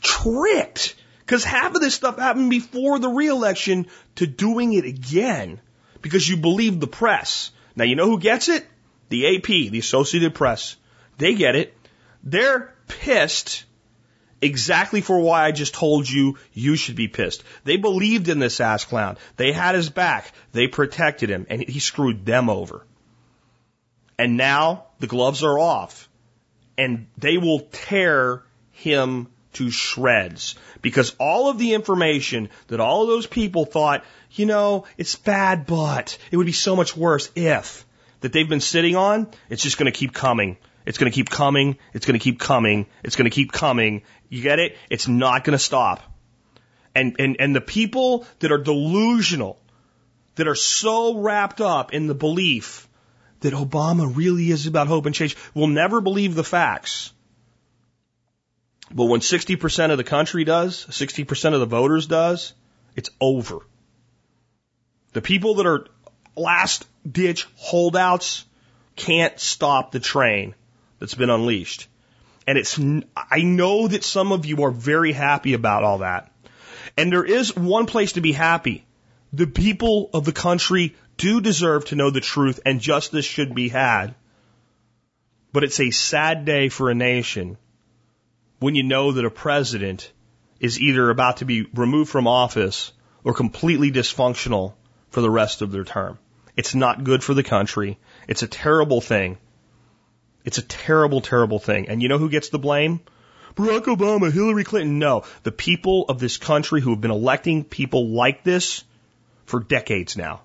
[0.00, 0.94] tricked.
[1.20, 3.86] Because half of this stuff happened before the reelection
[4.16, 5.60] to doing it again
[6.02, 7.50] because you believed the press.
[7.74, 8.66] Now, you know who gets it?
[9.12, 10.74] The AP, the Associated Press.
[11.18, 11.76] They get it.
[12.24, 13.66] They're pissed
[14.40, 17.44] exactly for why I just told you you should be pissed.
[17.64, 19.18] They believed in this ass clown.
[19.36, 20.32] They had his back.
[20.52, 22.86] They protected him and he screwed them over.
[24.16, 26.08] And now the gloves are off
[26.78, 33.08] and they will tear him to shreds because all of the information that all of
[33.08, 37.84] those people thought, you know, it's bad, but it would be so much worse if
[38.22, 40.56] that they've been sitting on, it's just going to keep coming.
[40.86, 41.76] It's going to keep coming.
[41.92, 42.86] It's going to keep coming.
[43.04, 44.02] It's going to keep coming.
[44.28, 44.76] You get it?
[44.90, 46.02] It's not going to stop.
[46.94, 49.58] And, and, and the people that are delusional,
[50.36, 52.88] that are so wrapped up in the belief
[53.40, 57.12] that Obama really is about hope and change will never believe the facts.
[58.94, 62.52] But when 60% of the country does, 60% of the voters does,
[62.94, 63.60] it's over.
[65.12, 65.86] The people that are
[66.36, 68.44] last ditch holdouts
[68.96, 70.54] can't stop the train
[70.98, 71.88] that's been unleashed.
[72.46, 72.78] And it's,
[73.16, 76.32] I know that some of you are very happy about all that.
[76.96, 78.84] And there is one place to be happy.
[79.32, 83.68] The people of the country do deserve to know the truth and justice should be
[83.68, 84.14] had.
[85.52, 87.56] But it's a sad day for a nation
[88.58, 90.10] when you know that a president
[90.60, 92.92] is either about to be removed from office
[93.24, 94.74] or completely dysfunctional
[95.12, 96.18] for the rest of their term.
[96.56, 97.98] It's not good for the country.
[98.26, 99.38] It's a terrible thing.
[100.44, 101.88] It's a terrible, terrible thing.
[101.88, 103.00] And you know who gets the blame?
[103.54, 104.98] Barack Obama, Hillary Clinton.
[104.98, 108.82] No, the people of this country who have been electing people like this
[109.44, 110.40] for decades now.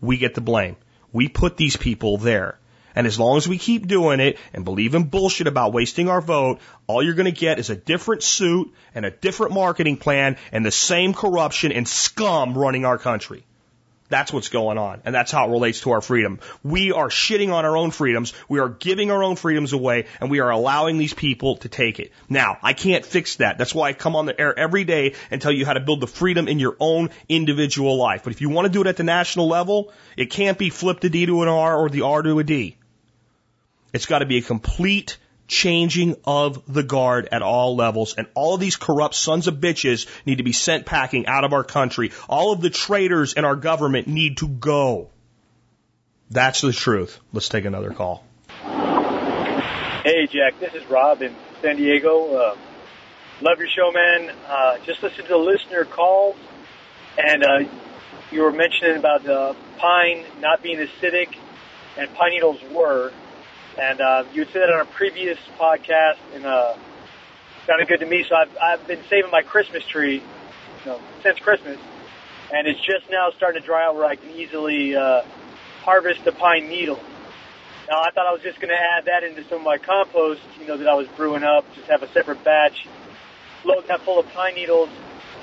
[0.00, 0.76] We get the blame.
[1.12, 2.58] We put these people there.
[2.94, 6.20] And as long as we keep doing it and believe in bullshit about wasting our
[6.20, 10.36] vote, all you're going to get is a different suit and a different marketing plan
[10.52, 13.44] and the same corruption and scum running our country.
[14.14, 15.02] That's what's going on.
[15.04, 16.38] And that's how it relates to our freedom.
[16.62, 18.32] We are shitting on our own freedoms.
[18.48, 21.98] We are giving our own freedoms away and we are allowing these people to take
[21.98, 22.12] it.
[22.28, 23.58] Now, I can't fix that.
[23.58, 26.00] That's why I come on the air every day and tell you how to build
[26.00, 28.22] the freedom in your own individual life.
[28.22, 31.00] But if you want to do it at the national level, it can't be flip
[31.00, 32.76] the D to an R or the R to a D.
[33.92, 35.16] It's got to be a complete
[35.46, 38.14] changing of the guard at all levels.
[38.16, 41.52] And all of these corrupt sons of bitches need to be sent packing out of
[41.52, 42.12] our country.
[42.28, 45.10] All of the traitors in our government need to go.
[46.30, 47.18] That's the truth.
[47.32, 48.24] Let's take another call.
[50.04, 50.60] Hey, Jack.
[50.60, 52.34] This is Rob in San Diego.
[52.34, 52.56] Uh,
[53.40, 54.34] love your show, man.
[54.46, 56.36] Uh, just listen to the listener calls,
[57.16, 57.70] and uh,
[58.30, 61.36] you were mentioning about uh, pine not being acidic,
[61.96, 63.12] and pine needles were.
[63.78, 66.76] And uh, you said that on a previous podcast, and uh,
[67.66, 68.24] sounded good to me.
[68.28, 71.78] So I've I've been saving my Christmas tree, you know, since Christmas,
[72.52, 75.22] and it's just now starting to dry out where I can easily uh,
[75.82, 77.00] harvest the pine needle.
[77.90, 80.40] Now I thought I was just going to add that into some of my compost,
[80.60, 82.86] you know, that I was brewing up, just have a separate batch,
[83.64, 84.88] load that full of pine needles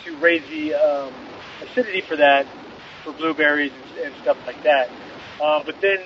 [0.05, 1.13] to raise the um,
[1.61, 2.47] acidity for that,
[3.03, 4.89] for blueberries and, and stuff like that.
[5.39, 5.99] Uh, but then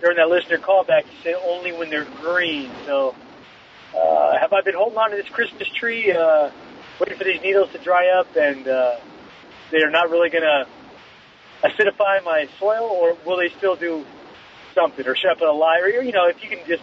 [0.00, 2.70] during that listener callback, you said only when they're green.
[2.86, 3.14] So,
[3.96, 6.50] uh, have I been holding on to this Christmas tree, uh,
[6.98, 8.96] waiting for these needles to dry up, and uh,
[9.70, 10.66] they're not really going to
[11.62, 14.04] acidify my soil, or will they still do
[14.74, 16.82] something, or should I put a lie, or you know, if you can just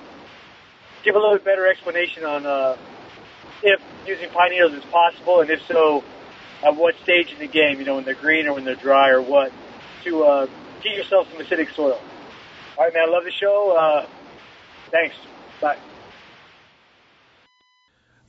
[1.03, 2.77] give a little bit better explanation on uh,
[3.64, 6.03] if using pine needles is possible, and if so,
[6.64, 9.10] at what stage in the game, you know, when they're green or when they're dry,
[9.10, 9.52] or what,
[10.03, 10.45] to uh,
[10.84, 11.99] get yourself some acidic soil.
[12.77, 13.11] All right, man.
[13.11, 13.75] Love the show.
[13.75, 14.05] Uh,
[14.91, 15.15] thanks.
[15.59, 15.77] Bye.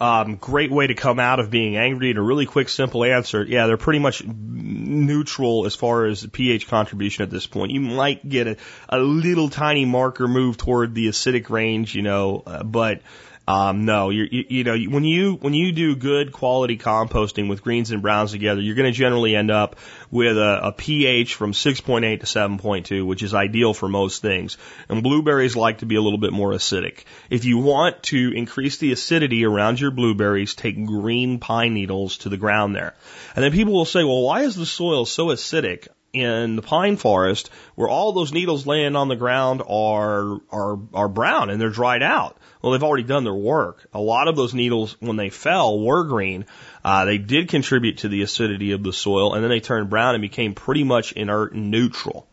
[0.00, 3.42] Um, great way to come out of being angry and a really quick, simple answer.
[3.42, 7.72] Yeah, they're pretty much neutral as far as pH contribution at this point.
[7.72, 8.56] You might get a,
[8.88, 13.02] a little tiny marker move toward the acidic range, you know, uh, but
[13.48, 17.90] um, no, you you know, when you when you do good quality composting with greens
[17.90, 19.76] and browns together, you're going to generally end up
[20.10, 24.58] with a, a pH from 6.8 to 7.2, which is ideal for most things.
[24.90, 27.04] And blueberries like to be a little bit more acidic.
[27.30, 32.28] If you want to increase the acidity around your blueberries, take green pine needles to
[32.28, 32.94] the ground there.
[33.34, 35.88] And then people will say, well, why is the soil so acidic?
[36.12, 41.08] In the pine forest where all those needles laying on the ground are are are
[41.08, 42.36] brown and they're dried out.
[42.62, 43.86] Well, they've already done their work.
[43.92, 46.44] A lot of those needles, when they fell, were green.
[46.84, 50.14] Uh, they did contribute to the acidity of the soil, and then they turned brown
[50.14, 52.26] and became pretty much inert and neutral.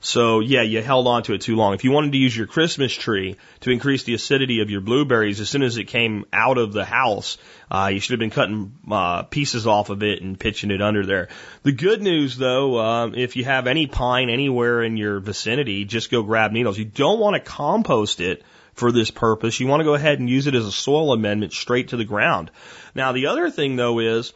[0.00, 1.74] So yeah, you held on to it too long.
[1.74, 5.40] If you wanted to use your Christmas tree to increase the acidity of your blueberries
[5.40, 7.38] as soon as it came out of the house,
[7.70, 11.04] uh, you should have been cutting uh, pieces off of it and pitching it under
[11.04, 11.28] there.
[11.64, 16.10] The good news though, um, if you have any pine anywhere in your vicinity, just
[16.10, 16.78] go grab needles.
[16.78, 18.44] You don't want to compost it
[18.74, 19.58] for this purpose.
[19.58, 22.04] You want to go ahead and use it as a soil amendment straight to the
[22.04, 22.50] ground.
[22.94, 24.32] Now the other thing though is,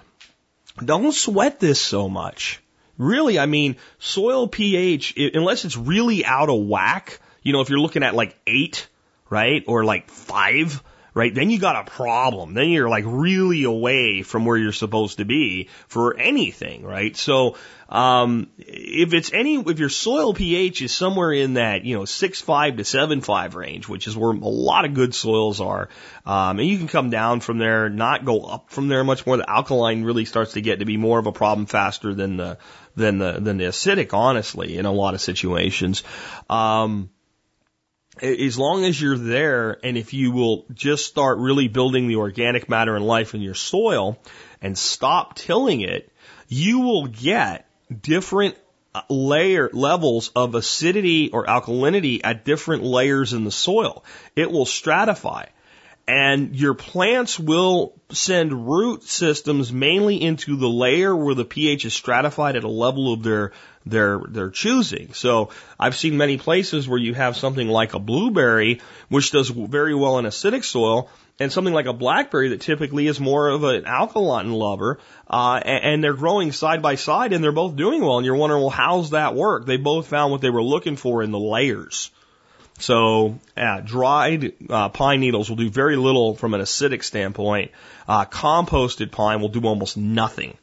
[0.82, 2.61] don't sweat this so much.
[3.02, 7.80] Really, I mean, soil pH, unless it's really out of whack, you know, if you're
[7.80, 8.88] looking at like eight,
[9.28, 10.82] right, or like five,
[11.14, 12.54] right, then you got a problem.
[12.54, 17.16] Then you're like really away from where you're supposed to be for anything, right?
[17.16, 17.56] So,
[17.88, 22.40] um, if it's any, if your soil pH is somewhere in that, you know, six
[22.40, 25.90] five to seven five range, which is where a lot of good soils are,
[26.24, 29.36] um, and you can come down from there, not go up from there much more.
[29.36, 32.58] The alkaline really starts to get to be more of a problem faster than the,
[32.96, 36.02] than the than the acidic, honestly, in a lot of situations.
[36.48, 37.10] Um,
[38.22, 42.68] as long as you're there, and if you will just start really building the organic
[42.68, 44.18] matter and life in your soil,
[44.60, 46.10] and stop tilling it,
[46.46, 47.68] you will get
[48.00, 48.56] different
[48.94, 54.04] uh, layer levels of acidity or alkalinity at different layers in the soil.
[54.36, 55.48] It will stratify.
[56.06, 61.94] And your plants will send root systems mainly into the layer where the pH is
[61.94, 63.52] stratified at a level of their
[63.84, 65.12] their their choosing.
[65.14, 69.94] So I've seen many places where you have something like a blueberry, which does very
[69.94, 73.84] well in acidic soil, and something like a blackberry that typically is more of an
[73.84, 78.18] alkaline lover, uh, and, and they're growing side by side and they're both doing well.
[78.18, 79.66] And you're wondering, well, how's that work?
[79.66, 82.10] They both found what they were looking for in the layers.
[82.78, 87.70] So, yeah, dried uh, pine needles will do very little from an acidic standpoint.
[88.08, 90.56] Uh, composted pine will do almost nothing.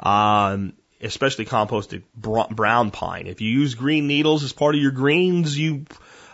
[0.00, 3.26] Um, especially composted brown pine.
[3.26, 5.86] If you use green needles as part of your greens, you,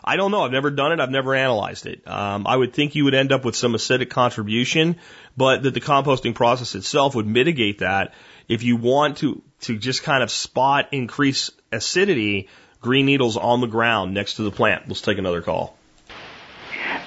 [0.03, 0.43] I don't know.
[0.45, 1.01] I've never done it.
[1.01, 2.07] I've never analyzed it.
[2.07, 4.97] Um, I would think you would end up with some acidic contribution,
[5.37, 8.15] but that the composting process itself would mitigate that.
[8.49, 12.49] If you want to, to just kind of spot increase acidity,
[12.81, 14.89] green needles on the ground next to the plant.
[14.89, 15.77] Let's take another call.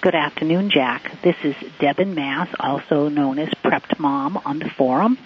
[0.01, 1.21] Good afternoon, Jack.
[1.23, 5.17] This is Devin Mass, also known as Prepped Mom on the forum.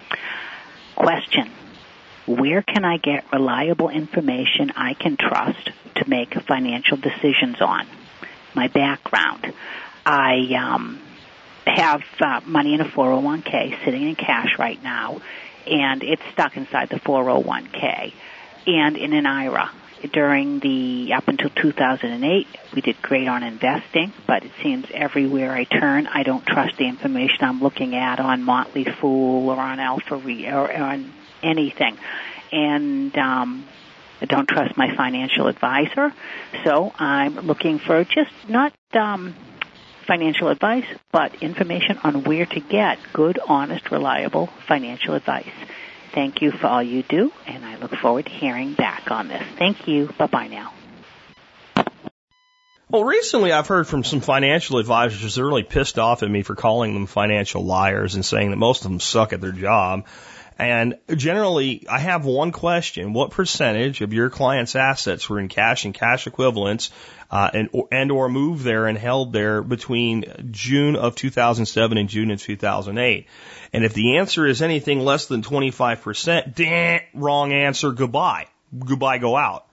[0.95, 1.52] Question.
[2.40, 7.88] Where can I get reliable information I can trust to make financial decisions on?
[8.53, 9.53] My background.
[10.06, 11.02] I um,
[11.66, 15.22] have uh, money in a 401k sitting in cash right now,
[15.68, 18.14] and it's stuck inside the 401k
[18.68, 19.72] and in an IRA
[20.14, 25.64] during the up until 2008 we did great on investing but it seems everywhere i
[25.64, 30.16] turn i don't trust the information i'm looking at on motley fool or on alpha
[30.16, 31.97] Re- or on anything
[32.51, 33.65] and um
[34.22, 36.13] I don't trust my financial advisor
[36.63, 39.35] so i'm looking for just not um
[40.05, 45.53] financial advice but information on where to get good honest reliable financial advice
[46.13, 49.43] Thank you for all you do, and I look forward to hearing back on this.
[49.57, 50.07] Thank you.
[50.18, 50.73] Bye bye now.
[52.89, 56.41] Well, recently I've heard from some financial advisors that are really pissed off at me
[56.43, 60.07] for calling them financial liars and saying that most of them suck at their job.
[60.61, 63.13] And generally, I have one question.
[63.13, 66.91] What percentage of your client's assets were in cash and cash equivalents
[67.31, 72.07] uh, and, or, and or moved there and held there between June of 2007 and
[72.07, 73.25] June of 2008?
[73.73, 78.45] And if the answer is anything less than 25%, damn, wrong answer, goodbye.
[78.77, 79.65] Goodbye, go out.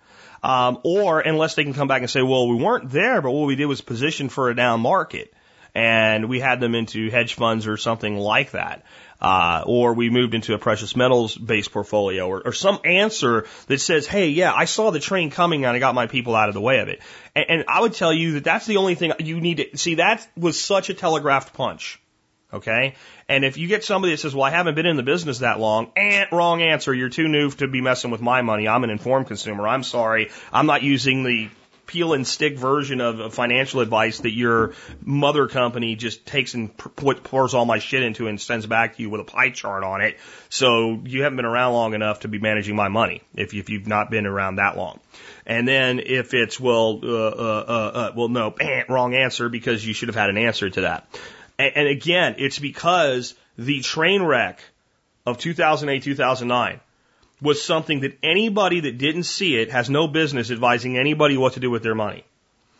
[0.42, 3.46] Um, or unless they can come back and say, well, we weren't there, but what
[3.46, 5.34] we did was position for a down market
[5.74, 8.84] and we had them into hedge funds or something like that.
[9.20, 13.80] Uh, or we moved into a precious metals based portfolio or, or some answer that
[13.80, 16.54] says, Hey, yeah, I saw the train coming and I got my people out of
[16.54, 17.00] the way of it.
[17.34, 19.96] And, and I would tell you that that's the only thing you need to see.
[19.96, 22.00] That was such a telegraphed punch.
[22.52, 22.94] Okay.
[23.28, 25.60] And if you get somebody that says, well, I haven't been in the business that
[25.60, 26.94] long, eh, wrong answer.
[26.94, 28.66] You're too new to be messing with my money.
[28.66, 29.68] I'm an informed consumer.
[29.68, 30.30] I'm sorry.
[30.50, 31.50] I'm not using the
[31.88, 36.76] peel and stick version of, of financial advice that your mother company just takes and
[36.76, 40.02] pours all my shit into and sends back to you with a pie chart on
[40.02, 40.18] it.
[40.50, 43.88] So you haven't been around long enough to be managing my money if, if you've
[43.88, 45.00] not been around that long.
[45.46, 48.54] And then if it's, well, uh, uh, uh, uh well, no,
[48.88, 51.08] wrong answer because you should have had an answer to that.
[51.58, 54.60] And, and again, it's because the train wreck
[55.24, 56.80] of 2008, 2009
[57.40, 61.60] was something that anybody that didn't see it has no business advising anybody what to
[61.60, 62.24] do with their money.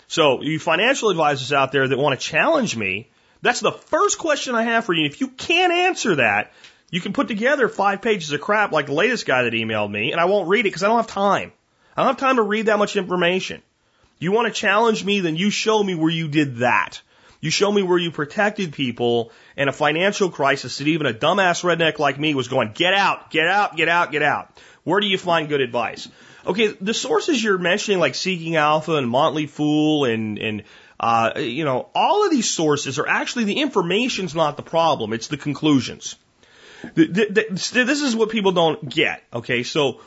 [0.08, 3.08] So you financial advisors out there that want to challenge me,
[3.42, 5.06] that's the first question I have for you.
[5.06, 6.52] If you can't answer that,
[6.90, 10.12] you can put together five pages of crap like the latest guy that emailed me,
[10.12, 11.52] and I won't read it because I don't have time.
[11.96, 13.62] I don't have time to read that much information.
[14.18, 17.00] You want to challenge me, then you show me where you did that.
[17.40, 21.62] You show me where you protected people in a financial crisis that even a dumbass
[21.62, 24.60] redneck like me was going, get out, get out, get out, get out.
[24.84, 26.08] Where do you find good advice?
[26.46, 30.64] Okay, the sources you're mentioning, like Seeking Alpha and Motley Fool and, and,
[30.98, 35.12] uh, you know, all of these sources are actually the information's not the problem.
[35.12, 36.16] It's the conclusions.
[36.94, 39.22] The, the, the, this is what people don't get.
[39.32, 40.00] Okay, so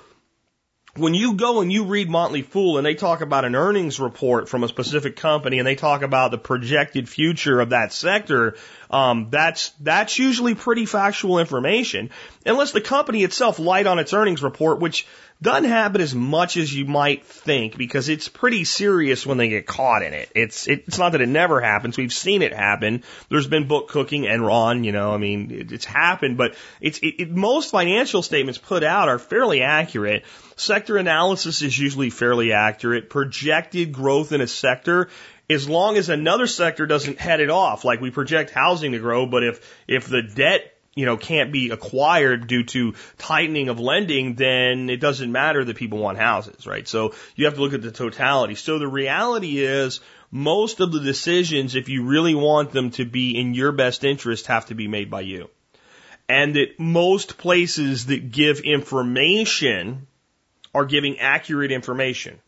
[0.98, 4.50] when you go and you read Motley Fool and they talk about an earnings report
[4.50, 8.56] from a specific company and they talk about the projected future of that sector,
[8.90, 12.10] um, that's that's usually pretty factual information,
[12.46, 15.08] unless the company itself lied on its earnings report, which
[15.42, 19.66] doesn't happen as much as you might think because it's pretty serious when they get
[19.66, 20.32] caught in it.
[20.36, 21.98] It's it's not that it never happens.
[21.98, 23.04] We've seen it happen.
[23.30, 27.22] There's been book cooking, Enron, you know, I mean, it, it's happened, but it's it,
[27.22, 30.26] it, most financial statements put out are fairly accurate.
[30.58, 33.10] Sector analysis is usually fairly accurate.
[33.10, 35.10] Projected growth in a sector
[35.50, 39.26] as long as another sector doesn't head it off, like we project housing to grow,
[39.26, 44.36] but if, if the debt, you know, can't be acquired due to tightening of lending,
[44.36, 46.88] then it doesn't matter that people want houses, right?
[46.88, 48.56] So you have to look at the totality.
[48.56, 50.02] So the reality is
[50.32, 54.48] most of the decisions, if you really want them to be in your best interest,
[54.48, 55.50] have to be made by you.
[56.28, 60.08] And that most places that give information
[60.74, 62.40] are giving accurate information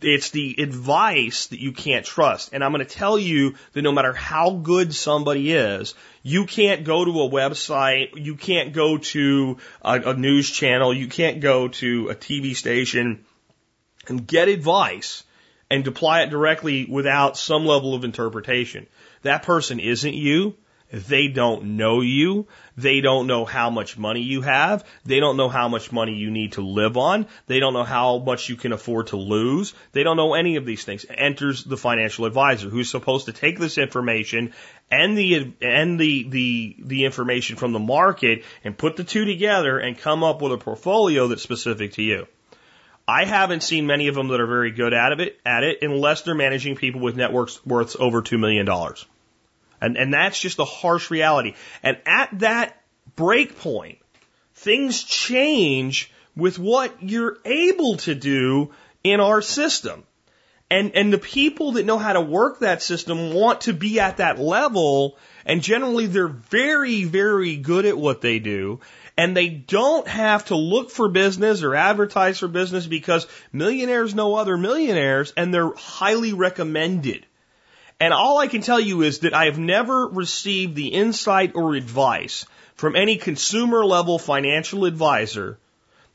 [0.00, 2.50] it's the advice that you can't trust.
[2.52, 6.84] And I'm going to tell you that no matter how good somebody is, you can't
[6.84, 11.68] go to a website, you can't go to a, a news channel, you can't go
[11.68, 13.24] to a TV station
[14.08, 15.24] and get advice
[15.70, 18.86] and apply it directly without some level of interpretation.
[19.22, 20.56] That person isn't you.
[20.92, 22.46] They don't know you.
[22.76, 24.84] They don't know how much money you have.
[25.06, 27.26] They don't know how much money you need to live on.
[27.46, 29.72] They don't know how much you can afford to lose.
[29.92, 31.06] They don't know any of these things.
[31.08, 34.52] Enters the financial advisor who's supposed to take this information
[34.90, 39.78] and the and the the the information from the market and put the two together
[39.78, 42.26] and come up with a portfolio that's specific to you.
[43.08, 46.20] I haven't seen many of them that are very good at it at it unless
[46.20, 49.06] they're managing people with networks worth over two million dollars.
[49.82, 51.54] And, and that's just a harsh reality.
[51.82, 52.80] And at that
[53.16, 53.98] break point,
[54.54, 58.70] things change with what you're able to do
[59.02, 60.04] in our system.
[60.70, 64.18] And, and the people that know how to work that system want to be at
[64.18, 65.18] that level.
[65.44, 68.80] And generally they're very, very good at what they do.
[69.18, 74.36] And they don't have to look for business or advertise for business because millionaires know
[74.36, 77.26] other millionaires and they're highly recommended.
[78.02, 81.76] And all I can tell you is that I have never received the insight or
[81.76, 85.56] advice from any consumer level financial advisor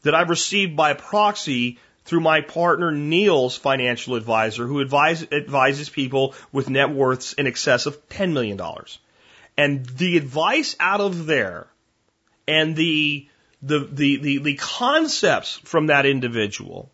[0.01, 6.35] that I've received by proxy through my partner Neil's financial advisor who advise, advises people
[6.51, 8.59] with net worths in excess of $10 million.
[9.55, 11.68] And the advice out of there
[12.49, 13.30] and the,
[13.61, 16.91] the, the, the, the concepts from that individual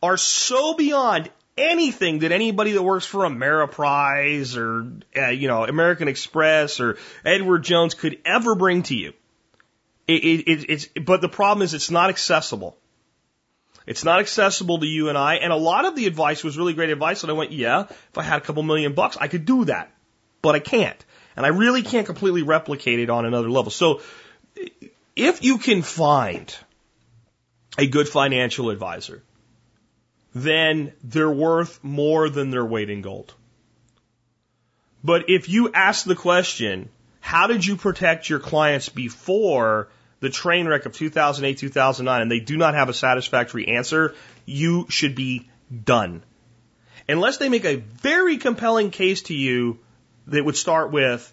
[0.00, 6.08] are so beyond anything that anybody that works for Ameriprise or uh, you know American
[6.08, 9.12] Express or Edward Jones could ever bring to you.
[10.08, 12.76] It, it, it's but the problem is it's not accessible.
[13.86, 15.36] It's not accessible to you and I.
[15.36, 17.22] And a lot of the advice was really great advice.
[17.22, 19.90] And I went, yeah, if I had a couple million bucks, I could do that,
[20.40, 21.04] but I can't.
[21.36, 23.70] And I really can't completely replicate it on another level.
[23.70, 24.00] So
[25.16, 26.54] if you can find
[27.76, 29.22] a good financial advisor
[30.34, 33.34] then they're worth more than their weight in gold.
[35.04, 36.88] But if you ask the question,
[37.20, 39.88] how did you protect your clients before
[40.20, 44.14] the train wreck of 2008, 2009, and they do not have a satisfactory answer,
[44.46, 45.50] you should be
[45.84, 46.22] done.
[47.08, 49.80] Unless they make a very compelling case to you
[50.28, 51.32] that would start with,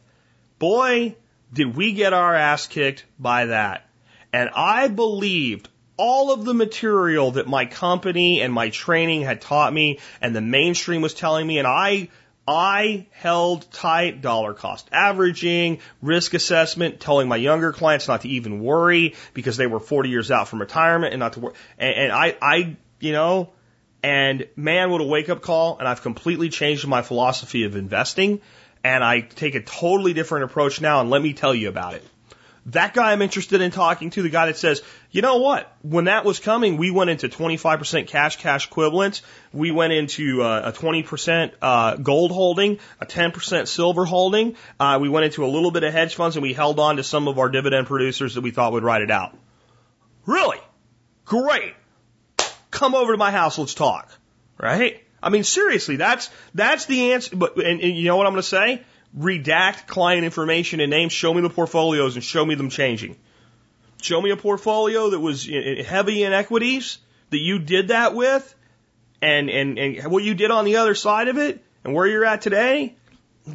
[0.58, 1.16] boy,
[1.54, 3.88] did we get our ass kicked by that.
[4.34, 5.70] And I believed
[6.00, 10.40] all of the material that my company and my training had taught me and the
[10.40, 12.08] mainstream was telling me and I
[12.48, 18.64] I held tight dollar cost averaging, risk assessment, telling my younger clients not to even
[18.64, 21.54] worry because they were 40 years out from retirement and not to worry.
[21.78, 23.52] And, and I, I, you know,
[24.02, 25.78] and man, what a wake up call.
[25.78, 28.42] And I've completely changed my philosophy of investing
[28.84, 31.02] and I take a totally different approach now.
[31.02, 32.04] And let me tell you about it.
[32.72, 35.76] That guy I'm interested in talking to, the guy that says, you know what?
[35.82, 39.24] When that was coming, we went into 25% cash, cash equivalents.
[39.52, 44.56] We went into uh, a 20% uh, gold holding, a 10% silver holding.
[44.80, 47.04] Uh, we went into a little bit of hedge funds and we held on to
[47.04, 49.36] some of our dividend producers that we thought would ride it out.
[50.28, 50.60] Really?
[51.26, 51.74] Great.
[52.70, 53.58] Come over to my house.
[53.58, 54.12] Let's talk.
[54.60, 55.04] Right?
[55.24, 57.36] I mean, seriously, that's, that's the answer.
[57.36, 58.84] But, and, and you know what I'm going to say?
[59.18, 63.18] Redact client information and names, show me the portfolios and show me them changing.
[64.02, 67.00] Show me a portfolio that was heavy in equities
[67.32, 68.56] that you did that with
[69.22, 72.26] and, and, and what you did on the other side of it and where you're
[72.26, 72.96] at today.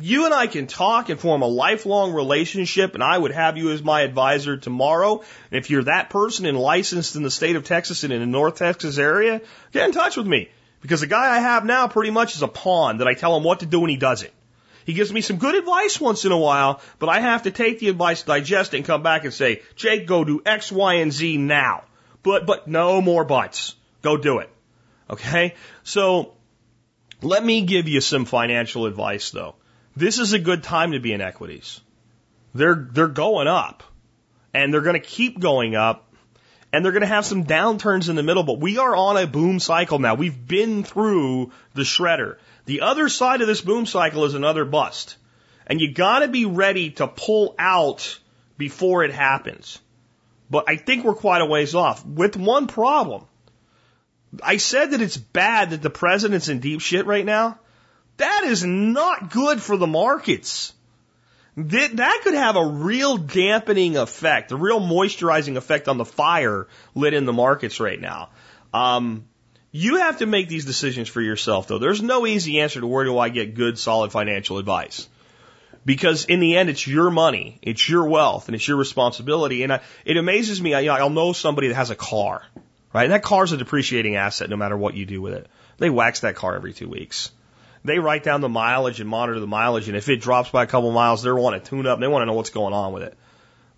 [0.01, 3.70] You and I can talk and form a lifelong relationship and I would have you
[3.70, 5.22] as my advisor tomorrow.
[5.51, 8.26] And if you're that person and licensed in the state of Texas and in the
[8.26, 9.40] North Texas area,
[9.72, 10.51] get in touch with me.
[10.81, 13.44] Because the guy I have now pretty much is a pawn that I tell him
[13.44, 14.35] what to do and he does it.
[14.85, 17.78] He gives me some good advice once in a while, but I have to take
[17.78, 21.12] the advice, digest it, and come back and say, Jake, go do X, Y, and
[21.12, 21.85] Z now.
[22.23, 23.74] But, but no more buts.
[24.02, 24.51] Go do it.
[25.09, 25.55] Okay?
[25.82, 26.35] So,
[27.23, 29.55] let me give you some financial advice though.
[29.97, 31.81] This is a good time to be in equities.
[32.55, 33.82] They're, they're going up.
[34.52, 36.12] And they're going to keep going up.
[36.73, 39.28] And they're going to have some downturns in the middle, but we are on a
[39.28, 40.15] boom cycle now.
[40.15, 42.39] We've been through the shredder.
[42.66, 45.16] The other side of this boom cycle is another bust.
[45.66, 48.19] And you gotta be ready to pull out
[48.57, 49.78] before it happens.
[50.51, 53.24] But I think we're quite a ways off with one problem.
[54.43, 57.59] I said that it's bad that the president's in deep shit right now.
[58.16, 60.73] That is not good for the markets.
[61.57, 66.66] That, that could have a real dampening effect, a real moisturizing effect on the fire
[66.95, 68.31] lit in the markets right now.
[68.73, 69.27] Um,
[69.76, 71.80] you have to make these decisions for yourself, though.
[71.80, 75.09] There's no easy answer to where do I get good, solid financial advice.
[75.84, 79.64] Because in the end, it's your money, it's your wealth, and it's your responsibility.
[79.64, 80.74] And I, it amazes me.
[80.74, 82.42] I, you know, I'll know somebody that has a car,
[82.92, 83.02] right?
[83.02, 85.48] And that car's a depreciating asset no matter what you do with it.
[85.78, 87.32] They wax that car every two weeks.
[87.84, 90.68] They write down the mileage and monitor the mileage, and if it drops by a
[90.68, 91.98] couple miles, they want to tune up.
[91.98, 93.18] They want to know what's going on with it.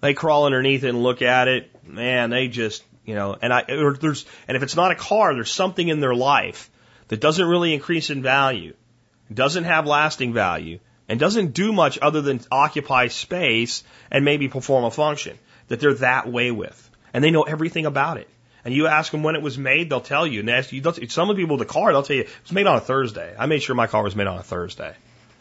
[0.03, 1.71] They crawl underneath it and look at it.
[1.89, 5.33] Man, they just you know, and I, or there's, and if it's not a car,
[5.33, 6.69] there's something in their life
[7.09, 8.75] that doesn't really increase in value,
[9.33, 14.85] doesn't have lasting value, and doesn't do much other than occupy space and maybe perform
[14.85, 15.39] a function
[15.69, 16.91] that they're that way with.
[17.15, 18.29] And they know everything about it.
[18.65, 20.41] And you ask them when it was made, they'll tell you.
[20.41, 22.53] And ask you, some of the people with the car, they'll tell you, it was
[22.53, 23.35] made on a Thursday.
[23.39, 24.95] I made sure my car was made on a Thursday.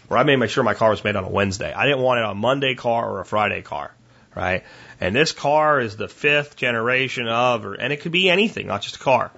[0.07, 1.73] Or I made sure my car was made on a Wednesday.
[1.73, 3.91] I didn't want it on a Monday car or a Friday car
[4.35, 4.63] right?
[4.99, 8.81] And this car is the fifth generation of, or, and it could be anything, not
[8.81, 9.31] just a car.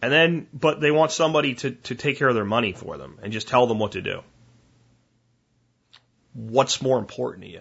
[0.00, 3.18] And then, but they want somebody to, to take care of their money for them
[3.22, 4.22] and just tell them what to do.
[6.34, 7.60] What's more important to you?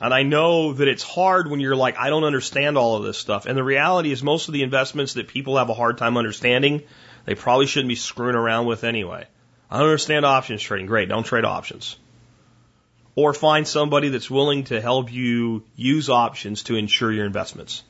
[0.00, 3.18] And I know that it's hard when you're like, I don't understand all of this
[3.18, 3.46] stuff.
[3.46, 6.82] And the reality is most of the investments that people have a hard time understanding,
[7.24, 9.26] they probably shouldn't be screwing around with anyway.
[9.70, 10.86] I don't understand options trading.
[10.86, 11.08] Great.
[11.08, 11.96] Don't trade options
[13.14, 17.82] or find somebody that's willing to help you use options to insure your investments.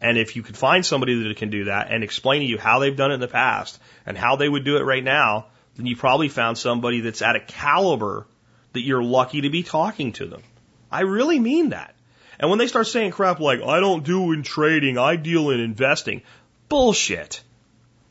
[0.00, 2.78] And if you could find somebody that can do that and explain to you how
[2.78, 5.46] they've done it in the past and how they would do it right now,
[5.76, 8.26] then you probably found somebody that's at a caliber
[8.72, 10.42] that you're lucky to be talking to them.
[10.90, 11.94] I really mean that.
[12.38, 15.60] And when they start saying crap like, I don't do in trading, I deal in
[15.60, 16.22] investing,
[16.68, 17.42] bullshit.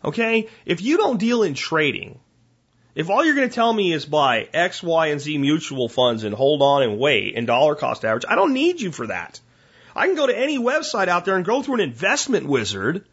[0.03, 0.49] Okay?
[0.65, 2.19] If you don't deal in trading,
[2.95, 6.23] if all you're going to tell me is buy X, Y, and Z mutual funds
[6.23, 9.39] and hold on and wait and dollar cost average, I don't need you for that.
[9.95, 13.05] I can go to any website out there and go through an investment wizard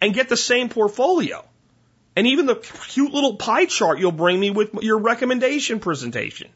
[0.00, 1.44] and get the same portfolio.
[2.16, 6.48] And even the cute little pie chart you'll bring me with your recommendation presentation.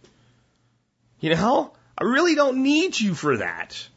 [1.20, 3.88] You know, I really don't need you for that.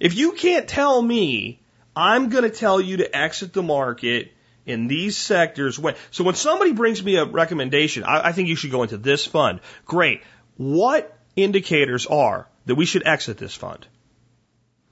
[0.00, 1.60] If you can't tell me,
[1.94, 4.32] I'm going to tell you to exit the market
[4.66, 8.56] in these sectors when so when somebody brings me a recommendation, I, I think you
[8.56, 9.60] should go into this fund.
[9.84, 10.22] Great.
[10.56, 13.86] What indicators are that we should exit this fund?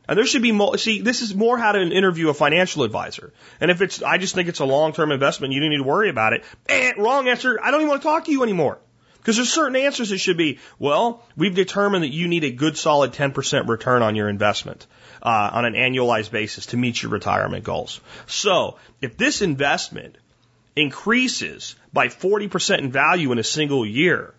[0.06, 3.32] And there should be more, see, this is more how to interview a financial advisor.
[3.58, 6.10] And if it's, I just think it's a long-term investment, you don't need to worry
[6.10, 6.44] about it.
[6.68, 7.58] Eh, wrong answer.
[7.62, 8.78] I don't even want to talk to you anymore.
[9.16, 12.76] Because there's certain answers that should be, well, we've determined that you need a good
[12.76, 14.86] solid 10% return on your investment
[15.24, 18.00] uh, on an annualized basis to meet your retirement goals.
[18.26, 20.16] So if this investment
[20.76, 24.34] increases by 40% in value in a single year,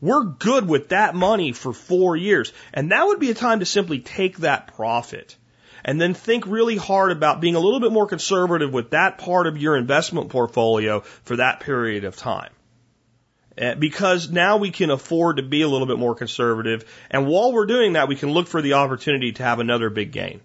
[0.00, 2.52] we're good with that money for four years.
[2.74, 5.36] And that would be a time to simply take that profit
[5.84, 9.46] and then think really hard about being a little bit more conservative with that part
[9.46, 12.50] of your investment portfolio for that period of time.
[13.62, 16.84] Uh, because now we can afford to be a little bit more conservative.
[17.10, 20.10] And while we're doing that, we can look for the opportunity to have another big
[20.10, 20.40] gain.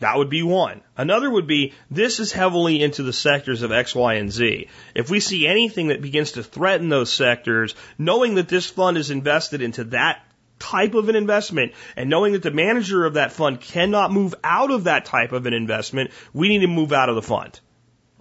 [0.00, 0.82] That would be one.
[0.96, 4.68] Another would be this is heavily into the sectors of X, Y, and Z.
[4.94, 9.10] If we see anything that begins to threaten those sectors, knowing that this fund is
[9.10, 10.22] invested into that
[10.58, 14.70] type of an investment and knowing that the manager of that fund cannot move out
[14.70, 17.58] of that type of an investment, we need to move out of the fund.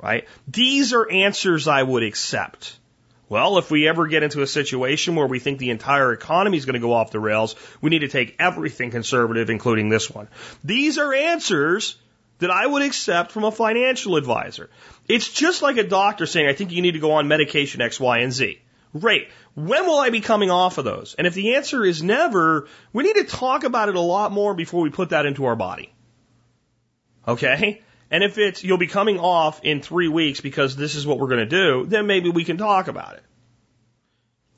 [0.02, 0.28] Right?
[0.48, 2.78] These are answers I would accept.
[3.30, 6.66] Well, if we ever get into a situation where we think the entire economy is
[6.66, 10.30] going to go off the rails, we need to take everything conservative, including this one.
[10.64, 11.98] These are answers
[12.40, 14.70] that I would accept from a financial advisor.
[15.10, 18.00] It's just like a doctor saying, I think you need to go on medication X,
[18.00, 18.62] Y, and Z.
[18.98, 19.28] Great.
[19.56, 21.16] When will I be coming off of those?
[21.18, 24.54] And if the answer is never, we need to talk about it a lot more
[24.54, 25.94] before we put that into our body.
[27.28, 27.82] Okay?
[28.10, 31.28] And if it's you'll be coming off in three weeks because this is what we're
[31.28, 33.24] going to do, then maybe we can talk about it.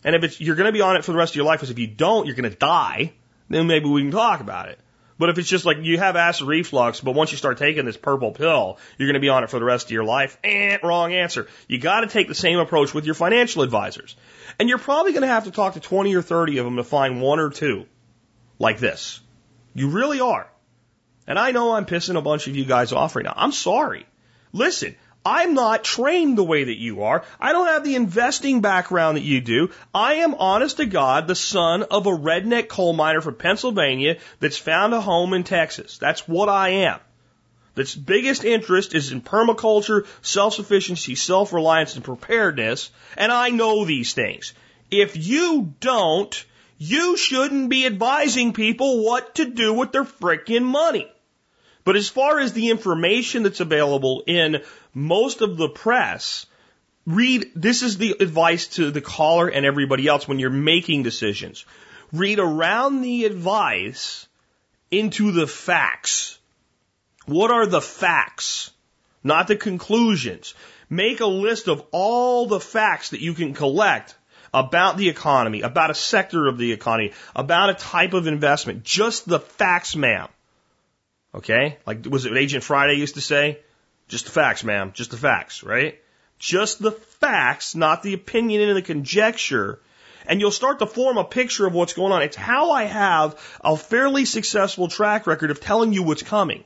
[0.03, 1.59] And if it's you're going to be on it for the rest of your life,
[1.59, 3.13] because if you don't, you're going to die,
[3.49, 4.79] then maybe we can talk about it.
[5.17, 7.97] But if it's just like you have acid reflux, but once you start taking this
[7.97, 10.77] purple pill, you're going to be on it for the rest of your life, eh,
[10.81, 11.47] wrong answer.
[11.67, 14.15] You got to take the same approach with your financial advisors.
[14.57, 16.85] And you're probably going to have to talk to 20 or 30 of them to
[16.85, 17.85] find one or two
[18.59, 19.19] like this.
[19.73, 20.49] You really are.
[21.29, 23.35] And I know I'm pissing a bunch of you guys off right now.
[23.37, 24.07] I'm sorry.
[24.51, 27.23] Listen, I'm not trained the way that you are.
[27.39, 29.69] I don't have the investing background that you do.
[29.93, 34.57] I am honest to God, the son of a redneck coal miner from Pennsylvania that's
[34.57, 35.99] found a home in Texas.
[35.99, 36.99] That's what I am.
[37.75, 42.89] That's biggest interest is in permaculture, self-sufficiency, self-reliance, and preparedness.
[43.15, 44.53] And I know these things.
[44.89, 46.43] If you don't,
[46.79, 51.07] you shouldn't be advising people what to do with their frickin' money.
[51.89, 54.61] But as far as the information that's available in
[54.93, 56.45] most of the press,
[57.07, 61.65] read, this is the advice to the caller and everybody else when you're making decisions.
[62.13, 64.27] Read around the advice
[64.91, 66.37] into the facts.
[67.25, 68.69] What are the facts?
[69.23, 70.53] Not the conclusions.
[70.91, 74.15] Make a list of all the facts that you can collect
[74.53, 78.83] about the economy, about a sector of the economy, about a type of investment.
[78.83, 80.29] Just the facts, ma'am.
[81.33, 81.77] Okay?
[81.85, 83.59] Like, was it Agent Friday used to say?
[84.07, 84.91] Just the facts, ma'am.
[84.93, 85.99] Just the facts, right?
[86.39, 89.79] Just the facts, not the opinion and the conjecture.
[90.25, 92.21] And you'll start to form a picture of what's going on.
[92.21, 96.63] It's how I have a fairly successful track record of telling you what's coming.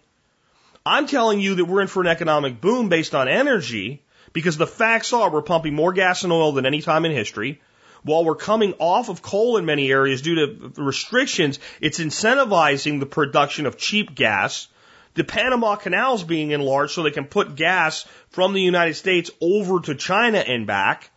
[0.85, 4.02] I'm telling you that we're in for an economic boom based on energy
[4.34, 7.61] because the facts are we're pumping more gas and oil than any time in history.
[8.04, 13.06] While we're coming off of coal in many areas due to restrictions, it's incentivizing the
[13.06, 14.68] production of cheap gas.
[15.16, 19.32] The Panama Canal is being enlarged so they can put gas from the United States
[19.40, 21.12] over to China and back.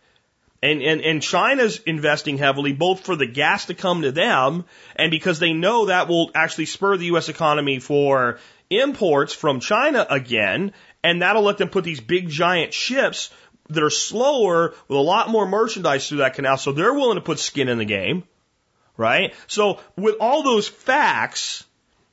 [0.61, 4.65] And, and, and China's investing heavily both for the gas to come to them
[4.95, 7.29] and because they know that will actually spur the U.S.
[7.29, 8.39] economy for
[8.69, 10.73] imports from China again.
[11.03, 13.29] And that'll let them put these big giant ships
[13.69, 16.57] that are slower with a lot more merchandise through that canal.
[16.57, 18.23] So they're willing to put skin in the game,
[18.95, 19.33] right?
[19.47, 21.65] So with all those facts,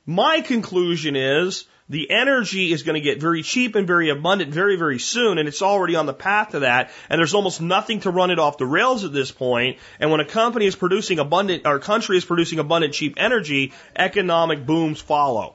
[0.05, 4.75] my conclusion is the energy is going to get very cheap and very abundant very,
[4.75, 8.09] very soon, and it's already on the path to that, and there's almost nothing to
[8.09, 9.77] run it off the rails at this point.
[9.99, 14.65] And when a company is producing abundant, or country is producing abundant cheap energy, economic
[14.65, 15.54] booms follow.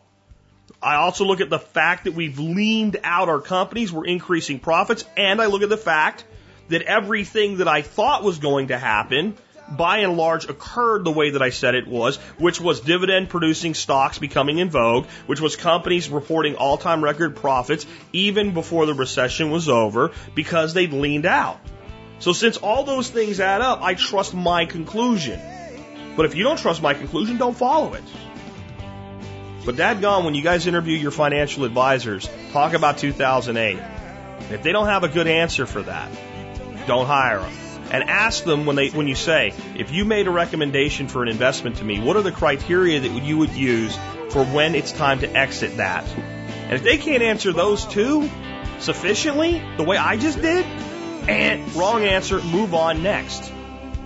[0.83, 5.05] I also look at the fact that we've leaned out our companies, we're increasing profits,
[5.17, 6.25] and I look at the fact
[6.69, 9.37] that everything that I thought was going to happen,
[9.71, 13.75] by and large, occurred the way that I said it was, which was dividend producing
[13.75, 17.85] stocks becoming in vogue, which was companies reporting all time record profits
[18.15, 21.61] even before the recession was over because they'd leaned out.
[22.21, 25.41] So since all those things add up, I trust my conclusion.
[26.17, 28.03] But if you don't trust my conclusion, don't follow it.
[29.65, 33.79] But dadgone, when you guys interview your financial advisors, talk about 2008.
[34.51, 36.11] If they don't have a good answer for that,
[36.87, 37.53] don't hire them.
[37.93, 41.29] And ask them when they when you say, if you made a recommendation for an
[41.29, 43.97] investment to me, what are the criteria that you would use
[44.31, 46.09] for when it's time to exit that?
[46.09, 48.31] And if they can't answer those two
[48.79, 50.65] sufficiently, the way I just did,
[51.29, 53.53] and wrong answer, move on next.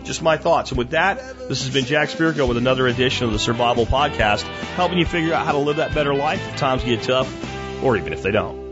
[0.04, 0.70] Just my thoughts.
[0.70, 1.18] And with that,
[1.48, 4.42] this has been Jack Spirko with another edition of the Survival Podcast,
[4.76, 7.96] helping you figure out how to live that better life if times get tough, or
[7.96, 8.64] even if they don't.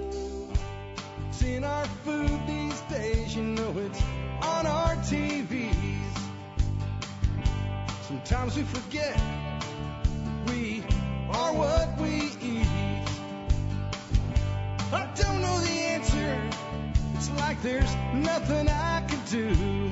[8.24, 9.20] Sometimes we forget
[10.48, 10.82] we
[11.30, 12.66] are what we eat.
[14.92, 16.50] I don't know the answer.
[17.14, 19.91] It's like there's nothing I can do.